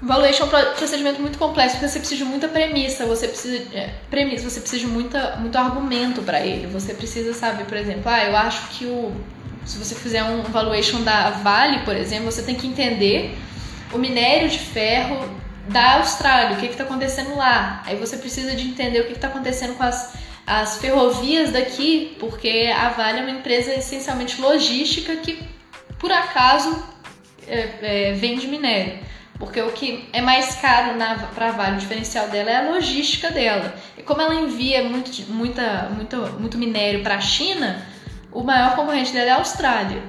Valuation 0.00 0.44
é 0.44 0.46
um 0.46 0.74
procedimento 0.74 1.20
muito 1.20 1.38
complexo, 1.38 1.76
porque 1.76 1.88
você 1.88 1.98
precisa 1.98 2.24
de 2.24 2.30
muita 2.30 2.46
premissa, 2.46 3.04
você 3.04 3.26
precisa 3.26 3.56
é, 3.76 3.90
premissa, 4.08 4.48
você 4.48 4.60
precisa 4.60 4.86
de 4.86 4.86
muita, 4.86 5.36
muito 5.36 5.58
argumento 5.58 6.22
para 6.22 6.40
ele. 6.40 6.68
Você 6.68 6.94
precisa 6.94 7.34
saber, 7.34 7.64
por 7.64 7.76
exemplo, 7.76 8.02
ah, 8.06 8.24
eu 8.24 8.36
acho 8.36 8.68
que 8.68 8.84
o 8.86 9.12
se 9.68 9.76
você 9.76 9.94
fizer 9.94 10.24
um 10.24 10.42
valuation 10.44 11.02
da 11.02 11.28
Vale, 11.28 11.80
por 11.80 11.94
exemplo, 11.94 12.32
você 12.32 12.42
tem 12.42 12.54
que 12.54 12.66
entender 12.66 13.36
o 13.92 13.98
minério 13.98 14.48
de 14.48 14.58
ferro 14.58 15.28
da 15.68 15.96
Austrália, 15.96 16.56
o 16.56 16.60
que 16.60 16.66
está 16.66 16.84
acontecendo 16.84 17.36
lá. 17.36 17.82
Aí 17.86 17.96
você 17.96 18.16
precisa 18.16 18.54
de 18.54 18.66
entender 18.66 19.00
o 19.00 19.06
que 19.06 19.12
está 19.12 19.28
acontecendo 19.28 19.76
com 19.76 19.82
as, 19.82 20.14
as 20.46 20.78
ferrovias 20.78 21.52
daqui, 21.52 22.16
porque 22.18 22.72
a 22.74 22.88
Vale 22.90 23.20
é 23.20 23.22
uma 23.22 23.30
empresa 23.30 23.74
essencialmente 23.74 24.40
logística 24.40 25.16
que, 25.16 25.42
por 25.98 26.10
acaso, 26.10 26.82
é, 27.46 27.68
é, 27.82 28.12
vende 28.12 28.46
minério. 28.46 29.06
Porque 29.38 29.60
o 29.62 29.70
que 29.70 30.08
é 30.12 30.20
mais 30.20 30.56
caro 30.56 30.98
para 31.34 31.48
a 31.48 31.52
Vale, 31.52 31.76
o 31.76 31.78
diferencial 31.78 32.28
dela 32.28 32.50
é 32.50 32.56
a 32.56 32.70
logística 32.70 33.30
dela. 33.30 33.74
E 33.96 34.02
como 34.02 34.20
ela 34.20 34.34
envia 34.34 34.82
muito, 34.84 35.10
muita, 35.30 35.90
muito, 35.94 36.16
muito 36.40 36.58
minério 36.58 37.02
para 37.02 37.16
a 37.16 37.20
China, 37.20 37.86
o 38.32 38.42
maior 38.42 38.74
concorrente 38.74 39.12
dela 39.12 39.30
é 39.30 39.32
a 39.32 39.36
Austrália. 39.36 40.02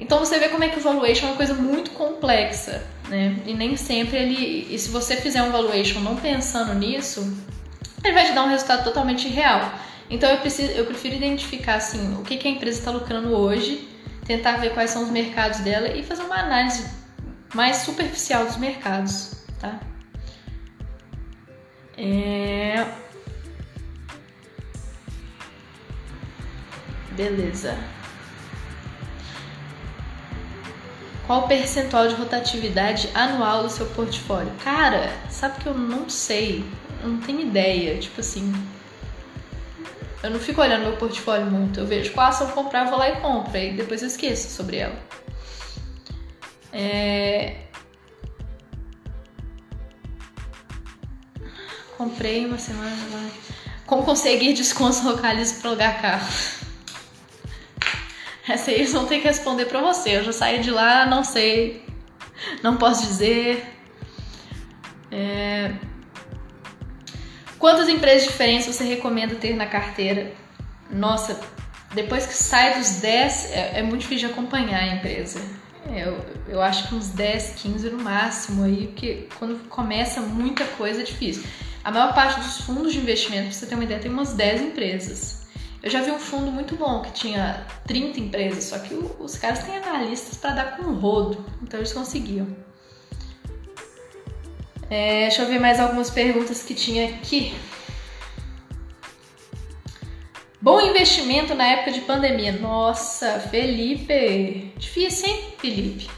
Então 0.00 0.18
você 0.18 0.38
vê 0.38 0.48
como 0.48 0.62
é 0.62 0.68
que 0.68 0.78
o 0.78 0.82
valuation 0.82 1.26
é 1.26 1.30
uma 1.30 1.36
coisa 1.36 1.54
muito 1.54 1.90
complexa, 1.90 2.84
né? 3.08 3.36
E 3.44 3.52
nem 3.52 3.76
sempre 3.76 4.16
ele. 4.16 4.68
E 4.70 4.78
se 4.78 4.90
você 4.90 5.16
fizer 5.16 5.42
um 5.42 5.50
valuation 5.50 6.00
não 6.00 6.16
pensando 6.16 6.74
nisso, 6.74 7.20
ele 8.04 8.14
vai 8.14 8.26
te 8.26 8.32
dar 8.32 8.44
um 8.44 8.48
resultado 8.48 8.84
totalmente 8.84 9.28
real. 9.28 9.72
Então 10.10 10.30
eu, 10.30 10.38
preciso, 10.38 10.70
eu 10.72 10.86
prefiro 10.86 11.16
identificar 11.16 11.74
assim, 11.74 12.14
o 12.14 12.22
que, 12.22 12.36
que 12.36 12.48
a 12.48 12.50
empresa 12.50 12.78
está 12.78 12.90
lucrando 12.90 13.30
hoje, 13.30 13.86
tentar 14.24 14.56
ver 14.56 14.72
quais 14.72 14.90
são 14.90 15.02
os 15.02 15.10
mercados 15.10 15.60
dela 15.60 15.88
e 15.88 16.02
fazer 16.02 16.22
uma 16.22 16.36
análise 16.36 16.88
mais 17.54 17.78
superficial 17.78 18.46
dos 18.46 18.56
mercados, 18.56 19.44
tá? 19.60 19.80
É... 21.96 22.86
Beleza. 27.12 27.76
Qual 31.28 31.44
o 31.44 31.46
percentual 31.46 32.08
de 32.08 32.14
rotatividade 32.14 33.10
anual 33.12 33.62
do 33.62 33.68
seu 33.68 33.84
portfólio? 33.88 34.50
Cara, 34.64 35.12
sabe 35.28 35.60
que 35.60 35.66
eu 35.68 35.74
não 35.74 36.08
sei, 36.08 36.64
eu 37.02 37.10
não 37.10 37.20
tenho 37.20 37.40
ideia. 37.40 37.98
Tipo 37.98 38.22
assim, 38.22 38.50
eu 40.22 40.30
não 40.30 40.40
fico 40.40 40.62
olhando 40.62 40.84
meu 40.84 40.96
portfólio 40.96 41.44
muito. 41.44 41.80
Eu 41.80 41.86
vejo 41.86 42.12
qual 42.12 42.28
ação 42.28 42.48
comprar, 42.52 42.84
vou 42.84 42.98
lá 42.98 43.10
e 43.10 43.20
compro. 43.20 43.58
E 43.58 43.72
depois 43.72 44.00
eu 44.00 44.08
esqueço 44.08 44.48
sobre 44.48 44.78
ela. 44.78 44.96
É... 46.72 47.56
Comprei 51.98 52.46
uma 52.46 52.56
semana. 52.56 52.96
Como 53.84 54.02
conseguir 54.02 54.54
descontos 54.54 55.04
locais 55.04 55.52
para 55.52 55.68
alugar 55.68 56.00
carro? 56.00 56.57
Essa 58.48 58.70
aí 58.70 58.76
eles 58.76 58.92
vão 58.92 59.06
ter 59.06 59.20
que 59.20 59.28
responder 59.28 59.66
para 59.66 59.80
você. 59.80 60.16
Eu 60.16 60.24
já 60.24 60.32
saí 60.32 60.60
de 60.60 60.70
lá, 60.70 61.04
não 61.04 61.22
sei, 61.22 61.84
não 62.62 62.76
posso 62.76 63.06
dizer. 63.06 63.74
É... 65.10 65.72
Quantas 67.58 67.88
empresas 67.88 68.26
diferentes 68.28 68.66
você 68.66 68.84
recomenda 68.84 69.34
ter 69.34 69.54
na 69.54 69.66
carteira? 69.66 70.32
Nossa, 70.90 71.38
depois 71.92 72.26
que 72.26 72.34
sai 72.34 72.78
dos 72.78 73.00
10, 73.00 73.52
é, 73.52 73.78
é 73.80 73.82
muito 73.82 74.02
difícil 74.02 74.28
de 74.28 74.34
acompanhar 74.34 74.80
a 74.80 74.94
empresa. 74.94 75.40
É, 75.90 76.06
eu, 76.06 76.24
eu 76.48 76.62
acho 76.62 76.88
que 76.88 76.94
uns 76.94 77.08
10, 77.08 77.54
15 77.56 77.90
no 77.90 78.02
máximo 78.02 78.64
aí, 78.64 78.88
porque 78.88 79.26
quando 79.38 79.68
começa 79.68 80.20
muita 80.20 80.64
coisa 80.64 81.00
é 81.00 81.04
difícil. 81.04 81.44
A 81.82 81.90
maior 81.90 82.14
parte 82.14 82.40
dos 82.40 82.60
fundos 82.60 82.92
de 82.92 82.98
investimento, 82.98 83.44
pra 83.44 83.52
você 83.52 83.66
ter 83.66 83.74
uma 83.74 83.84
ideia, 83.84 84.00
tem 84.00 84.10
umas 84.10 84.34
10 84.34 84.62
empresas. 84.62 85.47
Eu 85.82 85.90
já 85.90 86.02
vi 86.02 86.10
um 86.10 86.18
fundo 86.18 86.50
muito 86.50 86.74
bom 86.74 87.02
que 87.02 87.12
tinha 87.12 87.64
30 87.86 88.18
empresas, 88.18 88.64
só 88.64 88.78
que 88.78 88.94
os 88.94 89.36
caras 89.36 89.62
têm 89.62 89.76
analistas 89.76 90.36
para 90.36 90.50
dar 90.50 90.76
com 90.76 90.92
rodo, 90.94 91.44
então 91.62 91.78
eles 91.78 91.92
conseguiam. 91.92 92.48
É, 94.90 95.22
deixa 95.22 95.42
eu 95.42 95.48
ver 95.48 95.60
mais 95.60 95.78
algumas 95.78 96.10
perguntas 96.10 96.62
que 96.62 96.74
tinha 96.74 97.08
aqui. 97.10 97.54
Bom 100.60 100.80
investimento 100.80 101.54
na 101.54 101.64
época 101.64 101.92
de 101.92 102.00
pandemia. 102.00 102.52
Nossa, 102.52 103.38
Felipe. 103.38 104.72
Difícil, 104.76 105.28
hein, 105.28 105.54
Felipe? 105.58 106.10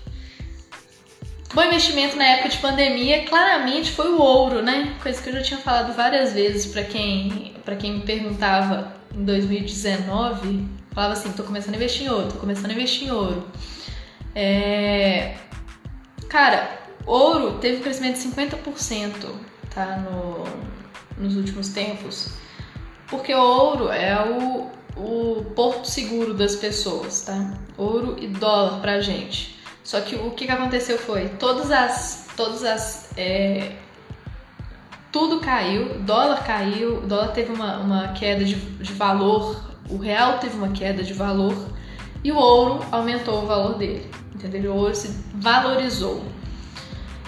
Bom 1.53 1.65
investimento 1.65 2.17
na 2.17 2.25
época 2.25 2.49
de 2.49 2.59
pandemia, 2.59 3.25
claramente 3.25 3.91
foi 3.91 4.09
o 4.09 4.21
ouro, 4.21 4.63
né? 4.63 4.97
Coisa 5.03 5.21
que 5.21 5.29
eu 5.29 5.33
já 5.35 5.43
tinha 5.43 5.61
falado 5.61 5.93
várias 5.95 6.33
vezes 6.33 6.73
para 6.73 6.85
quem, 6.85 7.53
quem 7.79 7.95
me 7.95 8.01
perguntava 8.03 9.00
em 9.15 9.25
2019. 9.25 10.69
Falava 10.93 11.13
assim: 11.13 11.33
tô 11.33 11.43
começando 11.43 11.75
a 11.75 11.77
investir 11.77 12.07
em 12.07 12.11
ouro, 12.11 12.33
tô 12.33 12.39
começando 12.39 12.71
a 12.71 12.75
investir 12.75 13.09
em 13.09 13.11
ouro. 13.11 13.47
É... 14.35 15.37
Cara, 16.29 16.79
ouro 17.07 17.59
teve 17.59 17.79
um 17.79 17.81
crescimento 17.81 18.17
de 18.17 18.29
50% 18.29 19.51
tá? 19.71 19.97
No, 19.97 20.45
nos 21.17 21.37
últimos 21.37 21.69
tempos. 21.69 22.33
Porque 23.09 23.35
ouro 23.35 23.91
é 23.91 24.15
o, 24.29 24.71
o 24.97 25.45
porto 25.57 25.87
seguro 25.87 26.35
das 26.35 26.57
pessoas, 26.57 27.23
tá? 27.23 27.55
Ouro 27.77 28.17
e 28.21 28.27
dólar 28.27 28.81
pra 28.81 29.01
gente. 29.01 29.59
Só 29.83 30.01
que 30.01 30.15
o 30.15 30.31
que, 30.33 30.47
que 30.47 30.53
aconteceu 30.53 30.99
foi, 30.99 31.29
todas 31.31 31.71
as. 31.71 32.29
Todas 32.37 32.65
as. 32.65 33.11
É, 33.17 33.73
tudo 35.13 35.41
caiu, 35.41 36.01
dólar 36.01 36.45
caiu, 36.45 37.01
dólar 37.03 37.29
teve 37.29 37.53
uma, 37.53 37.79
uma 37.79 38.09
queda 38.09 38.45
de, 38.45 38.55
de 38.55 38.93
valor, 38.93 39.61
o 39.89 39.97
real 39.97 40.39
teve 40.39 40.57
uma 40.57 40.69
queda 40.69 41.03
de 41.03 41.13
valor 41.13 41.55
e 42.23 42.31
o 42.31 42.37
ouro 42.37 42.85
aumentou 42.93 43.43
o 43.43 43.47
valor 43.47 43.77
dele, 43.77 44.09
entendeu? 44.35 44.73
O 44.73 44.77
ouro 44.77 44.95
se 44.95 45.09
valorizou. 45.35 46.25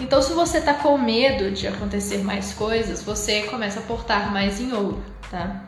Então, 0.01 0.22
se 0.22 0.33
você 0.33 0.61
tá 0.61 0.74
com 0.74 0.97
medo 0.99 1.51
de 1.51 1.66
acontecer 1.66 2.18
mais 2.18 2.53
coisas, 2.53 3.03
você 3.03 3.43
começa 3.45 3.80
a 3.80 3.83
aportar 3.83 4.33
mais 4.33 4.61
em 4.61 4.72
ouro, 4.72 5.03
tá? 5.30 5.64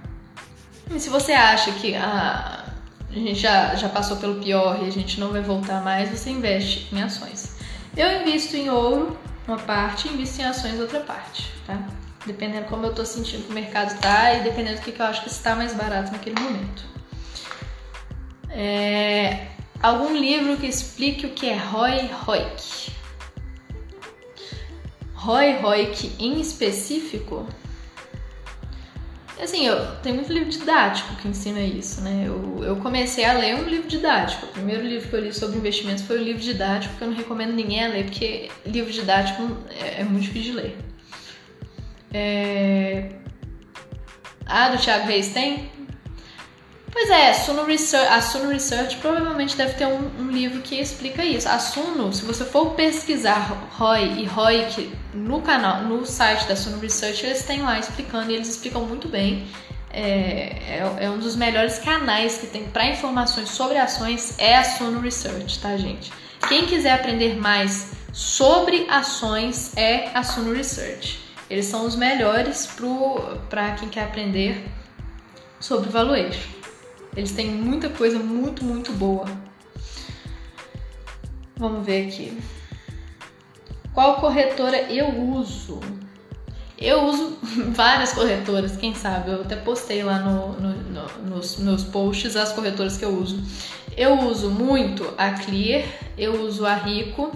E 0.90 1.00
se 1.00 1.08
você 1.08 1.32
acha 1.32 1.72
que 1.72 1.94
ah, 1.94 2.64
a 3.10 3.14
gente 3.14 3.36
já, 3.36 3.74
já 3.74 3.88
passou 3.88 4.16
pelo 4.18 4.40
pior 4.40 4.82
e 4.82 4.86
a 4.86 4.90
gente 4.90 5.18
não 5.18 5.30
vai 5.30 5.40
voltar 5.40 5.82
mais, 5.82 6.10
você 6.10 6.30
investe 6.30 6.94
em 6.94 7.02
ações. 7.02 7.56
Eu 7.96 8.20
invisto 8.20 8.56
em 8.56 8.70
ouro 8.70 9.16
uma 9.46 9.58
parte 9.58 10.08
invisto 10.08 10.40
em 10.40 10.44
ações 10.44 10.80
outra 10.80 11.00
parte, 11.00 11.52
tá? 11.66 11.78
Dependendo 12.26 12.66
como 12.66 12.86
eu 12.86 12.94
tô 12.94 13.04
sentindo 13.04 13.44
que 13.44 13.50
o 13.50 13.54
mercado 13.54 13.98
tá 14.00 14.34
e 14.34 14.42
dependendo 14.42 14.76
do 14.76 14.82
que, 14.82 14.92
que 14.92 15.00
eu 15.00 15.06
acho 15.06 15.22
que 15.22 15.28
está 15.28 15.54
mais 15.54 15.74
barato 15.74 16.10
naquele 16.12 16.40
momento. 16.40 16.84
É, 18.48 19.48
algum 19.82 20.16
livro 20.16 20.56
que 20.56 20.66
explique 20.66 21.26
o 21.26 21.30
que 21.30 21.48
é 21.48 21.56
ROI 21.56 22.06
ROIC? 22.06 22.92
ROI 25.14 25.56
ROIC 25.58 26.12
em 26.18 26.40
específico? 26.40 27.46
Assim, 29.42 29.66
eu, 29.66 29.96
tem 29.96 30.12
muito 30.12 30.32
livro 30.32 30.48
didático 30.48 31.16
que 31.16 31.28
ensina 31.28 31.60
isso, 31.60 32.00
né? 32.00 32.24
Eu, 32.26 32.64
eu 32.64 32.76
comecei 32.76 33.24
a 33.24 33.32
ler 33.32 33.56
um 33.56 33.64
livro 33.64 33.88
didático. 33.88 34.46
O 34.46 34.48
primeiro 34.50 34.82
livro 34.82 35.08
que 35.08 35.14
eu 35.14 35.20
li 35.20 35.34
sobre 35.34 35.58
investimentos 35.58 36.04
foi 36.04 36.18
o 36.18 36.20
um 36.20 36.24
livro 36.24 36.40
didático, 36.40 36.96
que 36.96 37.02
eu 37.02 37.08
não 37.08 37.16
recomendo 37.16 37.52
ninguém 37.52 37.84
a 37.84 37.88
ler, 37.88 38.04
porque 38.04 38.48
livro 38.64 38.92
didático 38.92 39.42
é, 39.70 40.00
é 40.00 40.04
muito 40.04 40.22
difícil 40.22 40.52
de 40.52 40.58
ler. 40.58 40.83
É... 42.14 43.08
Ah, 44.46 44.68
do 44.68 44.78
Thiago 44.78 45.08
Reis 45.08 45.30
tem? 45.30 45.68
Pois 46.92 47.10
é, 47.10 47.32
Suno 47.32 47.64
Research, 47.64 48.06
a 48.06 48.20
Suno 48.20 48.50
Research 48.50 48.98
provavelmente 48.98 49.56
deve 49.56 49.74
ter 49.74 49.86
um, 49.86 50.10
um, 50.20 50.30
livro 50.30 50.62
que 50.62 50.76
explica 50.76 51.24
isso. 51.24 51.48
A 51.48 51.58
Suno, 51.58 52.12
se 52.12 52.24
você 52.24 52.44
for 52.44 52.74
pesquisar 52.74 53.68
ROI 53.76 54.20
e 54.20 54.24
ROIC 54.26 54.92
no 55.12 55.42
canal, 55.42 55.82
no 55.82 56.06
site 56.06 56.46
da 56.46 56.54
Suno 56.54 56.78
Research, 56.78 57.26
eles 57.26 57.42
têm 57.42 57.62
lá 57.62 57.80
explicando 57.80 58.30
e 58.30 58.34
eles 58.36 58.48
explicam 58.48 58.82
muito 58.82 59.08
bem. 59.08 59.44
É, 59.90 60.56
é, 60.68 60.96
é 61.00 61.10
um 61.10 61.18
dos 61.18 61.34
melhores 61.34 61.80
canais 61.80 62.38
que 62.38 62.46
tem 62.46 62.64
para 62.66 62.86
informações 62.86 63.48
sobre 63.48 63.76
ações 63.76 64.38
é 64.38 64.54
a 64.54 64.62
Suno 64.62 65.00
Research, 65.00 65.58
tá, 65.58 65.76
gente? 65.76 66.12
Quem 66.48 66.64
quiser 66.66 66.92
aprender 66.92 67.34
mais 67.40 67.90
sobre 68.12 68.86
ações 68.88 69.76
é 69.76 70.10
a 70.14 70.22
Suno 70.22 70.52
Research. 70.52 71.23
Eles 71.48 71.66
são 71.66 71.86
os 71.86 71.94
melhores 71.94 72.68
para 73.50 73.72
quem 73.72 73.88
quer 73.88 74.04
aprender 74.04 74.64
sobre 75.60 75.90
valuation. 75.90 76.48
Eles 77.16 77.32
têm 77.32 77.46
muita 77.50 77.88
coisa 77.88 78.18
muito, 78.18 78.64
muito 78.64 78.92
boa. 78.92 79.26
Vamos 81.56 81.86
ver 81.86 82.08
aqui. 82.08 82.36
Qual 83.92 84.16
corretora 84.16 84.90
eu 84.90 85.08
uso? 85.08 85.80
Eu 86.76 87.04
uso 87.04 87.38
várias 87.70 88.12
corretoras, 88.12 88.76
quem 88.76 88.94
sabe? 88.94 89.30
Eu 89.30 89.42
até 89.42 89.54
postei 89.54 90.02
lá 90.02 90.18
no, 90.18 90.52
no, 90.54 90.70
no, 90.74 91.06
nos 91.30 91.58
meus 91.58 91.84
posts 91.84 92.34
as 92.34 92.52
corretoras 92.52 92.96
que 92.96 93.04
eu 93.04 93.16
uso. 93.16 93.40
Eu 93.96 94.18
uso 94.24 94.50
muito 94.50 95.14
a 95.16 95.30
Clear, 95.30 95.84
eu 96.18 96.42
uso 96.42 96.66
a 96.66 96.74
Rico, 96.74 97.30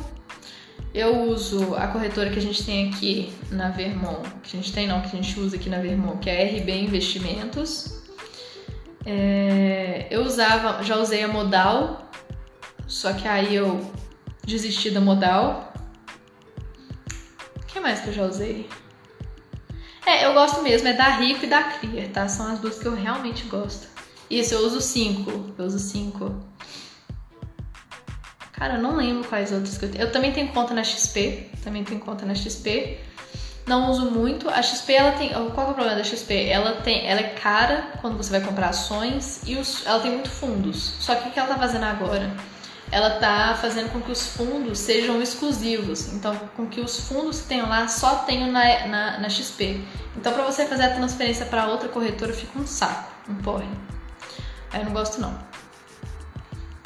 eu 0.99 1.30
uso 1.30 1.76
a 1.76 1.86
corretora 1.86 2.28
que 2.28 2.40
a 2.40 2.42
gente 2.42 2.64
tem 2.64 2.88
aqui 2.90 3.32
na 3.53 3.68
Vermont, 3.70 4.28
que 4.42 4.57
a 4.57 4.61
gente 4.61 4.72
tem 4.72 4.88
não, 4.88 5.01
que 5.01 5.07
a 5.07 5.11
gente 5.11 5.38
usa 5.38 5.55
aqui 5.55 5.70
na 5.70 5.78
Vermont, 5.78 6.18
que 6.18 6.28
é 6.28 6.42
a 6.42 6.61
RB 6.61 6.72
Investimentos. 6.72 8.03
É, 9.07 10.09
eu 10.11 10.22
usava, 10.24 10.82
já 10.82 10.96
usei 10.96 11.22
a 11.22 11.28
modal, 11.28 12.11
só 12.88 13.12
que 13.12 13.28
aí 13.28 13.55
eu 13.55 13.88
desisti 14.44 14.90
da 14.90 15.01
modal. 15.01 15.72
O 17.62 17.66
que 17.66 17.78
mais 17.78 18.01
que 18.01 18.09
eu 18.09 18.12
já 18.12 18.24
usei? 18.24 18.68
É, 20.05 20.26
eu 20.26 20.34
gosto 20.34 20.62
mesmo, 20.62 20.88
é 20.88 20.94
da 20.94 21.11
Rico 21.11 21.44
e 21.44 21.49
da 21.49 21.62
Clear, 21.62 22.09
tá? 22.09 22.26
São 22.26 22.49
as 22.49 22.59
duas 22.59 22.76
que 22.76 22.86
eu 22.86 22.96
realmente 22.96 23.44
gosto. 23.44 23.86
Isso, 24.28 24.53
eu 24.53 24.66
uso 24.66 24.80
cinco. 24.80 25.55
Eu 25.57 25.64
uso 25.64 25.78
cinco. 25.78 26.34
Cara, 28.59 28.74
eu 28.74 28.82
não 28.82 28.96
lembro 28.96 29.28
quais 29.28 29.52
outras 29.52 29.78
que 29.78 29.84
eu 29.84 29.90
tenho. 29.90 30.04
Eu 30.04 30.12
também 30.12 30.32
tenho 30.32 30.48
conta 30.48 30.74
na 30.74 30.82
XP. 30.82 31.48
Também 31.62 31.84
tenho 31.84 32.00
conta 32.00 32.26
na 32.26 32.34
XP 32.34 32.98
não 33.68 33.90
uso 33.90 34.11
muito. 34.11 34.48
A 34.48 34.62
XP 34.62 34.92
ela 34.94 35.12
tem. 35.12 35.28
Qual 35.28 35.68
é 35.68 35.70
o 35.70 35.74
problema 35.74 35.94
da 35.94 36.02
XP? 36.02 36.48
Ela 36.48 36.72
tem. 36.80 37.06
Ela 37.06 37.20
é 37.20 37.28
cara 37.34 37.92
quando 38.00 38.16
você 38.16 38.30
vai 38.30 38.40
comprar 38.40 38.70
ações 38.70 39.42
e 39.46 39.56
os, 39.56 39.86
ela 39.86 40.00
tem 40.00 40.11
muito 40.11 40.30
fundos. 40.30 40.94
Só 40.98 41.14
que 41.14 41.28
o 41.28 41.32
que 41.32 41.38
ela 41.38 41.48
tá 41.48 41.59
fazendo 41.59 41.84
agora? 41.84 42.30
Ela 42.90 43.18
tá 43.20 43.54
fazendo 43.61 43.92
com 43.92 44.00
que 44.00 44.11
os 44.11 44.28
fundos 44.28 44.78
sejam 44.78 45.20
exclusivos. 45.20 46.14
Então, 46.14 46.34
com 46.56 46.66
que 46.66 46.80
os 46.80 47.00
fundos 47.00 47.42
que 47.42 47.48
tem 47.48 47.61
lá 47.61 47.86
só 47.86 48.16
tenham 48.20 48.50
na, 48.50 48.86
na, 48.86 49.18
na 49.20 49.28
XP. 49.28 49.84
Então, 50.16 50.32
para 50.32 50.42
você 50.44 50.64
fazer 50.64 50.84
a 50.84 50.94
transferência 50.94 51.44
para 51.44 51.66
outra 51.66 51.88
corretora 51.88 52.32
fica 52.32 52.59
um 52.59 52.66
saco, 52.66 53.12
um 53.28 53.34
porre. 53.34 53.68
Aí 54.72 54.80
eu 54.80 54.86
não 54.86 54.92
gosto 54.92 55.20
não. 55.20 55.38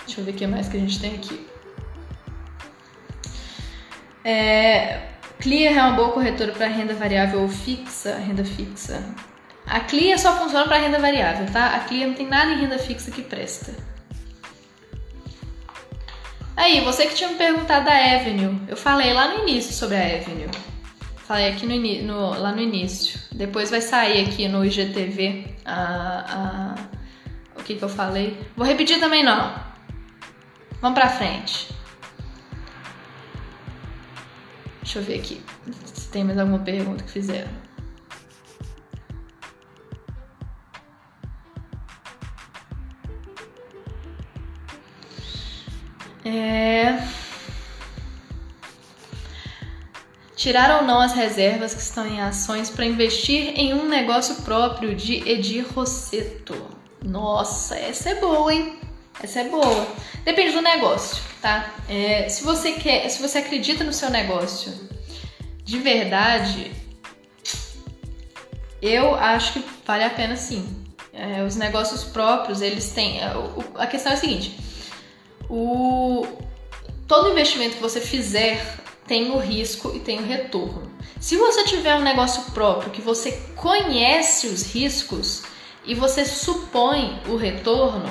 Deixa 0.04 0.20
eu 0.20 0.24
ver 0.24 0.32
o 0.32 0.34
que 0.34 0.46
mais 0.48 0.68
que 0.68 0.76
a 0.76 0.80
gente 0.80 1.00
tem 1.00 1.14
aqui. 1.14 1.51
É, 4.24 5.00
Clear 5.40 5.76
é 5.76 5.82
uma 5.82 5.92
boa 5.92 6.12
corretora 6.12 6.52
para 6.52 6.66
renda 6.66 6.94
variável 6.94 7.42
ou 7.42 7.48
fixa, 7.48 8.16
renda 8.16 8.44
fixa. 8.44 9.02
A 9.66 9.80
Clear 9.80 10.18
só 10.18 10.36
funciona 10.36 10.66
para 10.66 10.78
renda 10.78 10.98
variável, 10.98 11.46
tá? 11.52 11.74
A 11.74 11.80
Clear 11.80 12.08
não 12.08 12.14
tem 12.14 12.26
nada 12.26 12.52
em 12.52 12.60
renda 12.60 12.78
fixa 12.78 13.10
que 13.10 13.22
presta. 13.22 13.74
Aí, 16.56 16.80
você 16.82 17.06
que 17.06 17.14
tinha 17.14 17.30
me 17.30 17.36
perguntado 17.36 17.86
da 17.86 17.92
Avenue, 17.92 18.60
eu 18.68 18.76
falei 18.76 19.12
lá 19.12 19.28
no 19.28 19.48
início 19.48 19.72
sobre 19.72 19.96
a 19.96 20.04
Avenue. 20.04 20.50
Falei 21.16 21.48
aqui 21.48 21.66
no, 21.66 22.06
no, 22.06 22.38
lá 22.38 22.52
no 22.52 22.60
início. 22.60 23.18
Depois 23.32 23.70
vai 23.70 23.80
sair 23.80 24.24
aqui 24.24 24.46
no 24.48 24.64
IGTV 24.64 25.56
a, 25.64 26.74
a, 26.76 27.58
o 27.58 27.62
que, 27.62 27.76
que 27.76 27.82
eu 27.82 27.88
falei. 27.88 28.38
Vou 28.56 28.66
repetir 28.66 29.00
também 29.00 29.24
não. 29.24 29.54
Vamos 30.80 30.98
pra 30.98 31.08
frente. 31.08 31.68
Deixa 34.82 34.98
eu 34.98 35.04
ver 35.04 35.20
aqui 35.20 35.40
se 35.94 36.08
tem 36.08 36.24
mais 36.24 36.38
alguma 36.38 36.58
pergunta 36.58 37.04
que 37.04 37.12
fizeram. 37.12 37.50
É... 46.24 46.98
Tirar 50.36 50.80
ou 50.80 50.86
não 50.86 51.00
as 51.00 51.12
reservas 51.12 51.72
que 51.72 51.80
estão 51.80 52.04
em 52.04 52.20
ações 52.20 52.68
para 52.68 52.84
investir 52.84 53.52
em 53.56 53.72
um 53.74 53.88
negócio 53.88 54.42
próprio 54.42 54.94
de 54.94 55.28
Edir 55.28 55.64
Rosseto. 55.72 56.54
Nossa, 57.04 57.76
essa 57.76 58.10
é 58.10 58.20
boa, 58.20 58.52
hein? 58.52 58.80
Essa 59.22 59.40
é 59.40 59.44
boa. 59.44 59.86
Depende 60.24 60.52
do 60.52 60.60
negócio, 60.60 61.22
tá? 61.40 61.74
É, 61.88 62.28
se 62.28 62.42
você 62.42 62.72
quer, 62.72 63.08
se 63.08 63.22
você 63.22 63.38
acredita 63.38 63.84
no 63.84 63.92
seu 63.92 64.10
negócio 64.10 64.72
de 65.64 65.78
verdade, 65.78 66.72
eu 68.80 69.14
acho 69.14 69.52
que 69.54 69.64
vale 69.86 70.04
a 70.04 70.10
pena 70.10 70.36
sim. 70.36 70.68
É, 71.12 71.42
os 71.42 71.56
negócios 71.56 72.02
próprios, 72.04 72.60
eles 72.60 72.90
têm. 72.90 73.20
É, 73.20 73.32
a 73.76 73.86
questão 73.86 74.10
é 74.12 74.14
a 74.16 74.18
seguinte: 74.18 74.58
o, 75.48 76.26
todo 77.06 77.30
investimento 77.30 77.76
que 77.76 77.82
você 77.82 78.00
fizer 78.00 78.76
tem 79.06 79.30
o 79.30 79.38
risco 79.38 79.94
e 79.94 80.00
tem 80.00 80.18
o 80.18 80.26
retorno. 80.26 80.90
Se 81.20 81.36
você 81.36 81.62
tiver 81.64 81.94
um 81.94 82.02
negócio 82.02 82.50
próprio 82.52 82.90
que 82.90 83.00
você 83.00 83.32
conhece 83.54 84.48
os 84.48 84.72
riscos 84.72 85.44
e 85.84 85.94
você 85.94 86.24
supõe 86.24 87.20
o 87.28 87.36
retorno, 87.36 88.10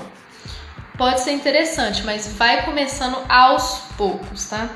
pode 0.97 1.21
ser 1.21 1.31
interessante, 1.31 2.03
mas 2.03 2.27
vai 2.27 2.63
começando 2.63 3.17
aos 3.29 3.79
poucos, 3.97 4.45
tá? 4.49 4.69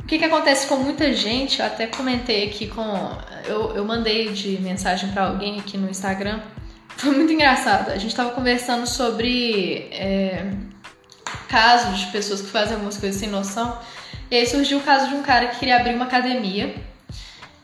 O 0.00 0.06
que, 0.06 0.18
que 0.18 0.24
acontece 0.24 0.66
com 0.66 0.76
muita 0.76 1.12
gente, 1.12 1.60
eu 1.60 1.66
até 1.66 1.86
comentei 1.86 2.48
aqui 2.48 2.66
com. 2.66 2.82
Eu, 3.44 3.76
eu 3.76 3.84
mandei 3.84 4.32
de 4.32 4.58
mensagem 4.60 5.10
para 5.12 5.26
alguém 5.26 5.60
aqui 5.60 5.78
no 5.78 5.88
Instagram. 5.88 6.40
Foi 6.96 7.12
muito 7.12 7.32
engraçado. 7.32 7.90
A 7.90 7.96
gente 7.96 8.14
tava 8.14 8.30
conversando 8.30 8.86
sobre 8.86 9.88
é, 9.92 10.52
casos 11.48 12.00
de 12.00 12.06
pessoas 12.06 12.40
que 12.40 12.48
fazem 12.48 12.74
algumas 12.74 12.96
coisas 12.96 13.20
sem 13.20 13.28
noção. 13.28 13.78
E 14.30 14.36
aí 14.36 14.46
surgiu 14.46 14.78
o 14.78 14.82
caso 14.82 15.08
de 15.08 15.14
um 15.14 15.22
cara 15.22 15.48
que 15.48 15.58
queria 15.58 15.76
abrir 15.76 15.94
uma 15.94 16.06
academia. 16.06 16.74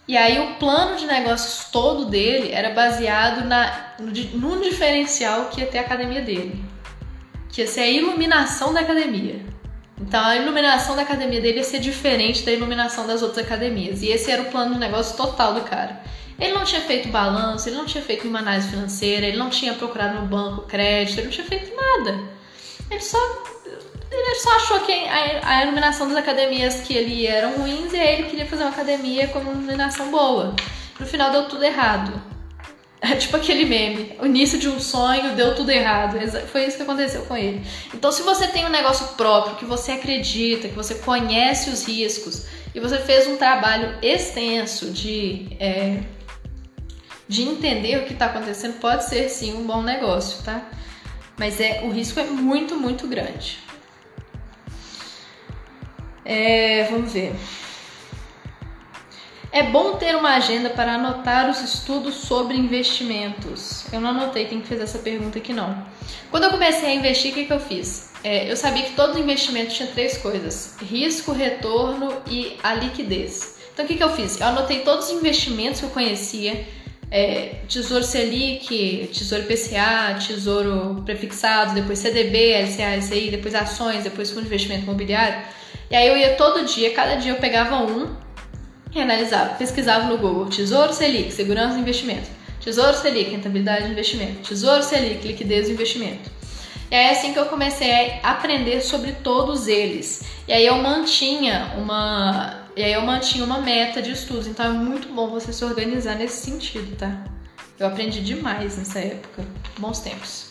E 0.06 0.16
aí 0.16 0.38
o 0.38 0.54
plano 0.54 0.96
de 0.96 1.06
negócios 1.06 1.70
todo 1.72 2.04
dele 2.04 2.52
era 2.52 2.70
baseado 2.70 3.44
na, 3.44 3.94
no, 3.98 4.62
diferencial 4.62 5.46
que 5.46 5.60
ia 5.60 5.66
ter 5.66 5.78
a 5.78 5.80
academia 5.80 6.22
dele 6.22 6.64
que 7.48 7.60
ia 7.60 7.66
ser 7.66 7.80
a 7.80 7.88
iluminação 7.88 8.72
da 8.72 8.80
academia. 8.80 9.40
Então 10.00 10.22
a 10.24 10.36
iluminação 10.36 10.94
da 10.94 11.02
academia 11.02 11.40
dele 11.40 11.58
ia 11.58 11.64
ser 11.64 11.78
diferente 11.78 12.44
da 12.44 12.52
iluminação 12.52 13.06
das 13.06 13.22
outras 13.22 13.46
academias. 13.46 14.02
E 14.02 14.08
esse 14.08 14.30
era 14.30 14.42
o 14.42 14.46
plano 14.46 14.74
de 14.74 14.80
negócio 14.80 15.16
total 15.16 15.54
do 15.54 15.62
cara. 15.62 16.00
Ele 16.38 16.52
não 16.52 16.64
tinha 16.64 16.82
feito 16.82 17.08
balanço, 17.08 17.68
ele 17.68 17.76
não 17.76 17.86
tinha 17.86 18.04
feito 18.04 18.28
uma 18.28 18.40
análise 18.40 18.68
financeira, 18.68 19.26
ele 19.26 19.38
não 19.38 19.48
tinha 19.48 19.72
procurado 19.72 20.20
no 20.20 20.26
banco 20.26 20.66
crédito, 20.66 21.18
ele 21.18 21.26
não 21.26 21.32
tinha 21.32 21.46
feito 21.46 21.74
nada. 21.74 22.20
Ele 22.90 23.00
só 23.00 23.18
ele 24.10 24.34
só 24.36 24.54
achou 24.56 24.80
que 24.80 24.92
a, 24.92 25.62
iluminação 25.64 26.08
das 26.08 26.16
academias 26.16 26.80
que 26.82 26.94
ele 26.94 27.22
ia 27.22 27.32
eram 27.32 27.58
ruins 27.58 27.92
e 27.92 27.96
aí 27.96 28.14
ele 28.14 28.30
queria 28.30 28.46
fazer 28.46 28.62
uma 28.62 28.70
academia 28.70 29.28
com 29.28 29.40
uma 29.40 29.52
iluminação 29.52 30.10
boa. 30.10 30.54
No 30.98 31.06
final 31.06 31.30
deu 31.30 31.48
tudo 31.48 31.64
errado. 31.64 32.12
É 33.08 33.14
tipo 33.14 33.36
aquele 33.36 33.64
meme, 33.64 34.16
o 34.20 34.26
início 34.26 34.58
de 34.58 34.68
um 34.68 34.80
sonho 34.80 35.36
deu 35.36 35.54
tudo 35.54 35.70
errado. 35.70 36.18
Foi 36.48 36.66
isso 36.66 36.76
que 36.76 36.82
aconteceu 36.82 37.22
com 37.22 37.36
ele. 37.36 37.62
Então, 37.94 38.10
se 38.10 38.22
você 38.22 38.48
tem 38.48 38.66
um 38.66 38.68
negócio 38.68 39.06
próprio, 39.16 39.54
que 39.56 39.64
você 39.64 39.92
acredita, 39.92 40.68
que 40.68 40.74
você 40.74 40.96
conhece 40.96 41.70
os 41.70 41.86
riscos 41.86 42.46
e 42.74 42.80
você 42.80 42.98
fez 42.98 43.28
um 43.28 43.36
trabalho 43.36 43.96
extenso 44.02 44.90
de, 44.90 45.46
é, 45.60 46.00
de 47.28 47.42
entender 47.42 47.98
o 47.98 48.04
que 48.06 48.12
está 48.12 48.26
acontecendo, 48.26 48.80
pode 48.80 49.04
ser 49.04 49.28
sim 49.28 49.54
um 49.54 49.64
bom 49.64 49.82
negócio, 49.82 50.42
tá? 50.42 50.68
Mas 51.38 51.60
é, 51.60 51.82
o 51.84 51.90
risco 51.90 52.18
é 52.18 52.24
muito, 52.24 52.74
muito 52.74 53.06
grande. 53.06 53.58
É, 56.24 56.88
vamos 56.90 57.12
ver. 57.12 57.36
É 59.52 59.62
bom 59.62 59.94
ter 59.94 60.14
uma 60.16 60.34
agenda 60.34 60.70
para 60.70 60.94
anotar 60.94 61.48
os 61.48 61.62
estudos 61.62 62.14
sobre 62.16 62.56
investimentos. 62.56 63.86
Eu 63.92 64.00
não 64.00 64.10
anotei 64.10 64.46
quem 64.46 64.62
fez 64.62 64.80
essa 64.80 64.98
pergunta 64.98 65.38
aqui 65.38 65.52
não. 65.52 65.86
Quando 66.30 66.44
eu 66.44 66.50
comecei 66.50 66.90
a 66.90 66.94
investir, 66.94 67.30
o 67.30 67.34
que, 67.34 67.44
que 67.44 67.52
eu 67.52 67.60
fiz? 67.60 68.10
É, 68.22 68.50
eu 68.50 68.56
sabia 68.56 68.82
que 68.82 68.92
todo 68.92 69.18
investimento 69.18 69.72
tinha 69.72 69.88
três 69.88 70.18
coisas: 70.18 70.76
risco, 70.82 71.32
retorno 71.32 72.12
e 72.28 72.56
a 72.62 72.74
liquidez. 72.74 73.56
Então 73.72 73.84
o 73.84 73.88
que, 73.88 73.94
que 73.94 74.02
eu 74.02 74.10
fiz? 74.10 74.40
Eu 74.40 74.48
anotei 74.48 74.80
todos 74.80 75.06
os 75.06 75.12
investimentos 75.12 75.80
que 75.80 75.86
eu 75.86 75.90
conhecia. 75.90 76.66
É, 77.08 77.60
tesouro 77.68 78.02
Selic, 78.02 79.08
Tesouro 79.14 79.44
PCA, 79.44 80.18
Tesouro 80.18 81.02
Prefixado, 81.04 81.72
depois 81.72 82.00
CDB, 82.00 82.52
LCA, 82.62 82.96
LCI, 82.96 83.30
depois 83.30 83.54
ações, 83.54 84.02
depois 84.02 84.30
fundo 84.30 84.40
de 84.40 84.46
investimento 84.48 84.82
imobiliário. 84.82 85.40
E 85.88 85.94
aí 85.94 86.08
eu 86.08 86.16
ia 86.16 86.34
todo 86.34 86.64
dia, 86.64 86.92
cada 86.92 87.14
dia 87.14 87.30
eu 87.30 87.36
pegava 87.36 87.76
um 87.76 88.25
e 88.96 89.02
analisava, 89.02 89.54
pesquisava 89.54 90.06
no 90.06 90.18
Google 90.18 90.46
Tesouro 90.46 90.92
Selic, 90.92 91.32
segurança 91.32 91.74
do 91.74 91.80
investimento. 91.80 92.28
Tesouro 92.60 92.96
Selic, 92.96 93.30
rentabilidade 93.30 93.84
do 93.84 93.92
investimento. 93.92 94.42
Tesouro 94.42 94.82
Selic, 94.82 95.26
liquidez 95.26 95.66
do 95.66 95.72
investimento. 95.72 96.30
E 96.90 96.94
é 96.94 97.10
assim 97.10 97.32
que 97.32 97.38
eu 97.38 97.46
comecei 97.46 97.92
a 98.22 98.30
aprender 98.30 98.80
sobre 98.80 99.12
todos 99.12 99.68
eles. 99.68 100.22
E 100.48 100.52
aí 100.52 100.66
eu 100.66 100.76
mantinha 100.76 101.74
uma, 101.76 102.64
e 102.76 102.82
aí 102.82 102.92
eu 102.92 103.02
mantinha 103.02 103.44
uma 103.44 103.60
meta 103.60 104.00
de 104.00 104.12
estudos. 104.12 104.46
Então 104.46 104.66
é 104.66 104.70
muito 104.70 105.08
bom 105.08 105.28
você 105.28 105.52
se 105.52 105.64
organizar 105.64 106.14
nesse 106.14 106.44
sentido, 106.44 106.96
tá? 106.96 107.24
Eu 107.78 107.88
aprendi 107.88 108.20
demais 108.22 108.78
nessa 108.78 109.00
época. 109.00 109.44
Bons 109.78 110.00
tempos. 110.00 110.46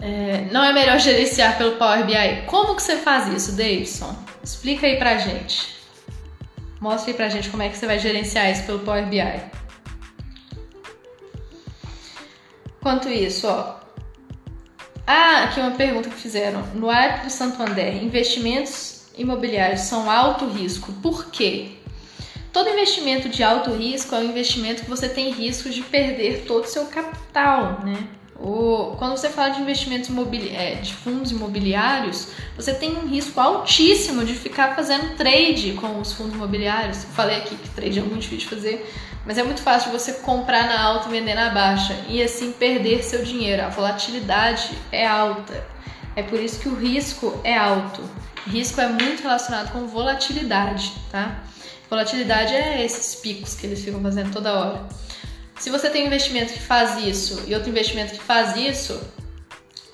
É, 0.00 0.48
não 0.52 0.62
é 0.62 0.72
melhor 0.72 0.98
gerenciar 1.00 1.56
pelo 1.56 1.76
Power 1.76 2.04
BI? 2.04 2.42
Como 2.46 2.76
que 2.76 2.82
você 2.82 2.96
faz 2.98 3.28
isso, 3.28 3.52
Davidson? 3.52 4.14
Explica 4.42 4.86
aí 4.86 4.96
pra 4.96 5.16
gente. 5.16 5.73
Mostre 6.84 7.12
aí 7.12 7.16
pra 7.16 7.30
gente 7.30 7.48
como 7.48 7.62
é 7.62 7.70
que 7.70 7.78
você 7.78 7.86
vai 7.86 7.98
gerenciar 7.98 8.50
isso 8.50 8.64
pelo 8.64 8.80
Power 8.80 9.06
BI. 9.06 9.40
Quanto 12.82 13.08
isso, 13.08 13.48
ó. 13.48 13.80
Ah, 15.06 15.44
aqui 15.44 15.60
uma 15.60 15.70
pergunta 15.70 16.10
que 16.10 16.14
fizeram. 16.14 16.60
No 16.74 16.90
app 16.90 17.24
do 17.24 17.30
Santander, 17.30 18.04
investimentos 18.04 19.06
imobiliários 19.16 19.80
são 19.80 20.10
alto 20.10 20.46
risco. 20.46 20.92
Por 21.00 21.30
quê? 21.30 21.70
Todo 22.52 22.68
investimento 22.68 23.30
de 23.30 23.42
alto 23.42 23.70
risco 23.70 24.14
é 24.14 24.18
um 24.18 24.24
investimento 24.24 24.82
que 24.82 24.90
você 24.90 25.08
tem 25.08 25.32
risco 25.32 25.70
de 25.70 25.80
perder 25.80 26.44
todo 26.46 26.64
o 26.64 26.68
seu 26.68 26.84
capital, 26.88 27.80
né? 27.82 28.06
O, 28.44 28.94
quando 28.98 29.16
você 29.16 29.30
fala 29.30 29.54
de 29.54 29.62
investimentos 29.62 30.10
é, 30.52 30.74
de 30.74 30.92
fundos 30.92 31.30
imobiliários, 31.30 32.28
você 32.54 32.74
tem 32.74 32.94
um 32.94 33.08
risco 33.08 33.40
altíssimo 33.40 34.22
de 34.22 34.34
ficar 34.34 34.76
fazendo 34.76 35.16
trade 35.16 35.72
com 35.72 35.98
os 35.98 36.12
fundos 36.12 36.34
imobiliários. 36.34 37.04
Falei 37.14 37.38
aqui 37.38 37.56
que 37.56 37.70
trade 37.70 37.98
é 37.98 38.02
muito 38.02 38.20
difícil 38.20 38.50
de 38.50 38.54
fazer, 38.54 38.94
mas 39.24 39.38
é 39.38 39.42
muito 39.42 39.62
fácil 39.62 39.90
você 39.90 40.12
comprar 40.12 40.66
na 40.66 40.78
alta 40.78 41.08
e 41.08 41.12
vender 41.12 41.34
na 41.34 41.48
baixa 41.48 41.98
e 42.06 42.22
assim 42.22 42.52
perder 42.52 43.02
seu 43.02 43.24
dinheiro. 43.24 43.62
A 43.64 43.70
volatilidade 43.70 44.76
é 44.92 45.06
alta. 45.06 45.66
É 46.14 46.22
por 46.22 46.38
isso 46.38 46.60
que 46.60 46.68
o 46.68 46.74
risco 46.74 47.40
é 47.42 47.56
alto. 47.56 48.02
Risco 48.46 48.78
é 48.78 48.88
muito 48.88 49.22
relacionado 49.22 49.72
com 49.72 49.86
volatilidade, 49.86 50.92
tá? 51.10 51.42
Volatilidade 51.88 52.52
é 52.52 52.84
esses 52.84 53.14
picos 53.14 53.54
que 53.54 53.66
eles 53.66 53.82
ficam 53.82 54.02
fazendo 54.02 54.30
toda 54.30 54.52
hora. 54.52 55.03
Se 55.58 55.70
você 55.70 55.88
tem 55.88 56.04
um 56.04 56.06
investimento 56.06 56.52
que 56.52 56.60
faz 56.60 56.98
isso 57.04 57.42
e 57.46 57.54
outro 57.54 57.70
investimento 57.70 58.12
que 58.12 58.20
faz 58.20 58.56
isso, 58.56 59.00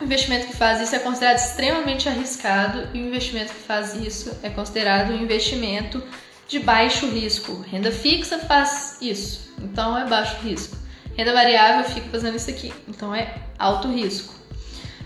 o 0.00 0.04
investimento 0.04 0.46
que 0.46 0.56
faz 0.56 0.80
isso 0.80 0.96
é 0.96 0.98
considerado 0.98 1.36
extremamente 1.36 2.08
arriscado 2.08 2.88
e 2.94 3.02
o 3.02 3.06
investimento 3.06 3.52
que 3.52 3.60
faz 3.60 3.94
isso 3.94 4.36
é 4.42 4.48
considerado 4.48 5.12
um 5.12 5.22
investimento 5.22 6.02
de 6.48 6.58
baixo 6.58 7.06
risco. 7.06 7.60
Renda 7.60 7.92
fixa 7.92 8.38
faz 8.38 8.96
isso, 9.00 9.52
então 9.58 9.96
é 9.96 10.06
baixo 10.06 10.36
risco. 10.42 10.76
Renda 11.14 11.32
variável 11.32 11.84
fica 11.84 12.08
fazendo 12.08 12.36
isso 12.36 12.50
aqui, 12.50 12.72
então 12.88 13.14
é 13.14 13.34
alto 13.58 13.88
risco. 13.88 14.34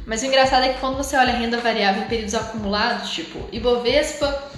Mas 0.06 0.22
o 0.22 0.26
engraçado 0.26 0.64
é 0.64 0.72
que 0.72 0.80
quando 0.80 0.96
você 0.96 1.16
olha 1.16 1.32
renda 1.32 1.58
variável 1.58 2.02
em 2.02 2.06
períodos 2.06 2.34
acumulados, 2.34 3.10
tipo 3.10 3.48
Ibovespa 3.50 4.52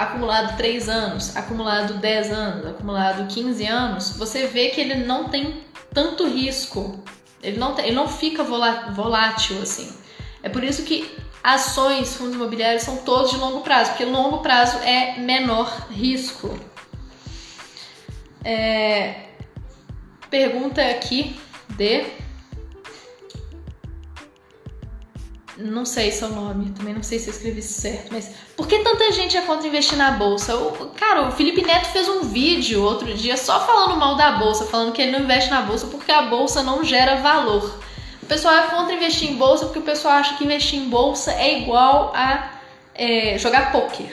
acumulado 0.00 0.56
3 0.56 0.88
anos, 0.88 1.36
acumulado 1.36 1.94
10 1.94 2.32
anos, 2.32 2.66
acumulado 2.66 3.26
15 3.26 3.66
anos, 3.66 4.16
você 4.16 4.46
vê 4.46 4.70
que 4.70 4.80
ele 4.80 4.94
não 4.94 5.28
tem 5.28 5.62
tanto 5.92 6.26
risco. 6.26 6.98
Ele 7.42 7.58
não, 7.58 7.74
tem, 7.74 7.86
ele 7.86 7.94
não 7.94 8.08
fica 8.08 8.42
volátil 8.42 9.60
assim. 9.60 9.94
É 10.42 10.48
por 10.48 10.64
isso 10.64 10.84
que 10.84 11.14
ações, 11.44 12.16
fundos 12.16 12.34
imobiliários 12.34 12.82
são 12.82 12.98
todos 12.98 13.30
de 13.30 13.36
longo 13.36 13.60
prazo, 13.60 13.90
porque 13.90 14.06
longo 14.06 14.38
prazo 14.38 14.78
é 14.78 15.18
menor 15.18 15.88
risco. 15.90 16.58
É, 18.42 19.26
pergunta 20.30 20.82
aqui 20.82 21.38
de 21.68 22.06
não 25.60 25.84
sei 25.84 26.10
seu 26.10 26.28
nome, 26.28 26.70
também 26.70 26.94
não 26.94 27.02
sei 27.02 27.18
se 27.18 27.28
eu 27.28 27.34
escrevi 27.34 27.62
certo, 27.62 28.12
mas 28.12 28.30
por 28.56 28.66
que 28.66 28.78
tanta 28.78 29.12
gente 29.12 29.36
é 29.36 29.42
contra 29.42 29.66
investir 29.66 29.96
na 29.96 30.12
bolsa? 30.12 30.56
O, 30.56 30.90
cara, 30.90 31.28
o 31.28 31.32
Felipe 31.32 31.62
Neto 31.62 31.86
fez 31.86 32.08
um 32.08 32.22
vídeo 32.22 32.82
outro 32.82 33.12
dia 33.14 33.36
só 33.36 33.60
falando 33.60 33.96
mal 33.96 34.16
da 34.16 34.32
bolsa, 34.32 34.64
falando 34.64 34.92
que 34.92 35.02
ele 35.02 35.12
não 35.12 35.20
investe 35.20 35.50
na 35.50 35.62
bolsa 35.62 35.86
porque 35.86 36.10
a 36.10 36.22
bolsa 36.22 36.62
não 36.62 36.82
gera 36.82 37.16
valor. 37.16 37.78
O 38.22 38.26
pessoal 38.26 38.54
é 38.54 38.62
contra 38.68 38.94
investir 38.94 39.30
em 39.30 39.36
bolsa 39.36 39.66
porque 39.66 39.80
o 39.80 39.82
pessoal 39.82 40.14
acha 40.14 40.36
que 40.36 40.44
investir 40.44 40.78
em 40.78 40.88
bolsa 40.88 41.32
é 41.32 41.60
igual 41.60 42.12
a 42.14 42.52
é, 42.94 43.36
jogar 43.38 43.72
poker. 43.72 44.10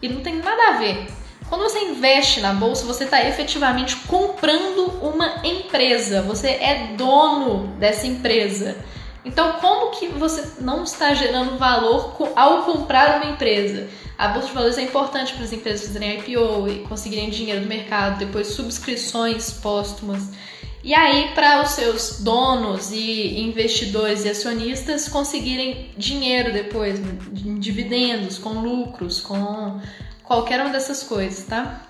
E 0.00 0.08
não 0.08 0.20
tem 0.20 0.36
nada 0.36 0.68
a 0.68 0.72
ver. 0.78 1.06
Quando 1.48 1.64
você 1.64 1.80
investe 1.80 2.40
na 2.40 2.54
bolsa, 2.54 2.86
você 2.86 3.04
está 3.04 3.22
efetivamente 3.28 3.94
comprando 4.08 4.86
uma 5.02 5.42
empresa. 5.44 6.22
Você 6.22 6.48
é 6.48 6.94
dono 6.96 7.66
dessa 7.78 8.06
empresa. 8.06 8.74
Então, 9.24 9.52
como 9.60 9.92
que 9.92 10.08
você 10.08 10.60
não 10.60 10.82
está 10.82 11.14
gerando 11.14 11.56
valor 11.56 12.16
ao 12.34 12.64
comprar 12.64 13.22
uma 13.22 13.32
empresa? 13.32 13.88
A 14.18 14.28
bolsa 14.28 14.48
de 14.48 14.54
valores 14.54 14.78
é 14.78 14.82
importante 14.82 15.32
para 15.32 15.44
as 15.44 15.52
empresas 15.52 15.86
fazerem 15.86 16.18
IPO 16.18 16.68
e 16.68 16.80
conseguirem 16.88 17.30
dinheiro 17.30 17.60
do 17.60 17.68
mercado, 17.68 18.18
depois 18.18 18.48
subscrições 18.48 19.52
póstumas. 19.52 20.30
E 20.84 20.92
aí, 20.94 21.30
para 21.32 21.62
os 21.62 21.70
seus 21.70 22.18
donos 22.20 22.90
e 22.90 23.40
investidores 23.40 24.24
e 24.24 24.28
acionistas 24.28 25.08
conseguirem 25.08 25.92
dinheiro 25.96 26.52
depois, 26.52 26.98
em 26.98 27.58
dividendos, 27.60 28.36
com 28.36 28.60
lucros, 28.60 29.20
com 29.20 29.80
qualquer 30.24 30.60
uma 30.60 30.70
dessas 30.70 31.04
coisas, 31.04 31.44
tá? 31.44 31.86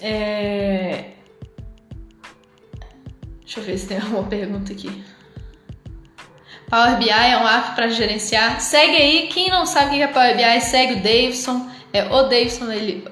É... 0.00 1.12
Deixa 3.40 3.60
eu 3.60 3.64
ver 3.64 3.78
se 3.78 3.86
tem 3.86 3.98
alguma 3.98 4.24
pergunta 4.24 4.72
aqui. 4.72 5.04
Power 6.74 6.98
BI 6.98 7.08
é 7.08 7.38
um 7.38 7.46
app 7.46 7.76
para 7.76 7.86
gerenciar. 7.86 8.60
Segue 8.60 8.96
aí, 8.96 9.28
quem 9.28 9.48
não 9.48 9.64
sabe 9.64 9.86
o 9.86 9.90
que 9.90 10.02
é 10.02 10.08
Power 10.08 10.36
BI, 10.36 10.60
segue 10.60 10.94
o 10.94 10.96
Davidson, 10.96 11.70
é 11.92 12.02
o 12.02 12.24
Davidson 12.24 12.64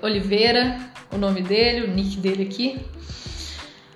Oliveira, 0.02 0.80
o 1.12 1.16
nome 1.16 1.42
dele, 1.42 1.82
o 1.82 1.94
nick 1.94 2.16
dele 2.16 2.42
aqui. 2.42 2.84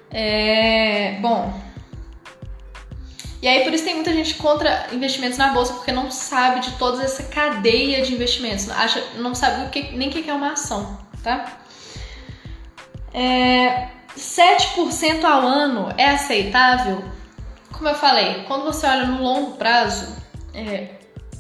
É, 0.09 1.19
bom, 1.21 1.53
e 3.43 3.49
aí 3.49 3.65
por 3.65 3.75
isso 3.75 3.83
tem 3.83 3.97
muita 3.97 4.13
gente 4.13 4.37
contra 4.37 4.87
investimentos 4.93 5.37
na 5.37 5.49
bolsa, 5.49 5.73
porque 5.73 5.91
não 5.91 6.13
sabe 6.13 6.61
de 6.61 6.71
toda 6.79 7.03
essa 7.03 7.25
cadeia 7.25 8.03
de 8.03 8.15
investimentos, 8.15 8.71
acha, 8.71 9.03
não 9.17 9.35
sabe 9.35 9.67
o 9.67 9.71
que, 9.71 9.97
nem 9.97 10.11
o 10.11 10.13
que 10.13 10.31
é 10.31 10.33
uma 10.33 10.53
ação, 10.53 10.97
tá? 11.25 11.59
É, 13.13 13.89
7% 14.17 15.25
ao 15.25 15.41
ano 15.41 15.93
é 15.99 16.11
aceitável? 16.11 17.16
Como 17.77 17.89
eu 17.89 17.95
falei, 17.95 18.45
quando 18.45 18.65
você 18.65 18.87
olha 18.87 19.07
no 19.07 19.23
longo 19.23 19.57
prazo, 19.57 20.17
é, 20.55 20.89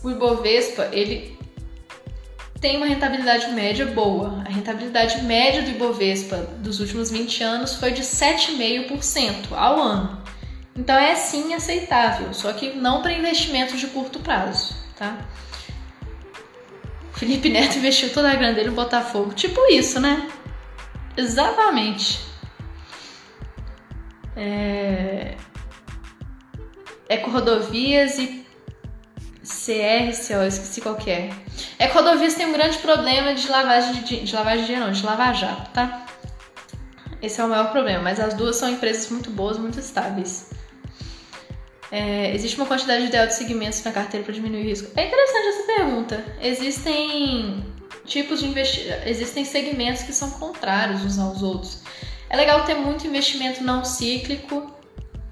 o 0.03 0.11
Ibovespa 0.11 0.89
ele 0.93 1.37
tem 2.61 2.77
uma 2.77 2.87
rentabilidade 2.87 3.49
média 3.53 3.87
boa. 3.87 4.43
A 4.45 4.51
rentabilidade 4.51 5.23
média 5.23 5.63
do 5.63 5.71
Ibovespa 5.71 6.37
dos 6.59 6.81
últimos 6.81 7.11
20 7.11 7.43
anos 7.43 7.75
foi 7.75 7.91
de 7.93 8.03
7,5% 8.03 9.53
ao 9.53 9.81
ano. 9.81 10.23
Então 10.75 10.95
é 10.95 11.15
sim 11.15 11.55
aceitável, 11.55 12.35
só 12.35 12.53
que 12.53 12.75
não 12.75 13.01
para 13.01 13.13
investimentos 13.13 13.81
de 13.81 13.87
curto 13.87 14.19
prazo, 14.21 14.77
tá? 14.99 15.17
Felipe 17.15 17.49
Neto 17.49 17.79
investiu 17.79 18.13
toda 18.13 18.31
a 18.31 18.35
grana 18.35 18.53
dele 18.53 18.69
no 18.69 18.77
Botafogo. 18.77 19.33
Tipo 19.33 19.59
isso, 19.73 19.99
né? 19.99 20.29
Exatamente. 21.17 22.21
É... 24.37 25.35
Eco-rodovias 27.09 28.19
e 28.19 28.45
CRCO, 29.43 30.33
eu 30.33 30.49
esqueci 30.49 30.81
qual 30.81 30.97
que 30.97 31.11
é. 31.11 31.31
Eco-rodovias 31.79 32.35
tem 32.35 32.47
um 32.47 32.53
grande 32.53 32.79
problema 32.79 33.35
de 33.35 33.49
lavagem 33.49 34.03
de, 34.03 34.21
de 34.25 34.35
lavagem 34.35 34.61
de 34.63 34.67
dinheiro, 34.67 34.93
de 34.93 35.05
lavar 35.05 35.35
jato, 35.35 35.71
tá? 35.71 36.07
Esse 37.23 37.41
é 37.41 37.45
o 37.45 37.49
maior 37.49 37.71
problema, 37.71 38.03
mas 38.03 38.21
as 38.21 38.35
duas 38.35 38.57
são 38.57 38.69
empresas 38.69 39.09
muito 39.11 39.31
boas, 39.31 39.59
muito 39.59 39.79
estáveis. 39.79 40.51
É, 41.91 42.35
existe 42.35 42.57
uma 42.57 42.67
quantidade 42.67 43.07
ideal 43.07 43.27
de 43.27 43.35
segmentos 43.35 43.83
na 43.85 43.93
carteira 43.93 44.25
para 44.25 44.35
diminuir 44.35 44.63
o 44.63 44.65
risco? 44.65 44.91
É 44.97 45.07
interessante 45.07 45.47
essa 45.47 45.63
pergunta. 45.63 46.25
Existem 46.41 47.65
tipos 48.05 48.41
de 48.41 48.47
investimento, 48.47 49.09
existem 49.09 49.45
segmentos 49.45 50.03
que 50.03 50.13
são 50.13 50.31
contrários 50.33 51.05
uns 51.05 51.19
aos 51.19 51.43
outros. 51.43 51.83
É 52.29 52.37
legal 52.37 52.65
ter 52.65 52.75
muito 52.75 53.07
investimento 53.07 53.63
não 53.63 53.85
cíclico 53.85 54.76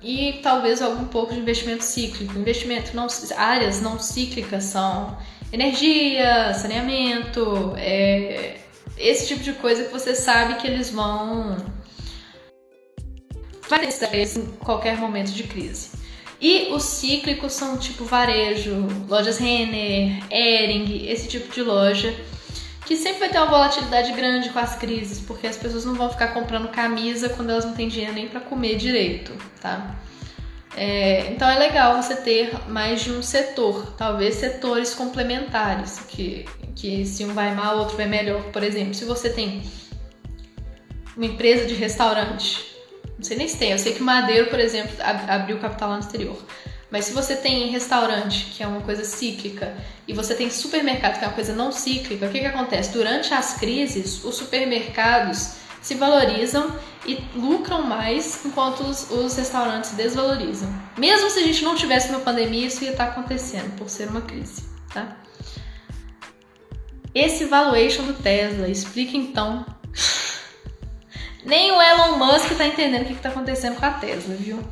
e 0.05 0.40
talvez 0.42 0.82
algum 0.82 1.07
pouco 1.07 1.32
de 1.32 1.40
investimento 1.40 1.82
cíclico. 1.82 2.38
Investimento 2.38 2.94
não 2.94 3.07
áreas 3.36 3.80
não 3.80 3.98
cíclicas 3.98 4.64
são 4.64 5.16
energia, 5.50 6.52
saneamento, 6.52 7.72
é, 7.76 8.59
esse 8.98 9.28
tipo 9.28 9.42
de 9.42 9.55
coisa 9.55 9.84
que 9.84 9.92
você 9.92 10.14
sabe 10.14 10.57
que 10.57 10.66
eles 10.66 10.90
vão 10.90 11.57
vai 13.68 13.80
em 14.36 14.46
qualquer 14.59 14.98
momento 14.98 15.32
de 15.32 15.44
crise. 15.44 15.90
E 16.40 16.68
os 16.72 16.82
cíclicos 16.82 17.55
são 17.55 17.78
tipo 17.78 18.05
varejo, 18.05 18.86
lojas 19.09 19.38
Renner, 19.38 20.22
Ering, 20.30 21.09
esse 21.09 21.26
tipo 21.28 21.50
de 21.50 21.62
loja, 21.62 22.14
que 22.87 22.97
sempre 22.97 23.20
vai 23.20 23.28
ter 23.28 23.39
uma 23.39 23.47
volatilidade 23.47 24.12
grande 24.12 24.51
com 24.51 24.59
as 24.59 24.76
crises, 24.76 25.20
porque 25.20 25.47
as 25.47 25.57
pessoas 25.57 25.85
não 25.85 25.95
vão 25.95 26.11
ficar 26.11 26.28
comprando 26.28 26.68
camisa 26.68 27.28
quando 27.30 27.51
elas 27.51 27.64
não 27.64 27.74
têm 27.74 27.89
dinheiro 27.89 28.12
nem 28.12 28.28
para 28.28 28.41
comer 28.41 28.76
direito, 28.76 29.32
tá? 29.61 29.97
É, 30.76 31.30
então 31.30 31.49
é 31.49 31.59
legal 31.59 32.03
você 32.03 32.16
ter 32.16 32.53
mais 32.68 33.03
de 33.03 33.12
um 33.12 33.22
setor, 33.22 33.95
talvez 33.97 34.35
setores 34.35 34.93
complementares, 34.93 36.01
que, 36.09 36.45
que 36.74 37.07
se 37.07 37.24
um 37.24 37.32
vai 37.32 37.55
mal, 37.55 37.76
o 37.76 37.78
outro 37.80 37.97
vai 37.97 38.07
melhor. 38.07 38.43
Por 38.45 38.62
exemplo, 38.62 38.93
se 38.93 39.05
você 39.05 39.30
tem 39.30 39.62
uma 41.16 41.26
empresa 41.26 41.64
de 41.66 41.74
restaurante 41.74 42.74
não 43.24 43.24
sei 43.24 43.37
nem 43.37 43.49
se 43.49 43.59
tem. 43.59 43.70
Eu 43.72 43.78
sei 43.78 43.95
que 43.95 44.03
Madeiro, 44.03 44.51
por 44.51 44.61
exemplo, 44.61 44.93
abriu 45.28 45.59
capital 45.59 45.89
lá 45.89 45.95
no 45.97 46.03
exterior. 46.03 46.37
Mas 46.95 47.07
se 47.07 47.12
você 47.12 47.34
tem 47.34 47.70
restaurante, 47.70 48.53
que 48.55 48.62
é 48.62 48.68
uma 48.68 48.80
coisa 48.80 49.05
cíclica, 49.05 49.76
e 50.07 50.12
você 50.12 50.32
tem 50.32 50.49
supermercado, 50.49 51.18
que 51.18 51.24
é 51.24 51.26
uma 51.26 51.34
coisa 51.34 51.53
não 51.53 51.72
cíclica, 51.72 52.26
o 52.26 52.30
que, 52.30 52.38
que 52.38 52.47
acontece? 52.47 52.92
Durante 52.92 53.34
as 53.34 53.55
crises, 53.55 54.22
os 54.22 54.36
supermercados 54.36 55.55
se 55.82 55.97
valorizam 55.97 56.72
e 57.05 57.16
lucram 57.34 57.82
mais, 57.82 58.45
enquanto 58.45 58.84
os, 58.84 59.11
os 59.11 59.34
restaurantes 59.34 59.90
desvalorizam. 59.90 60.72
Mesmo 60.97 61.28
se 61.30 61.40
a 61.40 61.42
gente 61.42 61.64
não 61.64 61.74
tivesse 61.74 62.11
uma 62.11 62.20
pandemia, 62.20 62.68
isso 62.68 62.84
ia 62.84 62.92
estar 62.92 63.07
acontecendo, 63.07 63.76
por 63.76 63.90
ser 63.90 64.09
uma 64.09 64.20
crise, 64.20 64.62
tá? 64.92 65.16
Esse 67.12 67.47
valuation 67.47 68.05
do 68.05 68.14
Tesla 68.14 68.68
explica 68.68 69.16
então 69.16 69.66
nem 71.45 71.72
o 71.72 71.82
Elon 71.82 72.18
Musk 72.18 72.57
tá 72.57 72.64
entendendo 72.64 73.03
o 73.03 73.07
que, 73.07 73.14
que 73.14 73.20
tá 73.20 73.30
acontecendo 73.30 73.80
com 73.80 73.84
a 73.84 73.90
Tesla, 73.90 74.36
viu? 74.36 74.62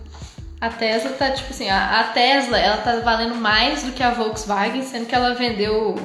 A 0.62 0.68
Tesla 0.68 1.10
tá, 1.10 1.28
tipo 1.32 1.50
assim, 1.50 1.68
a, 1.68 1.98
a 1.98 2.04
Tesla, 2.04 2.56
ela 2.56 2.76
tá 2.76 3.00
valendo 3.00 3.34
mais 3.34 3.82
do 3.82 3.90
que 3.90 4.00
a 4.00 4.10
Volkswagen, 4.10 4.84
sendo 4.84 5.06
que 5.06 5.14
ela 5.14 5.34
vendeu. 5.34 5.96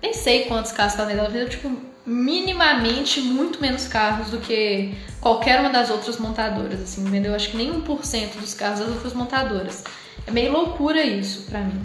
Nem 0.00 0.14
sei 0.14 0.44
quantos 0.44 0.70
carros 0.70 0.94
ela 0.94 1.04
vendeu. 1.04 1.24
Ela 1.24 1.32
vendeu, 1.32 1.48
tipo, 1.48 1.76
minimamente 2.06 3.20
muito 3.20 3.60
menos 3.60 3.88
carros 3.88 4.30
do 4.30 4.38
que 4.38 4.94
qualquer 5.20 5.58
uma 5.58 5.68
das 5.68 5.90
outras 5.90 6.16
montadoras. 6.16 6.80
Assim, 6.80 7.02
vendeu 7.06 7.34
acho 7.34 7.50
que 7.50 7.56
nem 7.56 7.72
1% 7.82 8.36
dos 8.36 8.54
carros 8.54 8.78
das 8.78 8.88
outras 8.88 9.14
montadoras. 9.14 9.82
É 10.28 10.30
meio 10.30 10.52
loucura 10.52 11.02
isso 11.02 11.50
pra 11.50 11.58
mim. 11.58 11.82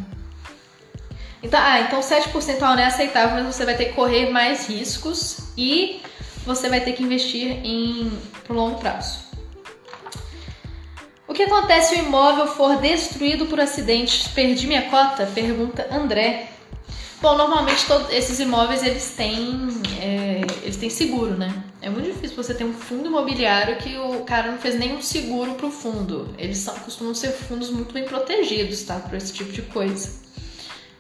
Então, 1.42 1.60
ah, 1.60 1.80
então 1.80 2.00
7% 2.00 2.60
não 2.60 2.78
é 2.78 2.86
aceitável, 2.86 3.44
mas 3.44 3.56
você 3.56 3.66
vai 3.66 3.76
ter 3.76 3.86
que 3.86 3.94
correr 3.94 4.30
mais 4.30 4.70
riscos 4.70 5.50
e 5.58 6.00
você 6.46 6.70
vai 6.70 6.80
ter 6.80 6.92
que 6.92 7.02
investir 7.02 7.60
em 7.66 8.12
por 8.46 8.56
longo 8.56 8.80
prazo. 8.80 9.27
O 11.28 11.34
que 11.34 11.44
acontece 11.44 11.94
se 11.94 12.02
o 12.02 12.06
imóvel 12.06 12.48
for 12.48 12.78
destruído 12.78 13.48
por 13.48 13.60
acidente? 13.60 14.30
Perdi 14.30 14.66
minha 14.66 14.90
cota? 14.90 15.26
Pergunta 15.26 15.86
André. 15.92 16.48
Bom, 17.22 17.36
normalmente 17.36 17.86
todos 17.86 18.10
esses 18.14 18.40
imóveis 18.40 18.82
eles 18.82 19.14
têm, 19.18 19.68
é, 20.00 20.42
eles 20.64 20.78
têm 20.78 20.90
seguro, 20.90 21.36
né? 21.36 21.64
É 21.82 21.90
muito 21.90 22.06
difícil 22.14 22.36
você 22.36 22.54
ter 22.54 22.64
um 22.64 22.74
fundo 22.74 23.08
imobiliário 23.08 23.76
que 23.78 23.98
o 23.98 24.24
cara 24.24 24.52
não 24.52 24.58
fez 24.58 24.80
nenhum 24.80 25.02
seguro 25.02 25.56
para 25.56 25.66
o 25.66 25.72
fundo. 25.72 26.34
Eles 26.38 26.60
são, 26.60 26.74
costumam 26.76 27.14
ser 27.14 27.32
fundos 27.32 27.70
muito 27.72 27.94
bem 27.94 28.06
protegidos, 28.06 28.84
tá? 28.84 28.96
Por 28.96 29.16
esse 29.16 29.34
tipo 29.34 29.52
de 29.52 29.64
coisa. 29.64 30.26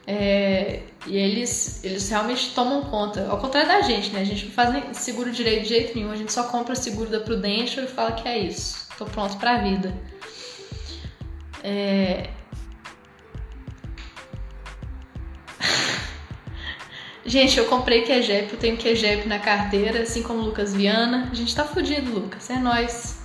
É, 0.05 0.81
e 1.05 1.15
eles, 1.15 1.83
eles 1.85 2.09
realmente 2.09 2.53
tomam 2.53 2.81
conta. 2.81 3.27
Ao 3.29 3.37
contrário 3.37 3.69
da 3.69 3.81
gente, 3.81 4.09
né? 4.09 4.21
A 4.21 4.25
gente 4.25 4.45
não 4.45 4.51
faz 4.51 4.97
seguro 4.97 5.31
direito 5.31 5.63
de 5.63 5.69
jeito 5.69 5.95
nenhum. 5.95 6.11
A 6.11 6.15
gente 6.17 6.33
só 6.33 6.43
compra 6.43 6.75
seguro 6.75 7.09
da 7.09 7.21
Prudential 7.21 7.85
e 7.85 7.87
fala 7.87 8.11
que 8.11 8.27
é 8.27 8.39
isso. 8.39 8.87
Tô 8.97 9.05
pronto 9.05 9.37
pra 9.37 9.59
vida. 9.59 9.93
É... 11.63 12.29
Gente, 17.25 17.57
eu 17.57 17.65
comprei 17.65 18.03
QGEP, 18.03 18.53
eu 18.53 18.59
tenho 18.59 18.77
QGEP 18.77 19.27
na 19.27 19.39
carteira, 19.39 20.01
assim 20.01 20.23
como 20.23 20.41
Lucas 20.41 20.73
Viana. 20.73 21.29
A 21.31 21.35
gente 21.35 21.55
tá 21.55 21.63
fudido, 21.65 22.11
Lucas. 22.11 22.49
É 22.49 22.57
nós. 22.57 23.21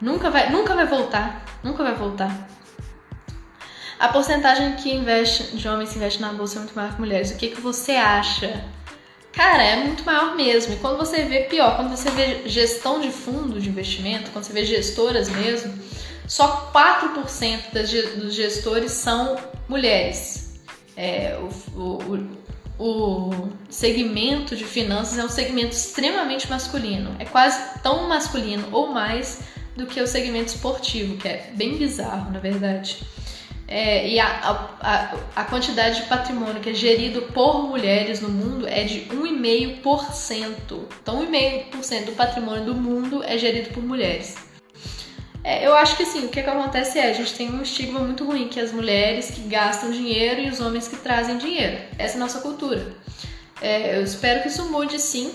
Nunca 0.00 0.30
vai, 0.30 0.50
nunca 0.50 0.74
vai 0.74 0.86
voltar. 0.86 1.44
Nunca 1.62 1.82
vai 1.82 1.94
voltar. 1.94 2.48
A 3.98 4.08
porcentagem 4.08 4.76
que 4.76 4.92
investe 4.92 5.56
de 5.56 5.66
homens 5.66 5.90
que 5.90 5.96
investe 5.96 6.20
na 6.20 6.32
bolsa 6.32 6.56
é 6.56 6.58
muito 6.60 6.76
maior 6.76 6.92
que 6.94 7.00
mulheres. 7.00 7.30
O 7.30 7.36
que, 7.36 7.48
que 7.48 7.60
você 7.60 7.92
acha? 7.92 8.62
Cara, 9.32 9.62
é 9.62 9.84
muito 9.84 10.04
maior 10.04 10.34
mesmo. 10.34 10.74
E 10.74 10.76
quando 10.76 10.98
você 10.98 11.24
vê 11.24 11.40
pior, 11.40 11.76
quando 11.76 11.90
você 11.90 12.10
vê 12.10 12.46
gestão 12.46 13.00
de 13.00 13.10
fundo 13.10 13.58
de 13.58 13.68
investimento, 13.68 14.30
quando 14.30 14.44
você 14.44 14.52
vê 14.52 14.64
gestoras 14.64 15.28
mesmo, 15.30 15.72
só 16.26 16.70
4% 16.72 17.72
das, 17.72 17.90
dos 17.90 18.34
gestores 18.34 18.92
são 18.92 19.36
mulheres. 19.68 20.60
É, 20.96 21.38
o, 21.76 21.80
o, 21.80 22.28
o 22.78 23.48
segmento 23.68 24.56
de 24.56 24.64
finanças 24.64 25.18
é 25.18 25.24
um 25.24 25.28
segmento 25.28 25.72
extremamente 25.72 26.48
masculino. 26.50 27.14
É 27.18 27.24
quase 27.24 27.80
tão 27.82 28.08
masculino 28.08 28.68
ou 28.72 28.88
mais 28.88 29.40
do 29.76 29.86
que 29.86 30.00
o 30.00 30.06
segmento 30.06 30.48
esportivo, 30.48 31.16
que 31.16 31.28
é 31.28 31.50
bem 31.54 31.76
bizarro, 31.76 32.30
na 32.30 32.38
verdade. 32.38 32.98
É, 33.68 34.08
e 34.08 34.20
a, 34.20 34.26
a, 34.80 35.16
a, 35.34 35.44
quantidade 35.44 36.02
de 36.02 36.06
patrimônio 36.06 36.60
que 36.60 36.70
é 36.70 36.74
gerido 36.74 37.22
por 37.22 37.64
mulheres 37.64 38.20
no 38.20 38.28
mundo 38.28 38.66
é 38.66 38.84
de 38.84 39.00
1,5%. 39.06 40.56
Então, 41.02 41.26
1,5% 41.26 42.04
do 42.04 42.12
patrimônio 42.12 42.64
do 42.64 42.74
mundo 42.76 43.24
é 43.24 43.36
gerido 43.36 43.70
por 43.70 43.82
mulheres. 43.82 44.45
É, 45.46 45.64
eu 45.64 45.76
acho 45.76 45.96
que 45.96 46.02
assim, 46.02 46.26
o 46.26 46.28
que, 46.28 46.42
que 46.42 46.50
acontece 46.50 46.98
é, 46.98 47.08
a 47.08 47.12
gente 47.12 47.32
tem 47.32 47.48
um 47.48 47.62
estigma 47.62 48.00
muito 48.00 48.24
ruim, 48.24 48.48
que 48.48 48.58
as 48.58 48.72
mulheres 48.72 49.30
que 49.30 49.42
gastam 49.42 49.92
dinheiro 49.92 50.40
e 50.40 50.50
os 50.50 50.58
homens 50.58 50.88
que 50.88 50.96
trazem 50.96 51.38
dinheiro. 51.38 51.84
Essa 51.96 52.14
é 52.14 52.16
a 52.16 52.18
nossa 52.18 52.40
cultura. 52.40 52.92
É, 53.62 53.96
eu 53.96 54.02
espero 54.02 54.42
que 54.42 54.48
isso 54.48 54.68
mude 54.72 54.98
sim. 54.98 55.32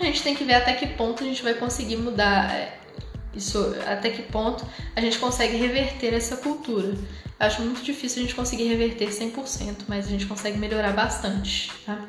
A 0.00 0.04
gente 0.04 0.22
tem 0.22 0.34
que 0.34 0.44
ver 0.44 0.54
até 0.54 0.72
que 0.72 0.86
ponto 0.86 1.22
a 1.22 1.26
gente 1.26 1.42
vai 1.42 1.52
conseguir 1.52 1.96
mudar 1.96 2.50
é, 2.54 2.78
isso, 3.34 3.76
até 3.86 4.08
que 4.08 4.22
ponto 4.22 4.66
a 4.96 5.00
gente 5.02 5.18
consegue 5.18 5.58
reverter 5.58 6.14
essa 6.14 6.38
cultura. 6.38 6.94
Acho 7.38 7.60
muito 7.60 7.82
difícil 7.82 8.20
a 8.20 8.22
gente 8.22 8.34
conseguir 8.34 8.64
reverter 8.64 9.10
100%, 9.10 9.82
mas 9.88 10.06
a 10.06 10.08
gente 10.08 10.24
consegue 10.24 10.56
melhorar 10.56 10.94
bastante, 10.94 11.70
tá? 11.84 12.00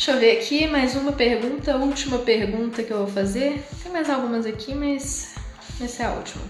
Deixa 0.00 0.12
eu 0.12 0.18
ver 0.18 0.38
aqui, 0.38 0.66
mais 0.66 0.96
uma 0.96 1.12
pergunta, 1.12 1.76
última 1.76 2.16
pergunta 2.20 2.82
que 2.82 2.90
eu 2.90 3.04
vou 3.04 3.06
fazer. 3.06 3.62
Tem 3.82 3.92
mais 3.92 4.08
algumas 4.08 4.46
aqui, 4.46 4.74
mas 4.74 5.34
essa 5.78 6.04
é 6.04 6.06
a 6.06 6.12
última. 6.12 6.42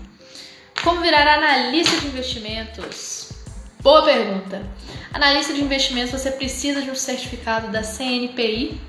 Como 0.84 1.00
virar 1.00 1.26
analista 1.26 1.96
de 1.96 2.06
investimentos? 2.06 3.32
Boa 3.80 4.04
pergunta. 4.04 4.64
Analista 5.12 5.52
de 5.52 5.62
investimentos, 5.62 6.12
você 6.12 6.30
precisa 6.30 6.80
de 6.80 6.92
um 6.92 6.94
certificado 6.94 7.72
da 7.72 7.82
CNPI. 7.82 8.80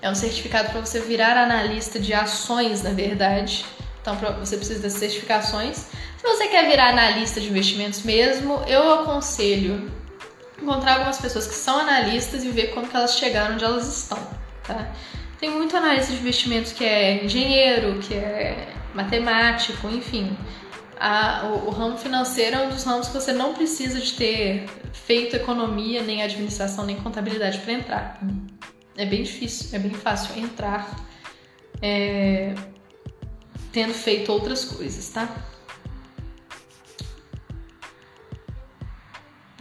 É 0.00 0.08
um 0.08 0.14
certificado 0.14 0.70
para 0.70 0.80
você 0.80 1.00
virar 1.00 1.36
analista 1.36 1.98
de 1.98 2.14
ações, 2.14 2.84
na 2.84 2.90
verdade. 2.90 3.64
Então, 4.00 4.14
você 4.38 4.56
precisa 4.58 4.80
das 4.80 4.92
certificações. 4.92 5.88
Se 6.18 6.22
você 6.22 6.46
quer 6.46 6.68
virar 6.68 6.90
analista 6.90 7.40
de 7.40 7.48
investimentos 7.48 8.04
mesmo, 8.04 8.62
eu 8.68 8.92
aconselho 8.92 9.90
encontrar 10.62 10.94
algumas 10.94 11.18
pessoas 11.18 11.46
que 11.46 11.54
são 11.54 11.78
analistas 11.78 12.44
e 12.44 12.48
ver 12.50 12.68
como 12.68 12.88
que 12.88 12.96
elas 12.96 13.16
chegaram 13.16 13.54
onde 13.54 13.64
elas 13.64 13.86
estão, 13.86 14.18
tá? 14.64 14.92
Tem 15.38 15.50
muito 15.50 15.76
analista 15.76 16.12
de 16.12 16.20
investimentos 16.20 16.72
que 16.72 16.84
é 16.84 17.24
engenheiro, 17.24 17.98
que 17.98 18.14
é 18.14 18.72
matemático, 18.94 19.88
enfim. 19.88 20.36
A, 20.98 21.46
o, 21.46 21.66
o, 21.66 21.70
ramo 21.70 21.98
financeiro 21.98 22.56
é 22.56 22.66
um 22.66 22.68
dos 22.68 22.84
ramos 22.84 23.08
que 23.08 23.14
você 23.14 23.32
não 23.32 23.52
precisa 23.52 24.00
de 24.00 24.12
ter 24.12 24.66
feito 24.92 25.34
economia, 25.34 26.00
nem 26.02 26.22
administração, 26.22 26.86
nem 26.86 26.94
contabilidade 26.96 27.58
para 27.58 27.72
entrar. 27.72 28.20
É 28.96 29.04
bem 29.04 29.24
difícil, 29.24 29.70
é 29.72 29.80
bem 29.80 29.92
fácil 29.92 30.38
entrar 30.38 30.88
é, 31.82 32.54
tendo 33.72 33.92
feito 33.92 34.30
outras 34.30 34.64
coisas, 34.64 35.08
tá? 35.08 35.28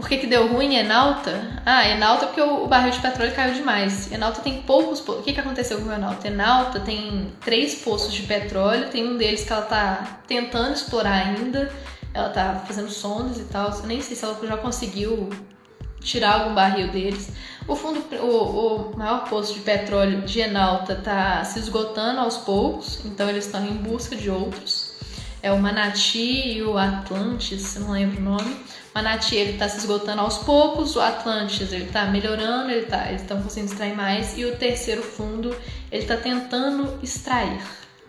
Por 0.01 0.09
que, 0.09 0.17
que 0.17 0.25
deu 0.25 0.47
ruim 0.47 0.73
em 0.73 0.77
Enalta? 0.79 1.61
Ah, 1.63 1.87
Enalta 1.87 2.25
porque 2.25 2.41
o, 2.41 2.65
barril 2.65 2.91
de 2.91 2.99
petróleo 2.99 3.35
caiu 3.35 3.53
demais. 3.53 4.11
Enalta 4.11 4.41
tem 4.41 4.63
poucos. 4.63 4.99
O 5.07 5.21
que, 5.21 5.31
que 5.31 5.39
aconteceu 5.39 5.79
com 5.79 5.89
o 5.89 5.93
Enalta? 5.93 6.27
Enalta 6.27 6.79
tem 6.79 7.31
três 7.39 7.75
poços 7.75 8.11
de 8.11 8.23
petróleo, 8.23 8.89
tem 8.89 9.07
um 9.07 9.15
deles 9.15 9.43
que 9.43 9.53
ela 9.53 9.61
tá 9.61 10.21
tentando 10.27 10.73
explorar 10.73 11.27
ainda. 11.27 11.71
Ela 12.15 12.29
tá 12.29 12.63
fazendo 12.65 12.89
sondas 12.89 13.37
e 13.37 13.43
tal. 13.43 13.69
Eu 13.69 13.85
nem 13.85 14.01
sei 14.01 14.15
se 14.15 14.25
ela 14.25 14.35
já 14.43 14.57
conseguiu 14.57 15.29
tirar 15.99 16.41
algum 16.41 16.55
barril 16.55 16.91
deles. 16.91 17.31
O 17.67 17.75
fundo, 17.75 18.03
o, 18.17 18.93
o 18.93 18.97
maior 18.97 19.29
poço 19.29 19.53
de 19.53 19.59
petróleo 19.59 20.23
de 20.23 20.39
Enalta 20.39 20.95
tá 20.95 21.43
se 21.43 21.59
esgotando 21.59 22.21
aos 22.21 22.37
poucos, 22.37 23.05
então 23.05 23.29
eles 23.29 23.45
estão 23.45 23.63
em 23.63 23.75
busca 23.75 24.15
de 24.15 24.31
outros. 24.31 24.95
É 25.43 25.51
o 25.51 25.59
Manati 25.59 26.53
e 26.53 26.63
o 26.63 26.75
Atlantis, 26.75 27.75
não 27.75 27.91
lembro 27.91 28.17
o 28.17 28.23
nome. 28.23 28.80
Manati 28.93 29.35
ele 29.35 29.53
está 29.53 29.69
se 29.69 29.77
esgotando 29.77 30.21
aos 30.21 30.39
poucos, 30.39 30.95
o 30.95 31.01
Atlantis 31.01 31.71
ele 31.71 31.85
está 31.85 32.05
melhorando, 32.05 32.71
ele 32.71 32.85
tá, 32.85 33.07
eles 33.07 33.21
estão 33.21 33.41
conseguindo 33.41 33.71
extrair 33.71 33.95
mais 33.95 34.37
e 34.37 34.45
o 34.45 34.55
terceiro 34.57 35.01
fundo 35.01 35.55
ele 35.91 36.01
está 36.01 36.17
tentando 36.17 36.99
extrair 37.01 37.61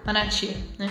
Manati, 0.05 0.57
né? 0.79 0.91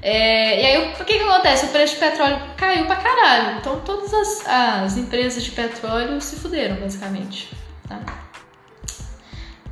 É, 0.00 0.62
e 0.62 0.66
aí 0.66 0.92
o 0.92 1.04
que, 1.04 1.18
que 1.18 1.24
acontece? 1.24 1.66
O 1.66 1.68
preço 1.70 1.94
de 1.94 2.00
petróleo 2.00 2.40
caiu 2.56 2.86
pra 2.86 2.96
caralho, 2.96 3.58
então 3.58 3.80
todas 3.80 4.12
as, 4.14 4.46
as 4.46 4.96
empresas 4.96 5.42
de 5.42 5.50
petróleo 5.50 6.20
se 6.20 6.36
fuderam 6.36 6.76
basicamente, 6.76 7.50
tá? 7.88 8.00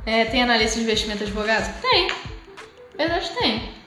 É, 0.05 0.25
tem 0.25 0.41
analista 0.41 0.77
de 0.77 0.83
investimento 0.83 1.23
advogado? 1.23 1.81
Tem, 1.81 2.09
verdade 2.97 3.29
tem. 3.31 3.77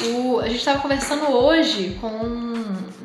O, 0.00 0.38
a 0.38 0.46
gente 0.46 0.58
estava 0.58 0.80
conversando 0.80 1.26
hoje 1.32 1.98
com. 2.00 2.47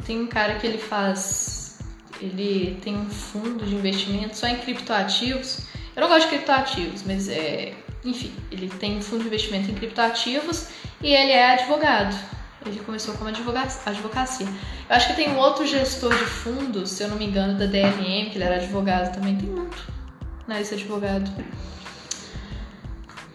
Tem 0.05 0.21
um 0.21 0.27
cara 0.27 0.55
que 0.55 0.67
ele 0.67 0.77
faz. 0.77 1.79
Ele 2.21 2.79
tem 2.81 2.95
um 2.95 3.09
fundo 3.09 3.65
de 3.65 3.75
investimento 3.75 4.37
só 4.37 4.47
em 4.47 4.57
criptoativos. 4.57 5.61
Eu 5.95 6.01
não 6.01 6.07
gosto 6.07 6.23
de 6.23 6.29
criptoativos, 6.29 7.03
mas 7.03 7.27
é. 7.27 7.73
Enfim, 8.03 8.33
ele 8.51 8.69
tem 8.69 8.97
um 8.97 9.01
fundo 9.01 9.21
de 9.21 9.27
investimento 9.27 9.71
em 9.71 9.75
criptoativos 9.75 10.67
e 11.01 11.07
ele 11.13 11.31
é 11.31 11.53
advogado. 11.53 12.15
Ele 12.65 12.79
começou 12.79 13.15
como 13.15 13.29
advocacia. 13.29 14.47
Eu 14.89 14.95
acho 14.95 15.07
que 15.07 15.15
tem 15.15 15.29
um 15.29 15.37
outro 15.37 15.65
gestor 15.65 16.13
de 16.13 16.25
fundos, 16.25 16.91
se 16.91 17.03
eu 17.03 17.09
não 17.09 17.17
me 17.17 17.25
engano, 17.25 17.57
da 17.57 17.65
DLM, 17.65 18.29
que 18.29 18.37
ele 18.37 18.43
era 18.43 18.55
advogado 18.55 19.13
também. 19.13 19.35
Tem 19.35 19.49
muito 19.49 19.91
na 20.47 20.59
lista 20.59 20.75
de 20.75 20.83
advogado. 20.83 21.29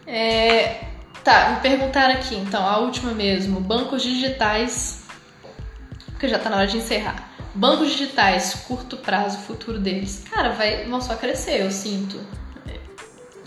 É, 0.05 0.89
Tá, 1.23 1.51
me 1.51 1.59
perguntaram 1.59 2.13
aqui, 2.13 2.35
então, 2.35 2.65
a 2.65 2.77
última 2.77 3.13
mesmo. 3.13 3.59
Bancos 3.59 4.01
digitais. 4.01 4.98
Porque 6.19 6.27
já 6.27 6.37
tá 6.37 6.49
na 6.49 6.57
hora 6.57 6.67
de 6.67 6.75
encerrar. 6.75 7.31
Bancos 7.55 7.91
digitais, 7.91 8.53
curto 8.67 8.97
prazo, 8.97 9.37
futuro 9.37 9.79
deles. 9.79 10.25
Cara, 10.29 10.49
vai, 10.49 10.83
vão 10.83 10.99
só 10.99 11.15
crescer, 11.15 11.61
eu 11.61 11.71
sinto. 11.71 12.19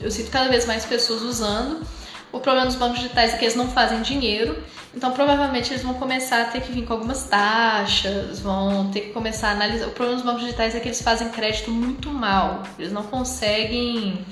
Eu 0.00 0.10
sinto 0.10 0.30
cada 0.30 0.48
vez 0.48 0.64
mais 0.64 0.86
pessoas 0.86 1.20
usando. 1.20 1.86
O 2.32 2.40
problema 2.40 2.66
dos 2.66 2.76
bancos 2.76 3.00
digitais 3.00 3.34
é 3.34 3.36
que 3.36 3.44
eles 3.44 3.54
não 3.54 3.68
fazem 3.68 4.00
dinheiro, 4.00 4.56
então 4.94 5.12
provavelmente 5.12 5.70
eles 5.70 5.82
vão 5.82 5.92
começar 5.92 6.40
a 6.40 6.44
ter 6.46 6.62
que 6.62 6.72
vir 6.72 6.86
com 6.86 6.94
algumas 6.94 7.24
taxas, 7.24 8.40
vão 8.40 8.90
ter 8.90 9.00
que 9.00 9.10
começar 9.10 9.48
a 9.48 9.50
analisar. 9.50 9.88
O 9.88 9.90
problema 9.90 10.16
dos 10.16 10.24
bancos 10.24 10.46
digitais 10.46 10.74
é 10.74 10.80
que 10.80 10.88
eles 10.88 11.02
fazem 11.02 11.28
crédito 11.28 11.70
muito 11.70 12.08
mal, 12.08 12.62
eles 12.78 12.90
não 12.90 13.02
conseguem 13.02 14.24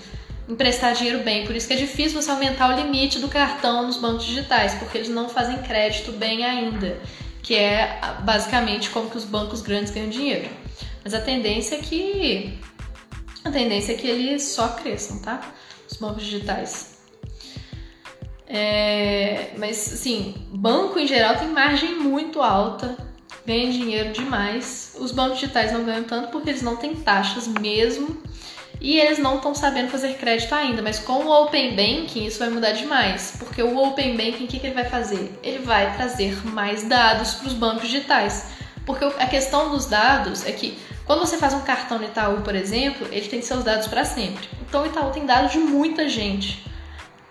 emprestar 0.49 0.95
dinheiro 0.95 1.23
bem. 1.23 1.45
Por 1.45 1.55
isso 1.55 1.69
que 1.69 1.75
é 1.75 1.77
difícil 1.77 2.23
você 2.23 2.31
aumentar 2.31 2.75
o 2.75 2.81
limite 2.81 3.19
do 3.19 3.29
cartão 3.29 3.87
nos 3.87 3.99
bancos 3.99 4.25
digitais, 4.25 4.75
porque 4.77 4.97
eles 4.97 5.11
não 5.11 5.29
fazem 5.29 5.59
crédito 5.59 6.11
bem 6.13 6.43
ainda, 6.43 6.99
que 7.43 7.55
é 7.55 8.01
basicamente 8.23 8.91
como 8.91 9.11
que 9.11 9.17
os 9.17 9.25
bancos 9.25 9.63
grandes 9.63 9.93
ganham 9.93 10.11
dinheiro. 10.11 10.49
Mas 11.03 11.15
a 11.15 11.21
tendência 11.21 11.77
é 11.77 11.79
que 11.79 12.59
a 13.45 13.51
tendência 13.51 13.93
é 13.93 13.97
que 13.97 14.07
eles 14.07 14.43
só 14.43 14.69
cresçam, 14.69 15.19
tá? 15.21 15.41
Os 15.91 15.97
bancos 15.97 16.25
digitais. 16.25 16.99
É, 18.47 19.53
mas 19.57 19.93
assim, 19.93 20.35
banco 20.53 20.99
em 20.99 21.07
geral 21.07 21.37
tem 21.37 21.49
margem 21.49 21.95
muito 21.95 22.43
alta, 22.43 22.97
ganha 23.47 23.73
dinheiro 23.73 24.13
demais. 24.13 24.97
Os 24.99 25.13
bancos 25.13 25.39
digitais 25.39 25.73
não 25.73 25.85
ganham 25.85 26.05
tanto 26.05 26.31
porque 26.31 26.51
eles 26.51 26.63
não 26.63 26.77
têm 26.77 26.97
taxas 26.97 27.47
mesmo 27.47 28.21
e 28.81 28.99
eles 28.99 29.19
não 29.19 29.37
estão 29.37 29.55
sabendo 29.55 29.91
fazer 29.91 30.15
crédito 30.15 30.55
ainda, 30.55 30.81
mas 30.81 30.99
com 30.99 31.25
o 31.25 31.43
Open 31.43 31.77
Banking 31.77 32.25
isso 32.25 32.39
vai 32.39 32.49
mudar 32.49 32.73
demais, 32.73 33.35
porque 33.39 33.63
o 33.63 33.77
Open 33.77 34.17
Banking 34.17 34.45
o 34.45 34.47
que, 34.47 34.59
que 34.59 34.67
ele 34.67 34.75
vai 34.75 34.87
fazer? 34.87 35.39
Ele 35.43 35.59
vai 35.59 35.95
trazer 35.95 36.47
mais 36.47 36.83
dados 36.85 37.35
para 37.35 37.49
os 37.49 37.53
bancos 37.53 37.83
digitais, 37.83 38.47
porque 38.87 39.05
a 39.05 39.27
questão 39.27 39.71
dos 39.71 39.87
dados 39.87 40.47
é 40.47 40.53
que 40.53 40.79
quando 41.05 41.21
você 41.21 41.37
faz 41.37 41.53
um 41.53 41.61
cartão 41.61 41.99
no 41.99 42.05
Itaú, 42.05 42.41
por 42.41 42.55
exemplo, 42.55 43.07
ele 43.11 43.27
tem 43.29 43.43
seus 43.43 43.65
dados 43.65 43.89
para 43.89 44.05
sempre. 44.05 44.49
Então 44.63 44.85
o 44.85 44.87
Itaú 44.87 45.11
tem 45.11 45.27
dados 45.27 45.53
de 45.53 45.59
muita 45.59 46.09
gente. 46.09 46.65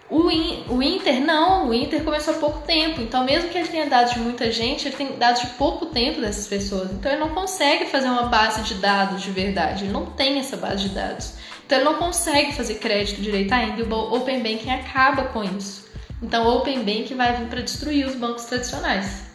O, 0.09 0.29
In, 0.29 0.65
o 0.67 0.81
Inter 0.81 1.21
não, 1.21 1.69
o 1.69 1.73
Inter 1.73 2.03
começou 2.03 2.33
há 2.33 2.37
pouco 2.37 2.59
tempo, 2.65 2.99
então 2.99 3.23
mesmo 3.23 3.49
que 3.49 3.57
ele 3.57 3.67
tenha 3.67 3.85
dados 3.85 4.15
de 4.15 4.19
muita 4.19 4.51
gente, 4.51 4.87
ele 4.87 4.95
tem 4.95 5.17
dados 5.17 5.41
de 5.41 5.47
pouco 5.49 5.85
tempo 5.85 6.19
dessas 6.19 6.47
pessoas. 6.47 6.91
Então 6.91 7.11
ele 7.11 7.21
não 7.21 7.29
consegue 7.29 7.85
fazer 7.85 8.09
uma 8.09 8.23
base 8.23 8.63
de 8.63 8.73
dados 8.73 9.21
de 9.21 9.29
verdade, 9.29 9.85
ele 9.85 9.93
não 9.93 10.07
tem 10.07 10.39
essa 10.39 10.57
base 10.57 10.89
de 10.89 10.95
dados. 10.95 11.35
Então 11.69 11.77
ele 11.77 11.85
não 11.85 11.97
consegue 11.97 12.51
fazer 12.53 12.79
crédito 12.79 13.21
direito 13.21 13.53
ainda 13.53 13.79
e 13.79 13.83
o 13.83 13.93
Open 13.93 14.39
Banking 14.41 14.71
acaba 14.71 15.25
com 15.25 15.43
isso. 15.43 15.87
Então 16.19 16.47
o 16.47 16.57
Open 16.57 16.79
Banking 16.79 17.13
vai 17.13 17.37
vir 17.37 17.45
para 17.45 17.61
destruir 17.61 18.07
os 18.07 18.15
bancos 18.15 18.45
tradicionais. 18.45 19.25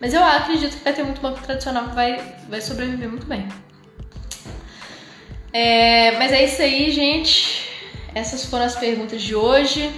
Mas 0.00 0.12
eu 0.12 0.20
acredito 0.20 0.76
que 0.76 0.82
vai 0.82 0.92
ter 0.92 1.04
muito 1.04 1.20
banco 1.20 1.40
tradicional 1.40 1.90
que 1.90 1.94
vai, 1.94 2.34
vai 2.48 2.60
sobreviver 2.60 3.08
muito 3.08 3.24
bem. 3.28 3.46
É, 5.52 6.18
mas 6.18 6.32
é 6.32 6.44
isso 6.44 6.60
aí, 6.60 6.90
gente. 6.90 7.70
Essas 8.12 8.46
foram 8.46 8.64
as 8.64 8.74
perguntas 8.74 9.22
de 9.22 9.36
hoje. 9.36 9.88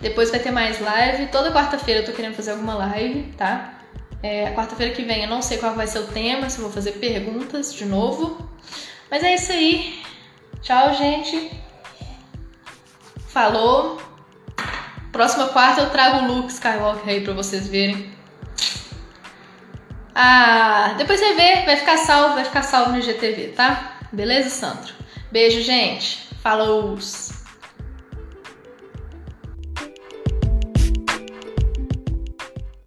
Depois 0.00 0.32
vai 0.32 0.40
ter 0.40 0.50
mais 0.50 0.80
live. 0.80 1.28
Toda 1.28 1.52
quarta-feira 1.52 2.00
eu 2.00 2.04
tô 2.04 2.10
querendo 2.10 2.34
fazer 2.34 2.50
alguma 2.50 2.74
live, 2.74 3.32
tá? 3.38 3.78
É, 4.20 4.50
quarta-feira 4.50 4.92
que 4.92 5.04
vem 5.04 5.22
eu 5.22 5.30
não 5.30 5.42
sei 5.42 5.58
qual 5.58 5.76
vai 5.76 5.86
ser 5.86 6.00
o 6.00 6.08
tema, 6.08 6.50
se 6.50 6.58
eu 6.58 6.64
vou 6.64 6.72
fazer 6.72 6.94
perguntas 6.94 7.72
de 7.72 7.84
novo. 7.84 8.50
Mas 9.08 9.22
é 9.22 9.36
isso 9.36 9.52
aí. 9.52 10.10
Tchau, 10.62 10.94
gente. 10.94 11.50
Falou. 13.28 14.00
Próxima 15.12 15.48
quarta 15.48 15.80
eu 15.80 15.90
trago 15.90 16.18
o 16.18 16.26
Luke 16.26 16.52
Skywalker 16.52 17.08
aí 17.08 17.20
pra 17.22 17.32
vocês 17.32 17.66
verem. 17.66 18.10
Ah, 20.14 20.94
depois 20.98 21.18
você 21.18 21.34
vê, 21.34 21.64
vai 21.64 21.76
ficar 21.76 21.96
salvo, 21.98 22.34
vai 22.34 22.44
ficar 22.44 22.62
salvo 22.62 22.92
no 22.92 22.98
IGTV, 22.98 23.48
tá? 23.56 23.98
Beleza, 24.12 24.50
Sandro? 24.50 24.92
Beijo, 25.30 25.62
gente. 25.62 26.28
Falou! 26.42 26.98